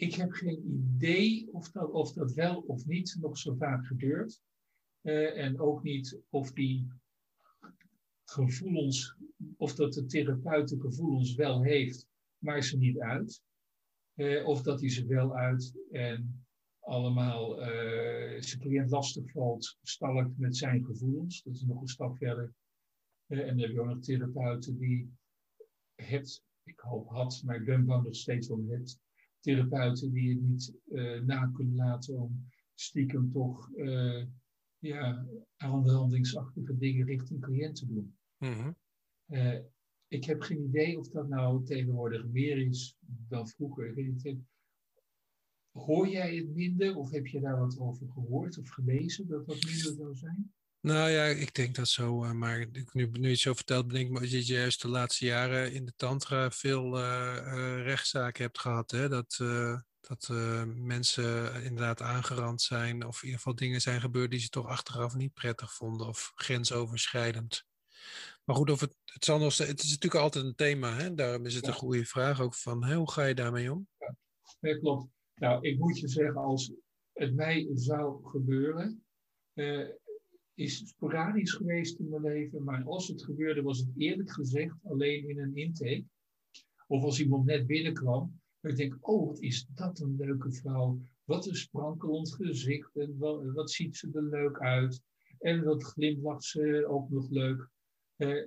ik 0.00 0.14
heb 0.14 0.32
geen 0.32 0.66
idee 0.66 1.48
of 1.52 1.70
dat, 1.70 1.90
of 1.90 2.12
dat 2.12 2.32
wel 2.32 2.60
of 2.60 2.86
niet 2.86 3.16
nog 3.20 3.38
zo 3.38 3.54
vaak 3.54 3.86
gebeurt. 3.86 4.42
Uh, 5.02 5.38
en 5.44 5.60
ook 5.60 5.82
niet 5.82 6.20
of 6.30 6.52
die 6.52 6.88
gevoelens, 8.24 9.16
of 9.56 9.74
dat 9.74 9.92
de 9.92 10.04
therapeut 10.04 10.68
de 10.68 10.80
gevoelens 10.80 11.34
wel 11.34 11.62
heeft, 11.62 12.06
maar 12.38 12.62
ze 12.62 12.78
niet 12.78 12.98
uit. 12.98 13.42
Eh, 14.14 14.46
of 14.46 14.62
dat 14.62 14.80
hij 14.80 14.90
ze 14.90 15.06
wel 15.06 15.36
uit 15.36 15.74
en 15.90 16.46
allemaal 16.80 17.60
uh, 17.60 18.40
zijn 18.40 18.60
cliënt 18.60 18.90
lastig 18.90 19.30
valt, 19.30 19.78
stalkt 19.82 20.38
met 20.38 20.56
zijn 20.56 20.84
gevoelens. 20.84 21.42
Dat 21.42 21.54
is 21.54 21.62
nog 21.62 21.80
een 21.80 21.88
stap 21.88 22.16
verder. 22.16 22.54
en 23.26 23.46
dan 23.46 23.58
heb 23.58 23.70
je 23.70 23.80
ook 23.80 23.86
nog 23.86 24.00
therapeuten 24.00 24.78
die 24.78 25.12
het, 25.94 26.42
ik 26.62 26.78
hoop 26.80 27.08
had, 27.08 27.42
maar 27.44 27.56
ik 27.56 27.64
ben 27.64 27.84
bang 27.84 28.04
nog 28.04 28.14
steeds 28.14 28.48
wel 28.48 28.64
het, 28.68 28.98
therapeuten 29.40 30.12
die 30.12 30.34
het 30.34 30.42
niet 30.42 30.74
uh, 30.88 31.20
na 31.20 31.50
kunnen 31.54 31.74
laten 31.74 32.18
om 32.18 32.48
stiekem 32.74 33.32
toch 33.32 33.70
uh, 33.76 34.24
ja, 34.84 35.26
aanhandingsachtige 35.56 36.78
dingen 36.78 37.06
richting 37.06 37.40
cliënt 37.40 37.76
te 37.76 37.86
doen. 37.86 38.16
Mm 38.38 38.76
ik 40.08 40.24
heb 40.24 40.42
geen 40.42 40.62
idee 40.62 40.98
of 40.98 41.08
dat 41.08 41.28
nou 41.28 41.64
tegenwoordig 41.64 42.26
meer 42.26 42.58
is 42.66 42.96
dan 43.28 43.48
vroeger. 43.48 43.94
Hoor 45.72 46.08
jij 46.08 46.36
het 46.36 46.54
minder 46.54 46.96
of 46.96 47.10
heb 47.10 47.26
je 47.26 47.40
daar 47.40 47.58
wat 47.58 47.78
over 47.78 48.06
gehoord 48.08 48.58
of 48.58 48.68
gelezen 48.68 49.28
dat 49.28 49.46
dat 49.46 49.64
minder 49.64 49.94
zou 49.94 50.14
zijn? 50.14 50.52
Nou 50.80 51.10
ja, 51.10 51.24
ik 51.24 51.54
denk 51.54 51.74
dat 51.74 51.88
zo. 51.88 52.24
Uh, 52.24 52.32
maar 52.32 52.66
nu, 52.92 53.08
nu 53.12 53.20
je 53.20 53.28
het 53.28 53.38
zo 53.38 53.54
vertelt, 53.54 53.86
bedenk 53.86 54.08
ik 54.08 54.20
dat 54.20 54.30
je 54.30 54.44
juist 54.44 54.82
de 54.82 54.88
laatste 54.88 55.24
jaren 55.24 55.72
in 55.72 55.84
de 55.84 55.92
tantra 55.96 56.50
veel 56.50 56.98
uh, 56.98 57.36
uh, 57.44 57.82
rechtszaken 57.82 58.42
hebt 58.42 58.58
gehad. 58.58 58.90
Hè? 58.90 59.08
Dat, 59.08 59.36
dat 60.08 60.28
mensen 60.76 61.62
inderdaad 61.62 62.02
aangerand 62.02 62.62
zijn 62.62 63.06
of 63.06 63.16
in 63.16 63.24
ieder 63.24 63.40
geval 63.40 63.54
dingen 63.54 63.80
zijn 63.80 64.00
gebeurd 64.00 64.30
die 64.30 64.40
ze 64.40 64.48
toch 64.48 64.66
achteraf 64.66 65.14
niet 65.14 65.34
prettig 65.34 65.72
vonden 65.72 66.06
of 66.06 66.32
grensoverschrijdend. 66.34 67.66
Maar 68.44 68.56
goed, 68.56 68.70
of 68.70 68.80
het, 68.80 68.96
het, 69.04 69.24
zal 69.24 69.38
nog, 69.38 69.56
het 69.56 69.82
is 69.82 69.90
natuurlijk 69.90 70.22
altijd 70.22 70.44
een 70.44 70.54
thema. 70.54 70.94
Hè? 70.94 71.14
Daarom 71.14 71.46
is 71.46 71.54
het 71.54 71.66
een 71.66 71.72
goede 71.72 72.04
vraag 72.04 72.40
ook 72.40 72.54
van 72.54 72.84
hè, 72.84 72.94
hoe 72.94 73.10
ga 73.10 73.24
je 73.24 73.34
daarmee 73.34 73.72
om? 73.72 73.88
Ja, 73.98 74.16
nee, 74.60 74.78
klopt. 74.78 75.12
Nou, 75.34 75.68
ik 75.68 75.78
moet 75.78 75.98
je 75.98 76.08
zeggen, 76.08 76.36
als 76.36 76.72
het 77.12 77.34
mij 77.34 77.68
zou 77.74 78.28
gebeuren, 78.28 79.04
uh, 79.54 79.88
is 80.54 80.88
sporadisch 80.88 81.52
geweest 81.52 81.98
in 81.98 82.08
mijn 82.08 82.22
leven. 82.22 82.64
Maar 82.64 82.84
als 82.84 83.08
het 83.08 83.24
gebeurde, 83.24 83.62
was 83.62 83.78
het 83.78 83.90
eerlijk 83.96 84.32
gezegd 84.32 84.74
alleen 84.84 85.28
in 85.28 85.38
een 85.38 85.56
intake. 85.56 86.04
Of 86.86 87.02
als 87.02 87.20
iemand 87.20 87.44
net 87.44 87.66
binnenkwam, 87.66 88.40
ik 88.70 88.76
denk, 88.76 89.08
oh, 89.08 89.26
wat 89.26 89.40
is 89.40 89.66
dat 89.74 90.00
een 90.00 90.16
leuke 90.16 90.52
vrouw. 90.52 91.00
Wat 91.24 91.46
een 91.46 91.56
sprankelend 91.56 92.34
gezicht 92.34 92.96
en 92.96 93.18
wat, 93.18 93.70
ziet 93.70 93.96
ze 93.96 94.10
er 94.14 94.22
leuk 94.22 94.58
uit. 94.58 95.02
En 95.38 95.64
wat 95.64 95.84
glimlacht 95.84 96.44
ze 96.44 96.86
ook 96.88 97.10
nog 97.10 97.30
leuk. 97.30 97.68
Uh, 98.16 98.46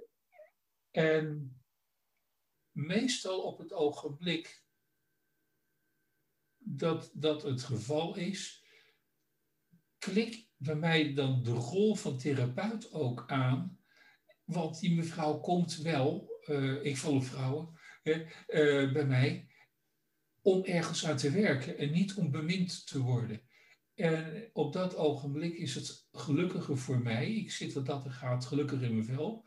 en 0.91 1.55
meestal 2.72 3.41
op 3.41 3.57
het 3.57 3.74
ogenblik 3.74 4.63
dat 6.57 7.11
dat 7.13 7.43
het 7.43 7.63
geval 7.63 8.15
is, 8.15 8.65
klik 9.97 10.47
bij 10.55 10.76
mij 10.76 11.13
dan 11.13 11.43
de 11.43 11.51
rol 11.51 11.95
van 11.95 12.18
therapeut 12.18 12.91
ook 12.91 13.24
aan. 13.28 13.80
Want 14.43 14.80
die 14.80 14.95
mevrouw 14.95 15.39
komt 15.39 15.76
wel, 15.78 16.30
uh, 16.45 16.84
ik 16.84 17.03
op 17.03 17.24
vrouwen, 17.24 17.80
uh, 18.03 18.91
bij 18.93 19.05
mij, 19.05 19.47
om 20.48 20.64
ergens 20.64 21.06
aan 21.06 21.18
te 21.18 21.32
werken 21.32 21.78
en 21.78 21.91
niet 21.91 22.14
om 22.14 22.32
bemind 22.32 22.88
te 22.88 23.00
worden. 23.00 23.41
En 23.95 24.50
op 24.54 24.74
dat 24.74 24.95
ogenblik 24.95 25.54
is 25.54 25.76
het 25.76 26.08
gelukkiger 26.12 26.78
voor 26.78 27.00
mij, 27.00 27.34
ik 27.34 27.52
zit 27.52 27.74
wat 27.74 27.86
dat 27.86 28.06
er 28.06 28.12
gaat 28.12 28.45
gelukkig 28.45 28.82
in 28.82 28.93
mijn 28.93 29.06
vel, 29.06 29.45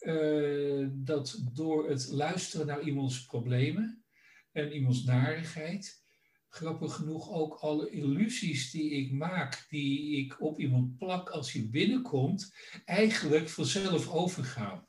uh, 0.00 0.88
dat 0.92 1.42
door 1.52 1.88
het 1.88 2.08
luisteren 2.08 2.66
naar 2.66 2.82
iemands 2.82 3.24
problemen 3.24 4.04
en 4.52 4.72
iemands 4.72 5.04
narigheid, 5.04 6.04
grappig 6.48 6.94
genoeg 6.94 7.30
ook 7.30 7.54
alle 7.54 7.90
illusies 7.90 8.70
die 8.70 8.90
ik 8.90 9.12
maak, 9.12 9.66
die 9.68 10.16
ik 10.16 10.40
op 10.40 10.60
iemand 10.60 10.98
plak 10.98 11.28
als 11.30 11.52
hij 11.52 11.68
binnenkomt, 11.70 12.54
eigenlijk 12.84 13.48
vanzelf 13.48 14.08
overgaan. 14.08 14.86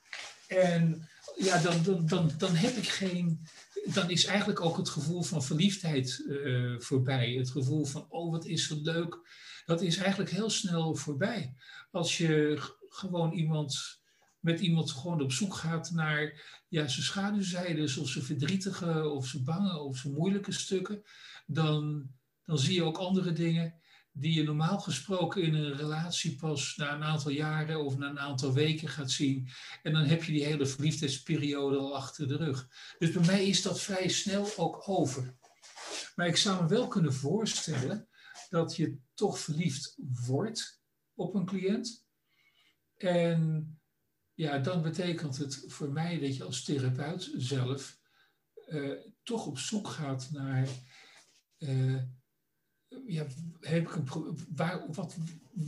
En 0.47 1.09
ja, 1.35 1.61
dan, 1.61 1.83
dan, 1.83 2.05
dan, 2.05 2.31
dan 2.37 2.55
heb 2.55 2.75
ik 2.75 2.87
geen. 2.87 3.41
Dan 3.85 4.09
is 4.09 4.25
eigenlijk 4.25 4.61
ook 4.61 4.77
het 4.77 4.89
gevoel 4.89 5.23
van 5.23 5.43
verliefdheid 5.43 6.23
uh, 6.27 6.79
voorbij. 6.79 7.33
Het 7.33 7.51
gevoel 7.51 7.85
van, 7.85 8.05
oh, 8.09 8.31
wat 8.31 8.45
is 8.45 8.69
het 8.69 8.81
leuk. 8.81 9.19
Dat 9.65 9.81
is 9.81 9.97
eigenlijk 9.97 10.31
heel 10.31 10.49
snel 10.49 10.95
voorbij. 10.95 11.53
Als 11.91 12.17
je 12.17 12.61
gewoon 12.89 13.31
iemand 13.31 14.01
met 14.39 14.59
iemand 14.59 14.91
gewoon 14.91 15.21
op 15.21 15.31
zoek 15.31 15.53
gaat 15.53 15.91
naar 15.91 16.41
ja, 16.67 16.87
zijn 16.87 17.05
schaduwzijdes, 17.05 17.97
of 17.97 18.09
zijn 18.09 18.23
verdrietige, 18.23 19.09
of 19.09 19.27
zijn 19.27 19.43
bange, 19.43 19.79
of 19.79 19.97
zijn 19.97 20.13
moeilijke 20.13 20.51
stukken, 20.51 21.03
dan, 21.45 22.09
dan 22.45 22.57
zie 22.57 22.73
je 22.73 22.83
ook 22.83 22.97
andere 22.97 23.33
dingen 23.33 23.81
die 24.13 24.33
je 24.33 24.43
normaal 24.43 24.79
gesproken 24.79 25.41
in 25.41 25.53
een 25.53 25.75
relatie 25.75 26.35
pas 26.35 26.75
na 26.75 26.93
een 26.93 27.03
aantal 27.03 27.31
jaren 27.31 27.85
of 27.85 27.97
na 27.97 28.09
een 28.09 28.19
aantal 28.19 28.53
weken 28.53 28.87
gaat 28.87 29.11
zien. 29.11 29.49
En 29.83 29.93
dan 29.93 30.03
heb 30.03 30.23
je 30.23 30.31
die 30.31 30.45
hele 30.45 30.65
verliefdheidsperiode 30.65 31.77
al 31.77 31.95
achter 31.95 32.27
de 32.27 32.35
rug. 32.35 32.67
Dus 32.99 33.11
bij 33.11 33.25
mij 33.25 33.47
is 33.47 33.61
dat 33.61 33.81
vrij 33.81 34.07
snel 34.07 34.57
ook 34.57 34.89
over. 34.89 35.35
Maar 36.15 36.27
ik 36.27 36.37
zou 36.37 36.61
me 36.61 36.69
wel 36.69 36.87
kunnen 36.87 37.13
voorstellen 37.13 38.07
dat 38.49 38.75
je 38.75 38.97
toch 39.13 39.39
verliefd 39.39 39.95
wordt 40.25 40.81
op 41.13 41.35
een 41.35 41.45
cliënt. 41.45 42.05
En 42.97 43.81
ja, 44.33 44.59
dan 44.59 44.81
betekent 44.81 45.37
het 45.37 45.63
voor 45.67 45.91
mij 45.91 46.19
dat 46.19 46.37
je 46.37 46.43
als 46.43 46.63
therapeut 46.63 47.31
zelf 47.35 47.97
uh, 48.67 48.99
toch 49.23 49.45
op 49.45 49.57
zoek 49.57 49.87
gaat 49.87 50.29
naar. 50.31 50.67
Uh, 51.57 52.01
ja, 53.05 53.25
heb 53.59 53.81
ik 53.81 53.95
een 53.95 54.37
waar, 54.55 54.85
wat, 54.91 55.15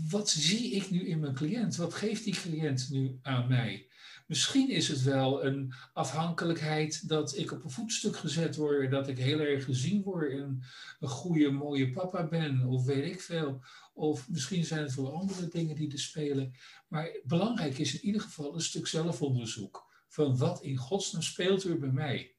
wat 0.10 0.30
zie 0.30 0.72
ik 0.72 0.90
nu 0.90 1.08
in 1.08 1.20
mijn 1.20 1.34
cliënt? 1.34 1.76
Wat 1.76 1.94
geeft 1.94 2.24
die 2.24 2.36
cliënt 2.36 2.90
nu 2.90 3.20
aan 3.22 3.48
mij? 3.48 3.88
Misschien 4.28 4.70
is 4.70 4.88
het 4.88 5.02
wel 5.02 5.46
een 5.46 5.74
afhankelijkheid 5.94 7.08
dat 7.08 7.38
ik 7.38 7.52
op 7.52 7.64
een 7.64 7.70
voetstuk 7.70 8.16
gezet 8.16 8.56
word, 8.56 8.92
dat 8.92 9.08
ik 9.08 9.18
heel 9.18 9.40
erg 9.40 9.64
gezien 9.64 10.04
word 10.04 10.32
en 10.32 10.64
een 11.00 11.10
goede, 11.10 11.50
mooie 11.50 11.92
papa 11.92 12.28
ben, 12.28 12.66
of 12.66 12.86
weet 12.86 13.12
ik 13.12 13.22
veel. 13.22 13.64
Of 13.94 14.30
misschien 14.30 14.66
zijn 14.66 14.84
het 14.84 14.96
wel 14.96 15.14
andere 15.14 15.48
dingen 15.48 15.76
die 15.76 15.92
er 15.92 16.00
spelen. 16.00 16.54
Maar 16.88 17.20
belangrijk 17.24 17.78
is 17.78 17.94
in 17.94 18.06
ieder 18.06 18.22
geval 18.22 18.54
een 18.54 18.62
stuk 18.62 18.88
zelfonderzoek. 18.88 19.94
Van 20.08 20.38
wat 20.38 20.62
in 20.62 20.78
godsnaam 20.78 21.22
speelt 21.22 21.64
er 21.64 21.80
bij 21.80 21.92
mij? 21.92 22.36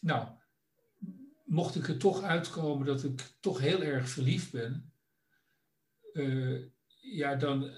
Nou, 0.00 0.28
mocht 1.54 1.74
ik 1.74 1.88
er 1.88 1.98
toch 1.98 2.22
uitkomen 2.22 2.86
dat 2.86 3.04
ik 3.04 3.36
toch 3.40 3.58
heel 3.58 3.82
erg 3.82 4.08
verliefd 4.08 4.52
ben, 4.52 4.92
uh, 6.12 6.62
ja, 7.00 7.34
dan 7.34 7.70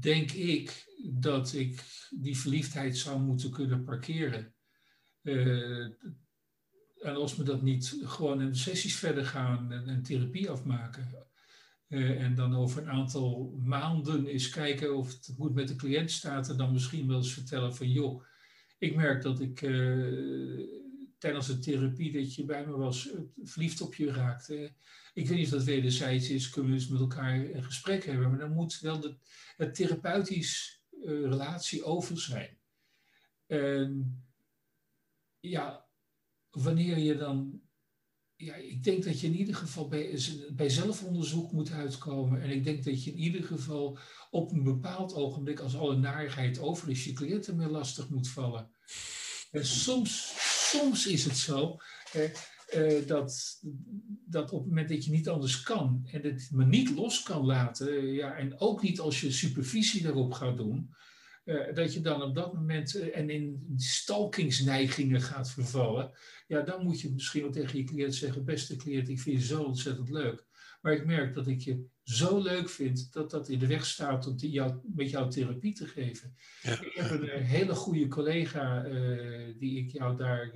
denk 0.00 0.30
ik 0.30 0.94
dat 1.12 1.52
ik 1.52 1.84
die 2.10 2.38
verliefdheid 2.38 2.96
zou 2.96 3.20
moeten 3.20 3.50
kunnen 3.50 3.84
parkeren. 3.84 4.54
Uh, 5.22 5.84
en 6.98 7.14
als 7.14 7.36
we 7.36 7.44
dat 7.44 7.62
niet 7.62 7.96
gewoon 8.02 8.40
in 8.40 8.56
sessies 8.56 8.96
verder 8.96 9.26
gaan 9.26 9.72
en, 9.72 9.88
en 9.88 10.02
therapie 10.02 10.50
afmaken. 10.50 11.28
Uh, 11.88 12.22
en 12.22 12.34
dan 12.34 12.54
over 12.54 12.82
een 12.82 12.90
aantal 12.90 13.58
maanden 13.64 14.26
eens 14.26 14.48
kijken 14.48 14.96
of 14.96 15.08
het 15.08 15.34
goed 15.36 15.54
met 15.54 15.68
de 15.68 15.76
cliënt 15.76 16.10
staat. 16.10 16.48
En 16.48 16.56
dan 16.56 16.72
misschien 16.72 17.06
wel 17.06 17.16
eens 17.16 17.32
vertellen 17.32 17.74
van 17.74 17.90
joh, 17.90 18.24
ik 18.78 18.94
merk 18.96 19.22
dat 19.22 19.40
ik 19.40 19.60
tijdens 21.20 21.46
de 21.46 21.58
therapie 21.58 22.12
dat 22.12 22.34
je 22.34 22.44
bij 22.44 22.66
me 22.66 22.76
was, 22.76 23.10
verliefd 23.42 23.80
op 23.80 23.94
je 23.94 24.12
raakte. 24.12 24.72
Ik 25.14 25.28
weet 25.28 25.38
niet 25.38 25.46
of 25.46 25.52
dat 25.52 25.64
wederzijds 25.64 26.28
is, 26.30 26.50
kunnen 26.50 26.70
we 26.70 26.76
eens 26.76 26.88
met 26.88 27.00
elkaar 27.00 27.34
een 27.34 27.64
gesprek 27.64 28.04
hebben. 28.04 28.30
Maar 28.30 28.38
dan 28.38 28.52
moet 28.52 28.80
wel 28.80 29.00
de, 29.00 29.16
het 29.56 29.74
therapeutisch 29.74 30.82
uh, 30.92 31.04
relatie 31.04 31.84
over 31.84 32.20
zijn. 32.20 32.58
En 33.46 34.22
ja, 35.40 35.86
wanneer 36.50 36.98
je 36.98 37.16
dan. 37.16 37.60
Ja, 38.36 38.54
ik 38.54 38.84
denk 38.84 39.04
dat 39.04 39.20
je 39.20 39.26
in 39.26 39.36
ieder 39.36 39.54
geval 39.54 39.88
bij, 39.88 40.18
bij 40.52 40.68
zelfonderzoek 40.68 41.52
moet 41.52 41.70
uitkomen. 41.70 42.42
En 42.42 42.50
ik 42.50 42.64
denk 42.64 42.84
dat 42.84 43.04
je 43.04 43.10
in 43.10 43.18
ieder 43.18 43.44
geval 43.44 43.98
op 44.30 44.52
een 44.52 44.62
bepaald 44.62 45.14
ogenblik, 45.14 45.60
als 45.60 45.76
alle 45.76 45.96
narigheid 45.96 46.58
over 46.58 46.90
is, 46.90 47.04
je 47.04 47.12
cliënten 47.12 47.56
meer 47.56 47.68
lastig 47.68 48.08
moet 48.08 48.28
vallen. 48.28 48.70
En 49.50 49.66
soms, 49.66 50.34
soms 50.70 51.06
is 51.06 51.24
het 51.24 51.36
zo. 51.36 51.76
Uh, 52.76 53.06
dat, 53.06 53.60
dat 54.26 54.52
op 54.52 54.58
het 54.58 54.68
moment 54.68 54.88
dat 54.88 55.04
je 55.04 55.10
niet 55.10 55.28
anders 55.28 55.62
kan 55.62 56.08
en 56.10 56.22
het 56.22 56.48
me 56.52 56.64
niet 56.64 56.90
los 56.90 57.22
kan 57.22 57.44
laten, 57.44 58.06
ja, 58.06 58.34
en 58.34 58.60
ook 58.60 58.82
niet 58.82 59.00
als 59.00 59.20
je 59.20 59.32
supervisie 59.32 60.02
daarop 60.02 60.32
gaat 60.32 60.56
doen, 60.56 60.94
uh, 61.44 61.74
dat 61.74 61.94
je 61.94 62.00
dan 62.00 62.22
op 62.22 62.34
dat 62.34 62.54
moment 62.54 62.96
uh, 62.96 63.16
en 63.16 63.30
in 63.30 63.72
stalkingsneigingen 63.76 65.20
gaat 65.20 65.50
vervallen, 65.50 66.12
ja, 66.46 66.60
dan 66.60 66.84
moet 66.84 67.00
je 67.00 67.12
misschien 67.12 67.42
wel 67.42 67.50
tegen 67.50 67.78
je 67.78 67.84
cliënt 67.84 68.14
zeggen, 68.14 68.44
beste 68.44 68.76
cliënt, 68.76 69.08
ik 69.08 69.20
vind 69.20 69.40
je 69.40 69.46
zo 69.46 69.62
ontzettend 69.62 70.10
leuk. 70.10 70.46
Maar 70.80 70.92
ik 70.92 71.04
merk 71.04 71.34
dat 71.34 71.46
ik 71.46 71.60
je 71.60 71.86
zo 72.02 72.42
leuk 72.42 72.70
vind 72.70 73.12
dat 73.12 73.30
dat 73.30 73.48
in 73.48 73.58
de 73.58 73.66
weg 73.66 73.86
staat 73.86 74.26
om 74.26 74.36
jou, 74.36 74.80
met 74.94 75.10
jou 75.10 75.30
therapie 75.30 75.74
te 75.74 75.86
geven. 75.86 76.36
Ja. 76.62 76.80
Ik 76.80 76.94
heb 76.94 77.10
een 77.10 77.44
hele 77.44 77.74
goede 77.74 78.08
collega 78.08 78.82
die 79.58 79.78
ik 79.78 79.90
jou 79.90 80.16
daar 80.16 80.50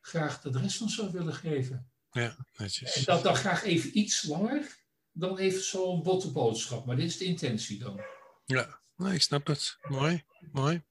graag 0.00 0.42
het 0.42 0.54
adres 0.54 0.76
van 0.76 0.88
zou 0.88 1.12
willen 1.12 1.34
geven. 1.34 1.90
Ja, 2.10 2.36
netjes. 2.56 2.96
En 2.96 3.04
dat 3.04 3.22
dan 3.22 3.36
graag 3.36 3.64
even 3.64 3.98
iets 3.98 4.22
langer 4.22 4.84
dan 5.12 5.38
even 5.38 5.62
zo'n 5.62 6.02
botte 6.02 6.32
boodschap. 6.32 6.86
Maar 6.86 6.96
dit 6.96 7.06
is 7.06 7.16
de 7.16 7.24
intentie 7.24 7.78
dan. 7.78 8.00
Ja, 8.44 8.80
Nee, 8.96 9.14
ik 9.14 9.22
snap 9.22 9.46
het. 9.46 9.78
Mooi, 9.82 10.24
mooi. 10.52 10.84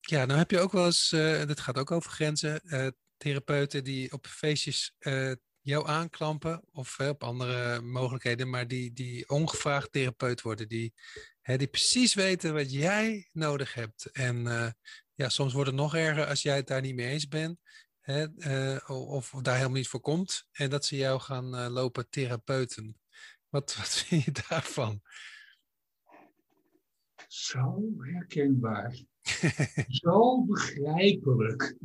Ja, 0.00 0.24
nou 0.24 0.38
heb 0.38 0.50
je 0.50 0.58
ook 0.58 0.72
wel 0.72 0.84
eens, 0.84 1.12
uh, 1.12 1.46
dit 1.46 1.60
gaat 1.60 1.78
ook 1.78 1.90
over 1.90 2.10
grenzen, 2.10 2.62
therapeuten 3.16 3.84
die 3.84 4.12
op 4.12 4.26
feestjes 4.26 4.94
uh, 4.98 5.32
jou 5.66 5.88
aanklampen 5.88 6.62
of 6.72 7.00
op 7.00 7.22
andere 7.22 7.80
mogelijkheden, 7.80 8.50
maar 8.50 8.68
die, 8.68 8.92
die 8.92 9.28
ongevraagd 9.28 9.92
therapeut 9.92 10.42
worden, 10.42 10.68
die, 10.68 10.94
hè, 11.40 11.56
die 11.56 11.66
precies 11.66 12.14
weten 12.14 12.54
wat 12.54 12.72
jij 12.72 13.28
nodig 13.32 13.74
hebt. 13.74 14.10
En 14.12 14.44
ja, 15.14 15.28
soms 15.28 15.52
wordt 15.52 15.70
het 15.70 15.78
nog 15.78 15.94
erger 15.94 16.26
als 16.26 16.42
jij 16.42 16.56
het 16.56 16.66
daar 16.66 16.80
niet 16.80 16.94
mee 16.94 17.08
eens 17.08 17.28
bent 17.28 17.58
hè, 18.00 18.26
of, 18.76 19.34
of, 19.34 19.42
daar 19.42 19.54
helemaal 19.54 19.76
niet 19.76 19.88
voor 19.88 20.00
komt 20.00 20.48
en 20.52 20.70
dat 20.70 20.84
ze 20.84 20.96
jou 20.96 21.20
gaan 21.20 21.70
lopen 21.70 22.08
therapeuten. 22.10 23.00
Wat, 23.48 23.74
wat 23.78 23.88
vind 23.88 24.24
je 24.24 24.32
daarvan? 24.48 25.02
Zo 27.28 27.82
herkenbaar. 27.98 29.04
zo 29.88 30.44
begrijpelijk. 30.44 31.76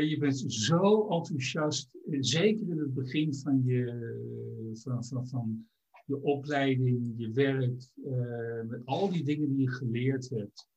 Je 0.00 0.18
bent 0.18 0.52
zo 0.52 1.08
enthousiast, 1.08 1.98
zeker 2.20 2.68
in 2.68 2.78
het 2.78 2.94
begin 2.94 3.34
van 3.34 3.64
je, 3.64 4.72
van, 4.74 5.04
van, 5.04 5.26
van 5.26 5.66
je 6.06 6.22
opleiding, 6.22 7.12
je 7.16 7.30
werk, 7.30 7.88
uh, 8.04 8.62
met 8.68 8.80
al 8.84 9.10
die 9.10 9.24
dingen 9.24 9.48
die 9.48 9.60
je 9.60 9.70
geleerd 9.70 10.28
hebt. 10.28 10.68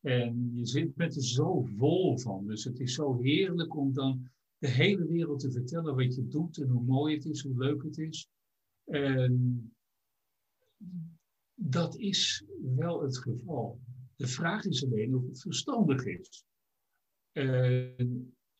En 0.00 0.50
je 0.54 0.66
zit 0.66 0.96
met 0.96 1.16
er 1.16 1.22
zo 1.22 1.62
vol 1.76 2.18
van. 2.18 2.46
Dus 2.46 2.64
het 2.64 2.80
is 2.80 2.94
zo 2.94 3.20
heerlijk 3.20 3.76
om 3.76 3.92
dan 3.92 4.30
de 4.58 4.68
hele 4.68 5.06
wereld 5.06 5.40
te 5.40 5.50
vertellen 5.50 5.96
wat 5.96 6.14
je 6.14 6.28
doet 6.28 6.58
en 6.58 6.68
hoe 6.68 6.84
mooi 6.84 7.14
het 7.14 7.24
is, 7.24 7.42
hoe 7.42 7.58
leuk 7.58 7.82
het 7.82 7.98
is. 7.98 8.28
En 8.84 9.74
dat 11.54 11.96
is 11.96 12.44
wel 12.74 13.02
het 13.02 13.18
geval. 13.18 13.80
De 14.16 14.26
vraag 14.26 14.64
is 14.64 14.84
alleen 14.84 15.14
of 15.14 15.26
het 15.26 15.40
verstandig 15.40 16.04
is. 16.04 16.44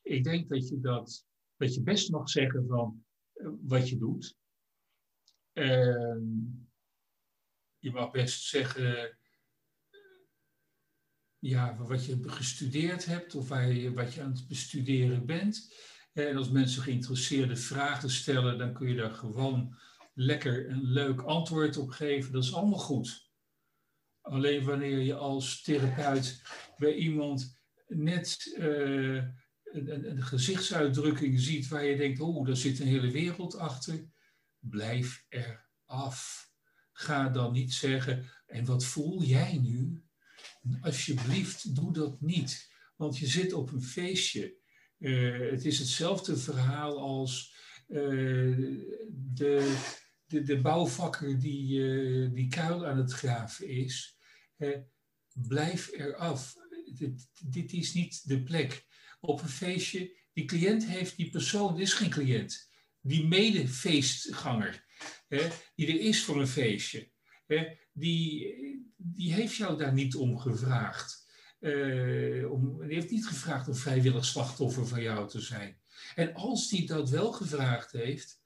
Ik 0.04 0.24
denk 0.24 0.48
dat 0.48 0.68
je, 0.68 0.80
dat, 0.80 1.26
dat 1.56 1.74
je 1.74 1.82
best 1.82 2.10
mag 2.10 2.28
zeggen 2.28 2.66
van 2.66 3.04
uh, 3.34 3.48
wat 3.60 3.88
je 3.88 3.98
doet. 3.98 4.36
je 7.78 7.90
mag 7.92 8.10
best 8.10 8.42
zeggen 8.42 9.18
ja, 11.38 11.76
wat 11.76 12.04
je 12.04 12.28
gestudeerd 12.28 13.04
hebt 13.04 13.34
of 13.34 13.48
wat 13.94 14.14
je 14.14 14.22
aan 14.22 14.32
het 14.32 14.48
bestuderen 14.48 15.26
bent. 15.26 15.72
En 16.12 16.36
als 16.36 16.50
mensen 16.50 16.82
geïnteresseerde 16.82 17.56
vragen 17.56 18.10
stellen, 18.10 18.58
dan 18.58 18.72
kun 18.72 18.88
je 18.88 18.94
daar 18.94 19.14
gewoon 19.14 19.76
lekker 20.14 20.70
een 20.70 20.82
leuk 20.82 21.20
antwoord 21.20 21.76
op 21.76 21.88
geven. 21.88 22.32
Dat 22.32 22.44
is 22.44 22.54
allemaal 22.54 22.78
goed. 22.78 23.30
Alleen 24.20 24.64
wanneer 24.64 24.98
je 24.98 25.14
als 25.14 25.62
therapeut 25.62 26.42
bij 26.76 26.94
iemand 26.94 27.60
net 27.86 28.56
een, 29.74 30.22
gezichtsuitdrukking 30.22 31.40
ziet 31.40 31.68
waar 31.68 31.84
je 31.84 31.96
denkt, 31.96 32.20
oh, 32.20 32.46
daar 32.46 32.56
zit 32.56 32.80
een 32.80 32.86
hele 32.86 33.10
wereld 33.10 33.56
achter, 33.56 34.08
blijf 34.58 35.24
er 35.28 35.68
af. 35.84 36.48
Ga 36.92 37.28
dan 37.28 37.52
niet 37.52 37.72
zeggen, 37.72 38.30
en 38.46 38.64
wat 38.64 38.84
voel 38.84 39.22
jij 39.22 39.58
nu? 39.58 40.02
Alsjeblieft, 40.80 41.74
doe 41.74 41.92
dat 41.92 42.20
niet. 42.20 42.72
Want 42.96 43.18
je 43.18 43.26
zit 43.26 43.52
op 43.52 43.72
een 43.72 43.82
feestje. 43.82 44.56
Uh, 44.98 45.50
het 45.50 45.64
is 45.64 45.78
hetzelfde 45.78 46.36
verhaal 46.36 46.98
als 46.98 47.54
uh, 47.88 47.98
de, 49.08 49.82
de, 50.26 50.42
de 50.42 50.60
bouwvakker 50.60 51.40
die, 51.40 51.78
uh, 51.78 52.34
die 52.34 52.48
kuil 52.48 52.86
aan 52.86 52.98
het 52.98 53.12
graven 53.12 53.68
is. 53.68 54.18
blijf 55.32 55.92
eraf. 55.92 56.54
Dit, 56.94 57.28
dit 57.38 57.72
is 57.72 57.94
niet 57.94 58.28
de 58.28 58.42
plek. 58.42 58.86
Op 59.26 59.42
een 59.42 59.48
feestje, 59.48 60.16
die 60.32 60.44
cliënt 60.44 60.86
heeft, 60.86 61.16
die 61.16 61.30
persoon 61.30 61.80
is 61.80 61.92
geen 61.92 62.10
cliënt. 62.10 62.70
Die 63.00 63.26
medefeestganger, 63.26 64.84
hè, 65.28 65.48
die 65.74 65.86
er 65.86 66.00
is 66.00 66.24
voor 66.24 66.40
een 66.40 66.48
feestje, 66.48 67.10
hè, 67.46 67.76
die, 67.92 68.54
die 68.96 69.32
heeft 69.32 69.54
jou 69.54 69.78
daar 69.78 69.92
niet 69.92 70.14
om 70.14 70.38
gevraagd. 70.38 71.22
Uh, 71.60 72.52
om, 72.52 72.86
die 72.86 72.94
heeft 72.94 73.10
niet 73.10 73.26
gevraagd 73.26 73.68
om 73.68 73.74
vrijwillig 73.74 74.24
slachtoffer 74.24 74.86
van 74.86 75.02
jou 75.02 75.28
te 75.28 75.40
zijn. 75.40 75.80
En 76.14 76.34
als 76.34 76.68
die 76.68 76.86
dat 76.86 77.10
wel 77.10 77.32
gevraagd 77.32 77.92
heeft, 77.92 78.40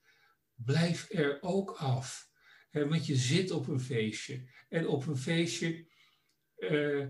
blijf 0.54 1.06
er 1.10 1.42
ook 1.42 1.70
af. 1.70 2.30
want 2.70 3.06
je 3.06 3.16
zit 3.16 3.50
op 3.50 3.68
een 3.68 3.80
feestje. 3.80 4.48
En 4.68 4.86
op 4.86 5.06
een 5.06 5.16
feestje 5.16 5.86
uh, 6.56 7.06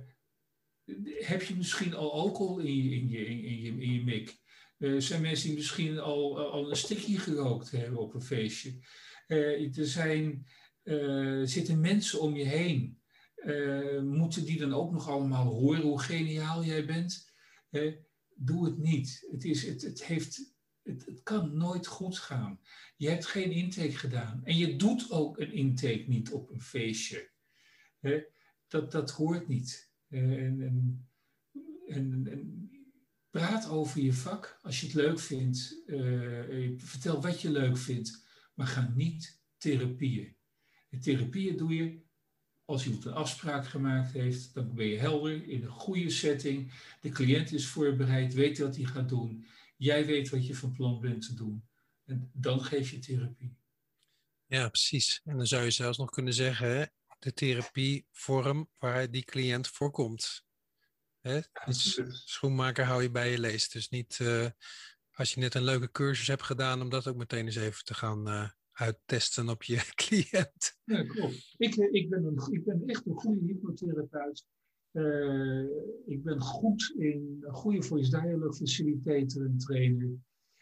heb 1.18 1.42
je 1.42 1.56
misschien 1.56 1.94
al 1.94 2.12
alcohol 2.12 2.58
in 2.58 2.76
je, 2.76 2.90
in 2.90 3.08
je, 3.08 3.26
in 3.26 3.60
je, 3.60 3.70
in 3.70 3.92
je 3.92 4.04
mik. 4.04 4.36
Uh, 4.78 5.00
zijn 5.00 5.22
mensen 5.22 5.48
die 5.48 5.56
misschien 5.56 5.98
al, 5.98 6.50
al 6.50 6.70
een 6.70 6.76
stikje 6.76 7.18
gerookt 7.18 7.70
hebben 7.70 7.98
op 7.98 8.14
een 8.14 8.22
feestje. 8.22 8.78
er 9.26 9.86
zijn, 9.86 10.46
zitten 11.44 11.80
mensen 11.80 12.20
om 12.20 12.36
je 12.36 12.44
heen 12.44 13.00
moeten 14.02 14.44
die 14.44 14.58
dan 14.58 14.74
ook 14.74 14.92
nog 14.92 15.08
allemaal 15.08 15.46
horen 15.46 15.82
hoe 15.82 16.00
geniaal 16.00 16.64
jij 16.64 16.86
bent? 16.86 17.32
Doe 18.34 18.64
het 18.64 18.78
niet. 18.78 19.26
Het, 19.30 19.44
is, 19.44 19.66
het, 19.66 19.82
het, 19.82 20.04
heeft, 20.04 20.54
het, 20.82 21.06
het 21.06 21.22
kan 21.22 21.56
nooit 21.56 21.86
goed 21.86 22.18
gaan. 22.18 22.60
Je 22.96 23.08
hebt 23.08 23.26
geen 23.26 23.50
intake 23.50 23.96
gedaan. 23.96 24.40
En 24.44 24.56
je 24.56 24.76
doet 24.76 25.10
ook 25.10 25.38
een 25.38 25.52
intake 25.52 26.04
niet 26.06 26.32
op 26.32 26.50
een 26.50 26.62
feestje. 26.62 27.30
Dat, 28.68 28.92
dat 28.92 29.10
hoort 29.10 29.48
niet. 29.48 29.87
En, 30.08 30.60
en, 30.60 31.08
en, 31.86 32.70
praat 33.30 33.68
over 33.68 34.00
je 34.00 34.12
vak 34.12 34.58
als 34.62 34.80
je 34.80 34.86
het 34.86 34.94
leuk 34.94 35.20
vindt. 35.20 35.82
vertel 36.76 37.20
wat 37.20 37.40
je 37.40 37.50
leuk 37.50 37.76
vindt. 37.76 38.26
Maar 38.54 38.66
ga 38.66 38.92
niet 38.94 39.42
therapieën. 39.56 40.36
therapieën 41.00 41.56
doe 41.56 41.74
je 41.74 42.06
als 42.68 42.84
iemand 42.84 43.04
een 43.04 43.12
afspraak 43.12 43.66
gemaakt 43.66 44.12
heeft, 44.12 44.54
dan 44.54 44.74
ben 44.74 44.86
je 44.86 44.98
helder 44.98 45.48
in 45.48 45.62
een 45.62 45.68
goede 45.68 46.10
setting. 46.10 46.72
De 47.00 47.08
cliënt 47.08 47.52
is 47.52 47.66
voorbereid, 47.66 48.34
weet 48.34 48.58
wat 48.58 48.76
hij 48.76 48.84
gaat 48.84 49.08
doen. 49.08 49.46
Jij 49.76 50.06
weet 50.06 50.28
wat 50.28 50.46
je 50.46 50.54
van 50.54 50.72
plan 50.72 51.00
bent 51.00 51.26
te 51.26 51.34
doen. 51.34 51.64
En 52.04 52.30
dan 52.32 52.64
geef 52.64 52.90
je 52.90 52.98
therapie. 52.98 53.56
Ja, 54.46 54.68
precies. 54.68 55.20
En 55.24 55.36
dan 55.36 55.46
zou 55.46 55.64
je 55.64 55.70
zelfs 55.70 55.98
nog 55.98 56.10
kunnen 56.10 56.34
zeggen, 56.34 56.92
de 57.18 57.32
therapievorm 57.32 58.68
waar 58.78 59.10
die 59.10 59.24
cliënt 59.24 59.68
voorkomt. 59.68 60.46
Hè? 61.20 61.40
Dus 61.64 62.00
schoenmaker 62.08 62.84
hou 62.84 63.02
je 63.02 63.10
bij 63.10 63.30
je 63.30 63.38
leest. 63.38 63.72
Dus 63.72 63.88
niet 63.88 64.18
uh, 64.22 64.46
als 65.10 65.34
je 65.34 65.40
net 65.40 65.54
een 65.54 65.64
leuke 65.64 65.90
cursus 65.90 66.26
hebt 66.26 66.42
gedaan, 66.42 66.82
om 66.82 66.88
dat 66.88 67.06
ook 67.06 67.16
meteen 67.16 67.44
eens 67.44 67.56
even 67.56 67.84
te 67.84 67.94
gaan 67.94 68.28
uh, 68.28 68.48
uittesten 68.72 69.48
op 69.48 69.62
je 69.62 69.90
cliënt. 70.02 70.78
Ja, 70.84 71.04
klopt. 71.04 71.54
Ik, 71.56 71.76
eh, 71.76 71.92
ik, 71.92 72.08
ben, 72.10 72.24
een, 72.24 72.52
ik 72.52 72.64
ben 72.64 72.82
echt 72.86 73.06
een 73.06 73.14
goede 73.14 73.44
hypnotherapeut. 73.44 74.44
Uh, 74.92 75.66
ik 76.06 76.22
ben 76.22 76.40
goed 76.40 76.94
in 76.96 77.44
goede 77.48 77.82
voice 77.82 78.10
dialogue 78.10 78.54
facilitator 78.54 79.44
en 79.44 79.58
trainer. 79.58 80.10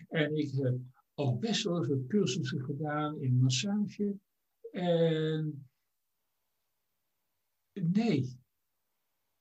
En 0.09 0.37
ik 0.37 0.51
heb 0.55 0.79
ook 1.15 1.41
best 1.41 1.63
wel 1.63 1.85
veel 1.85 2.05
cursussen 2.09 2.65
gedaan 2.65 3.21
in 3.21 3.37
massage. 3.37 4.15
En 4.71 5.66
nee, 7.83 8.39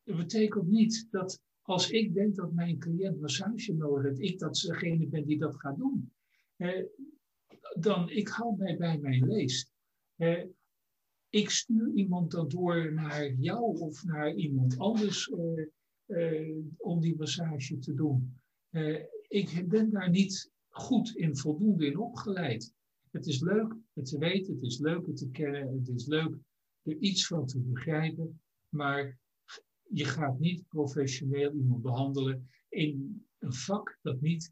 dat 0.03 0.17
betekent 0.17 0.67
niet 0.67 1.07
dat 1.09 1.41
als 1.61 1.89
ik 1.91 2.13
denk 2.13 2.35
dat 2.35 2.53
mijn 2.53 2.79
cliënt 2.79 3.19
massage 3.19 3.73
nodig 3.73 4.03
heeft, 4.03 4.19
ik 4.19 4.39
dat 4.39 4.55
degene 4.55 5.07
ben 5.07 5.25
die 5.25 5.37
dat 5.37 5.59
gaat 5.59 5.77
doen. 5.77 6.13
Uh, 6.57 6.85
dan 7.79 8.09
ik 8.09 8.27
hou 8.27 8.57
mij 8.57 8.77
bij 8.77 8.99
mijn 8.99 9.27
leest. 9.27 9.73
ik 11.29 11.49
stuur 11.49 11.91
iemand 11.93 12.31
dan 12.31 12.47
door 12.47 12.93
naar 12.93 13.33
jou 13.33 13.79
of 13.79 14.03
naar 14.03 14.33
iemand 14.33 14.77
anders 14.77 15.27
uh, 15.27 15.65
uh, 16.05 16.57
om 16.77 16.99
die 16.99 17.15
massage 17.15 17.77
te 17.77 17.93
doen. 17.93 18.39
Ik 19.27 19.67
ben 19.67 19.89
daar 19.89 20.09
niet 20.09 20.51
goed 20.69 21.15
in 21.15 21.37
voldoende 21.37 21.85
in 21.85 21.97
opgeleid. 21.97 22.73
Het 23.11 23.25
is 23.25 23.41
leuk 23.41 23.75
het 23.93 24.05
te 24.05 24.17
weten, 24.17 24.53
het 24.53 24.63
is 24.63 24.79
leuk 24.79 25.05
het 25.05 25.17
te 25.17 25.29
kennen, 25.29 25.77
het 25.77 25.87
is 25.87 26.05
leuk 26.05 26.37
er 26.85 26.97
iets 26.97 27.27
van 27.27 27.45
te 27.45 27.59
begrijpen, 27.59 28.41
maar 28.69 29.19
je 29.89 30.05
gaat 30.05 30.39
niet 30.39 30.67
professioneel 30.67 31.51
iemand 31.51 31.81
behandelen 31.81 32.49
in 32.69 33.25
een 33.39 33.53
vak 33.53 33.99
dat 34.01 34.21
niet, 34.21 34.51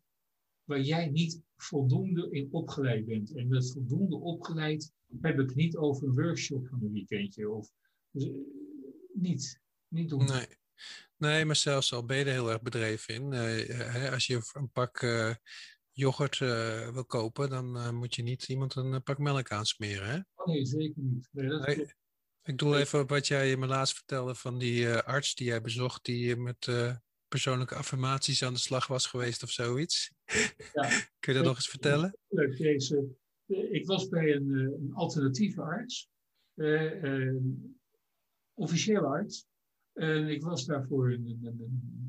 waar 0.63 0.81
jij 0.81 1.09
niet 1.09 1.41
voldoende 1.55 2.31
in 2.31 2.47
opgeleid 2.51 3.05
bent. 3.05 3.36
En 3.36 3.47
met 3.47 3.71
voldoende 3.71 4.15
opgeleid 4.15 4.91
heb 5.21 5.39
ik 5.39 5.55
niet 5.55 5.77
over 5.77 6.07
een 6.07 6.13
workshop 6.13 6.67
van 6.67 6.84
een 6.84 6.91
weekendje. 6.91 7.49
Of, 7.49 7.71
dus, 8.11 8.23
eh, 8.23 8.31
niet, 9.13 9.59
niet 9.88 10.09
doen. 10.09 10.25
Nee. 10.25 10.47
nee, 11.17 11.45
maar 11.45 11.55
zelfs 11.55 11.93
al 11.93 12.05
ben 12.05 12.17
je 12.17 12.23
er 12.23 12.31
heel 12.31 12.51
erg 12.51 12.61
bedreven 12.61 13.13
in. 13.13 13.34
Uh, 13.34 14.11
als 14.11 14.27
je 14.27 14.51
een 14.53 14.71
pak 14.71 15.01
uh, 15.01 15.36
yoghurt 15.91 16.38
wil 16.93 17.05
kopen, 17.05 17.49
dan 17.49 17.95
moet 17.95 18.15
je 18.15 18.23
niet 18.23 18.49
iemand 18.49 18.75
een 18.75 19.03
pak 19.03 19.17
melk 19.17 19.51
aansmeren. 19.51 20.07
Hè? 20.07 20.19
Oh, 20.36 20.45
nee, 20.45 20.65
zeker 20.65 21.01
niet. 21.01 21.29
Nee, 21.31 21.47
dat 21.47 21.95
Ik 22.45 22.57
doe 22.57 22.77
even 22.77 22.99
op 22.99 23.09
wat 23.09 23.27
jij 23.27 23.57
me 23.57 23.67
laatst 23.67 23.95
vertelde 23.95 24.35
van 24.35 24.57
die 24.57 24.83
uh, 24.83 24.97
arts 24.97 25.35
die 25.35 25.47
jij 25.47 25.61
bezocht, 25.61 26.05
die 26.05 26.35
met 26.35 26.67
uh, 26.67 26.95
persoonlijke 27.27 27.75
affirmaties 27.75 28.43
aan 28.43 28.53
de 28.53 28.59
slag 28.59 28.87
was 28.87 29.05
geweest 29.05 29.43
of 29.43 29.49
zoiets. 29.49 30.11
Ja. 30.73 30.89
Kun 31.19 31.33
je 31.33 31.33
dat 31.33 31.43
nog 31.43 31.55
eens 31.55 31.69
vertellen? 31.69 32.17
Leuk, 32.27 32.57
deze. 32.57 33.15
Ik 33.47 33.85
was 33.85 34.07
bij 34.07 34.35
een, 34.35 34.49
een 34.49 34.93
alternatieve 34.93 35.61
arts, 35.61 36.09
een 36.55 37.79
officiële 38.53 39.05
arts. 39.05 39.45
En 39.93 40.27
ik 40.27 40.43
was 40.43 40.65
daarvoor 40.65 41.11
een, 41.11 41.25
een, 41.27 41.59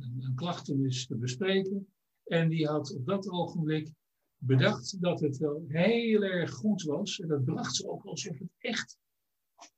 een, 0.00 0.16
een 0.20 0.34
klachtenis 0.34 1.06
te 1.06 1.16
bespreken. 1.16 1.94
En 2.24 2.48
die 2.48 2.66
had 2.66 2.94
op 2.94 3.06
dat 3.06 3.28
ogenblik 3.28 3.90
bedacht 4.36 5.00
dat 5.00 5.20
het 5.20 5.36
wel 5.36 5.64
heel 5.68 6.22
erg 6.22 6.50
goed 6.50 6.82
was. 6.82 7.20
En 7.20 7.28
dat 7.28 7.44
bracht 7.44 7.74
ze 7.74 7.88
ook 7.88 8.04
alsof 8.04 8.38
het 8.38 8.52
echt 8.58 8.98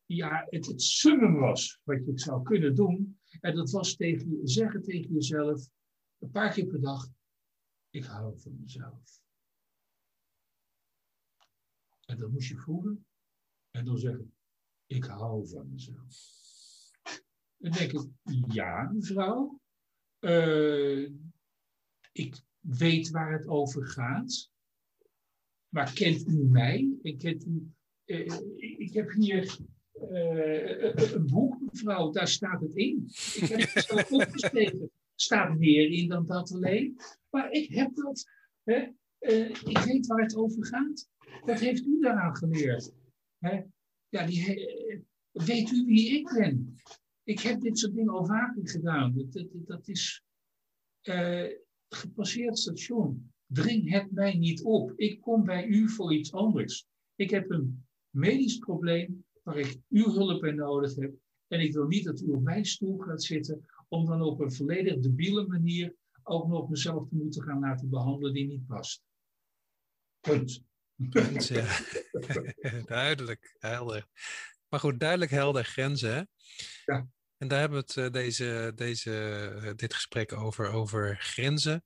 ja, 0.06 0.46
het, 0.48 0.66
het 0.66 1.02
was 1.38 1.80
wat 1.84 2.04
je 2.04 2.18
zou 2.18 2.42
kunnen 2.42 2.74
doen. 2.74 3.18
En 3.40 3.54
dat 3.54 3.70
was 3.70 3.96
tegen 3.96 4.40
zeggen 4.48 4.82
tegen 4.82 5.12
jezelf 5.12 5.68
een 6.18 6.30
paar 6.30 6.52
keer 6.52 6.66
per 6.66 6.80
dag: 6.80 7.08
Ik 7.90 8.04
hou 8.04 8.40
van 8.40 8.60
mezelf. 8.60 9.20
En 12.04 12.18
dat 12.18 12.30
moest 12.30 12.48
je 12.48 12.56
voelen. 12.56 13.06
En 13.70 13.84
dan 13.84 13.98
zeggen: 13.98 14.34
Ik 14.86 15.04
hou 15.04 15.48
van 15.48 15.70
mezelf. 15.70 16.44
Dan 17.56 17.72
denk 17.72 17.92
ik: 17.92 18.08
Ja, 18.48 18.90
mevrouw. 18.92 19.60
Uh, 20.20 21.10
ik 22.12 22.42
weet 22.58 23.10
waar 23.10 23.32
het 23.32 23.46
over 23.46 23.86
gaat. 23.86 24.50
Maar 25.68 25.92
kent 25.92 26.26
u 26.26 26.44
mij? 26.44 26.96
Ik, 27.02 27.18
kent 27.18 27.46
u, 27.46 27.72
uh, 28.04 28.40
ik 28.78 28.92
heb 28.92 29.12
hier 29.12 29.58
uh, 30.02 30.94
een 30.94 31.26
boek, 31.26 31.60
mevrouw, 31.60 32.10
daar 32.10 32.28
staat 32.28 32.60
het 32.60 32.74
in. 32.74 33.04
Ik 33.34 33.48
heb 33.48 33.72
het 33.72 33.84
zelf 33.84 34.12
opgeschreven. 34.12 34.90
Staat 35.14 35.58
meer 35.58 35.90
in 35.90 36.08
dan 36.08 36.26
dat 36.26 36.52
alleen. 36.52 36.96
Maar 37.30 37.50
ik 37.50 37.70
heb 37.74 37.94
dat. 37.94 38.26
Hè? 38.62 38.88
Uh, 39.20 39.50
ik 39.50 39.78
weet 39.78 40.06
waar 40.06 40.22
het 40.22 40.36
over 40.36 40.66
gaat. 40.66 41.08
Wat 41.44 41.60
heeft 41.60 41.86
u 41.86 42.00
daaraan 42.00 42.36
geleerd? 42.36 42.92
Hè? 43.38 43.62
Ja, 44.08 44.26
die, 44.26 44.44
weet 45.32 45.70
u 45.70 45.84
wie 45.84 46.18
ik 46.18 46.32
ben? 46.34 46.76
Ik 47.22 47.40
heb 47.40 47.60
dit 47.60 47.78
soort 47.78 47.94
dingen 47.94 48.12
al 48.12 48.26
vaker 48.26 48.68
gedaan. 48.68 49.14
Dat, 49.16 49.32
dat, 49.32 49.46
dat 49.52 49.88
is 49.88 50.24
gepasseerd 51.88 52.58
station. 52.58 53.32
Dring 53.46 53.90
het 53.90 54.10
mij 54.10 54.34
niet 54.34 54.62
op. 54.62 54.92
Ik 54.96 55.20
kom 55.20 55.44
bij 55.44 55.66
u 55.66 55.88
voor 55.88 56.14
iets 56.14 56.32
anders. 56.32 56.86
Ik 57.14 57.30
heb 57.30 57.50
een 57.50 57.84
medisch 58.10 58.58
probleem 58.58 59.25
waar 59.46 59.58
ik 59.58 59.80
uw 59.88 60.12
hulp 60.12 60.40
bij 60.40 60.52
nodig 60.52 60.94
heb. 60.94 61.14
En 61.48 61.60
ik 61.60 61.72
wil 61.72 61.86
niet 61.86 62.04
dat 62.04 62.20
u 62.20 62.30
op 62.30 62.42
mijn 62.42 62.64
stoel 62.64 62.98
gaat 62.98 63.22
zitten 63.22 63.66
om 63.88 64.06
dan 64.06 64.22
op 64.22 64.40
een 64.40 64.52
volledig 64.52 64.98
debiele 64.98 65.46
manier 65.46 65.94
ook 66.22 66.48
nog 66.48 66.68
mezelf 66.68 67.08
te 67.08 67.14
moeten 67.14 67.42
gaan 67.42 67.60
laten 67.60 67.90
behandelen 67.90 68.32
die 68.32 68.46
niet 68.46 68.66
past. 68.66 69.02
Punt. 70.20 70.64
Punt, 71.10 71.46
ja. 71.46 71.78
duidelijk, 72.84 73.56
helder. 73.58 74.06
Maar 74.68 74.80
goed, 74.80 75.00
duidelijk 75.00 75.30
helder 75.30 75.64
grenzen. 75.64 76.14
Hè? 76.14 76.22
Ja. 76.92 77.08
En 77.36 77.48
daar 77.48 77.60
hebben 77.60 77.78
we 77.78 77.84
het 77.86 77.96
eh, 77.96 78.12
deze, 78.12 78.72
deze, 78.74 79.12
eh, 79.62 79.74
dit 79.74 79.94
gesprek 79.94 80.32
over, 80.32 80.70
over 80.70 81.16
grenzen. 81.16 81.84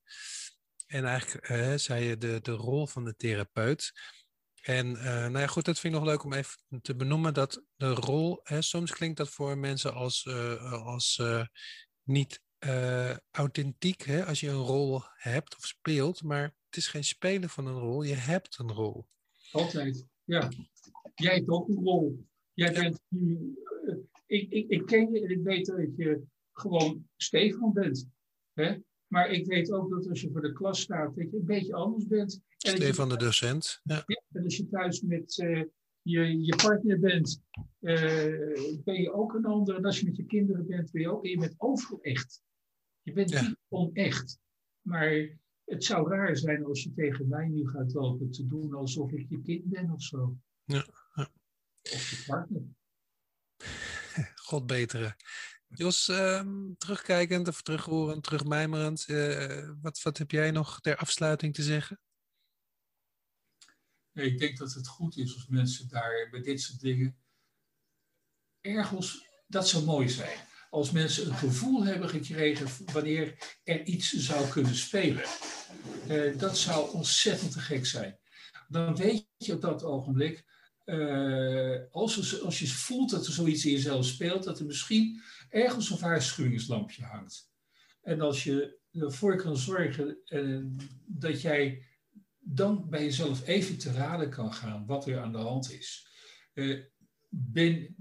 En 0.85 1.05
eigenlijk 1.05 1.49
uh, 1.49 1.73
zei 1.75 2.05
je 2.05 2.17
de, 2.17 2.39
de 2.41 2.51
rol 2.51 2.87
van 2.87 3.05
de 3.05 3.15
therapeut. 3.15 3.91
En 4.61 4.87
uh, 4.87 5.03
nou 5.03 5.39
ja, 5.39 5.47
goed, 5.47 5.65
dat 5.65 5.79
vind 5.79 5.93
ik 5.93 5.99
nog 5.99 6.09
leuk 6.09 6.23
om 6.23 6.33
even 6.33 6.81
te 6.81 6.95
benoemen. 6.95 7.33
Dat 7.33 7.63
de 7.75 7.89
rol, 7.89 8.39
hè, 8.43 8.61
soms 8.61 8.91
klinkt 8.91 9.17
dat 9.17 9.29
voor 9.29 9.57
mensen 9.57 9.93
als, 9.93 10.25
uh, 10.25 10.85
als 10.85 11.17
uh, 11.21 11.45
niet 12.03 12.41
authentiek. 13.31 14.01
Hè, 14.01 14.25
als 14.25 14.39
je 14.39 14.49
een 14.49 14.55
rol 14.55 15.01
hebt 15.13 15.55
of 15.55 15.65
speelt. 15.65 16.23
Maar 16.23 16.43
het 16.65 16.77
is 16.77 16.87
geen 16.87 17.03
spelen 17.03 17.49
van 17.49 17.67
een 17.67 17.79
rol, 17.79 18.03
je 18.03 18.13
hebt 18.13 18.59
een 18.59 18.71
rol. 18.71 19.07
Altijd, 19.51 20.07
ja. 20.23 20.49
Jij 21.15 21.35
hebt 21.35 21.49
ook 21.49 21.67
een 21.67 21.83
rol. 21.83 22.25
Jij 22.53 22.73
bent 22.73 23.01
nu. 23.07 23.57
ik, 24.25 24.51
ik, 24.51 24.69
ik 24.69 24.85
ken 24.85 25.13
je 25.13 25.21
en 25.21 25.29
ik 25.29 25.43
weet 25.43 25.65
dat 25.65 25.77
je 25.97 26.23
gewoon 26.53 27.09
Stefan 27.17 27.73
bent. 27.73 28.07
Hè? 28.53 28.77
Maar 29.11 29.29
ik 29.29 29.45
weet 29.45 29.71
ook 29.71 29.89
dat 29.89 30.09
als 30.09 30.21
je 30.21 30.31
voor 30.31 30.41
de 30.41 30.53
klas 30.53 30.81
staat, 30.81 31.15
dat 31.15 31.31
je 31.31 31.37
een 31.37 31.45
beetje 31.45 31.73
anders 31.73 32.07
bent. 32.07 32.41
Stefan 32.57 33.09
de 33.09 33.17
docent. 33.17 33.79
Ja. 33.83 34.03
En 34.31 34.43
als 34.43 34.57
je 34.57 34.67
thuis 34.67 35.01
met 35.01 35.37
uh, 35.37 35.63
je, 36.01 36.41
je 36.45 36.55
partner 36.55 36.99
bent, 36.99 37.41
uh, 37.79 37.95
ben 38.83 39.01
je 39.01 39.11
ook 39.13 39.33
een 39.33 39.45
ander. 39.45 39.75
En 39.75 39.85
als 39.85 39.99
je 39.99 40.05
met 40.05 40.15
je 40.15 40.25
kinderen 40.25 40.67
bent, 40.67 40.91
ben 40.91 41.01
je 41.01 41.11
ook. 41.11 41.23
En 41.23 41.29
je 41.29 41.37
bent 41.37 41.55
overal 41.57 42.01
echt. 42.01 42.43
Je 43.01 43.13
bent 43.13 43.41
niet 43.41 43.57
onecht. 43.67 44.39
Maar 44.81 45.37
het 45.65 45.83
zou 45.83 46.09
raar 46.09 46.37
zijn 46.37 46.65
als 46.65 46.83
je 46.83 46.93
tegen 46.93 47.27
mij 47.27 47.47
nu 47.47 47.67
gaat 47.67 47.93
lopen 47.93 48.31
te 48.31 48.47
doen 48.47 48.73
alsof 48.73 49.11
ik 49.11 49.29
je 49.29 49.41
kind 49.41 49.65
ben 49.65 49.91
of 49.91 50.03
zo. 50.03 50.37
Ja. 50.63 50.85
ja. 51.15 51.29
Of 51.81 52.09
je 52.09 52.23
partner. 52.27 52.63
God 54.35 54.67
betere. 54.67 55.15
Jos, 55.73 56.07
uh, 56.07 56.43
terugkijkend 56.77 57.47
of 57.47 57.61
terughorend, 57.61 58.23
terugmijmerend, 58.23 59.05
uh, 59.07 59.69
wat, 59.81 60.01
wat 60.01 60.17
heb 60.17 60.31
jij 60.31 60.51
nog 60.51 60.79
ter 60.79 60.95
afsluiting 60.95 61.53
te 61.53 61.63
zeggen? 61.63 61.99
ik 64.13 64.39
denk 64.39 64.57
dat 64.57 64.73
het 64.73 64.87
goed 64.87 65.17
is 65.17 65.33
als 65.33 65.47
mensen 65.47 65.87
daar 65.87 66.27
bij 66.31 66.41
dit 66.41 66.61
soort 66.61 66.79
dingen 66.79 67.17
ergens, 68.61 69.27
dat 69.47 69.67
zou 69.67 69.83
mooi 69.83 70.09
zijn. 70.09 70.37
Als 70.69 70.91
mensen 70.91 71.27
een 71.27 71.35
gevoel 71.35 71.83
hebben 71.83 72.09
gekregen 72.09 72.67
wanneer 72.93 73.57
er 73.63 73.83
iets 73.83 74.11
zou 74.11 74.49
kunnen 74.49 74.75
spelen. 74.75 75.23
Uh, 76.07 76.37
dat 76.37 76.57
zou 76.57 76.93
ontzettend 76.93 77.51
te 77.51 77.59
gek 77.59 77.85
zijn. 77.85 78.19
Dan 78.67 78.95
weet 78.95 79.27
je 79.37 79.53
op 79.53 79.61
dat 79.61 79.83
ogenblik, 79.83 80.45
uh, 80.85 81.79
als, 81.91 82.41
als 82.41 82.59
je 82.59 82.67
voelt 82.67 83.09
dat 83.09 83.25
er 83.25 83.33
zoiets 83.33 83.65
in 83.65 83.71
jezelf 83.71 84.05
speelt, 84.05 84.43
dat 84.43 84.59
er 84.59 84.65
misschien 84.65 85.21
ergens 85.51 85.89
een 85.89 85.99
waarschuwingslampje 85.99 87.03
hangt. 87.03 87.51
En 88.01 88.21
als 88.21 88.43
je 88.43 88.79
ervoor 88.91 89.35
kan 89.35 89.57
zorgen 89.57 90.17
uh, 90.25 90.65
dat 91.05 91.41
jij 91.41 91.85
dan 92.39 92.89
bij 92.89 93.03
jezelf 93.03 93.47
even 93.47 93.77
te 93.77 93.91
raden 93.91 94.29
kan 94.29 94.53
gaan 94.53 94.85
wat 94.85 95.07
er 95.07 95.19
aan 95.19 95.31
de 95.31 95.37
hand 95.37 95.71
is. 95.71 96.07
Uh, 96.53 96.83
ben, 97.29 97.95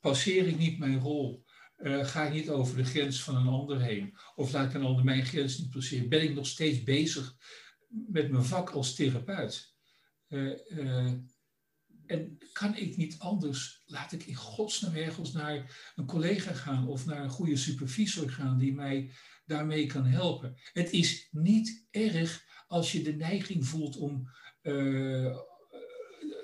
passeer 0.00 0.46
ik 0.46 0.58
niet 0.58 0.78
mijn 0.78 1.00
rol? 1.00 1.44
Uh, 1.78 2.04
ga 2.04 2.24
ik 2.24 2.32
niet 2.32 2.50
over 2.50 2.76
de 2.76 2.84
grens 2.84 3.22
van 3.22 3.36
een 3.36 3.46
ander 3.46 3.80
heen? 3.80 4.16
Of 4.34 4.52
laat 4.52 4.68
ik 4.68 4.74
een 4.74 4.84
ander 4.84 5.04
mijn 5.04 5.24
grens 5.24 5.58
niet 5.58 5.70
passeren? 5.70 6.08
Ben 6.08 6.22
ik 6.22 6.34
nog 6.34 6.46
steeds 6.46 6.82
bezig 6.82 7.36
met 7.88 8.30
mijn 8.30 8.44
vak 8.44 8.70
als 8.70 8.94
therapeut? 8.94 9.74
Uh, 10.28 11.12
en 12.06 12.38
kan 12.52 12.76
ik 12.76 12.96
niet 12.96 13.18
anders, 13.18 13.82
laat 13.86 14.12
ik 14.12 14.26
in 14.26 14.34
godsnaam 14.34 14.94
ergens 14.94 15.32
naar 15.32 15.76
een 15.96 16.06
collega 16.06 16.52
gaan 16.52 16.88
of 16.88 17.06
naar 17.06 17.22
een 17.22 17.30
goede 17.30 17.56
supervisor 17.56 18.30
gaan 18.30 18.58
die 18.58 18.74
mij 18.74 19.10
daarmee 19.44 19.86
kan 19.86 20.04
helpen. 20.04 20.56
Het 20.72 20.92
is 20.92 21.28
niet 21.30 21.86
erg 21.90 22.44
als 22.66 22.92
je 22.92 23.02
de 23.02 23.12
neiging 23.12 23.66
voelt 23.66 23.96
om 23.96 24.28
uh, 24.62 25.36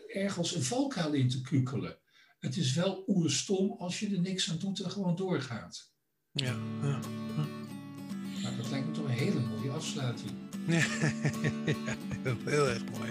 ergens 0.07 0.55
een 0.55 0.63
valkuil 0.63 1.13
in 1.13 1.29
te 1.29 1.41
kukelen. 1.41 1.99
Het 2.39 2.57
is 2.57 2.75
wel 2.75 3.05
oerstom 3.07 3.73
als 3.79 4.01
je 4.01 4.15
er 4.15 4.21
niks 4.21 4.51
aan 4.51 4.59
doet 4.59 4.81
en 4.81 4.91
gewoon 4.91 5.17
doorgaat. 5.17 5.93
Ja, 6.33 6.57
ja. 6.83 7.01
Maar 8.43 8.57
dat 8.57 8.71
lijkt 8.71 8.87
me 8.87 8.93
toch 8.93 9.05
een 9.05 9.11
hele 9.11 9.41
mooie 9.41 9.71
afsluiting. 9.71 10.31
Ja, 10.67 10.85
heel 12.55 12.69
erg 12.69 12.85
mooi. 12.85 13.11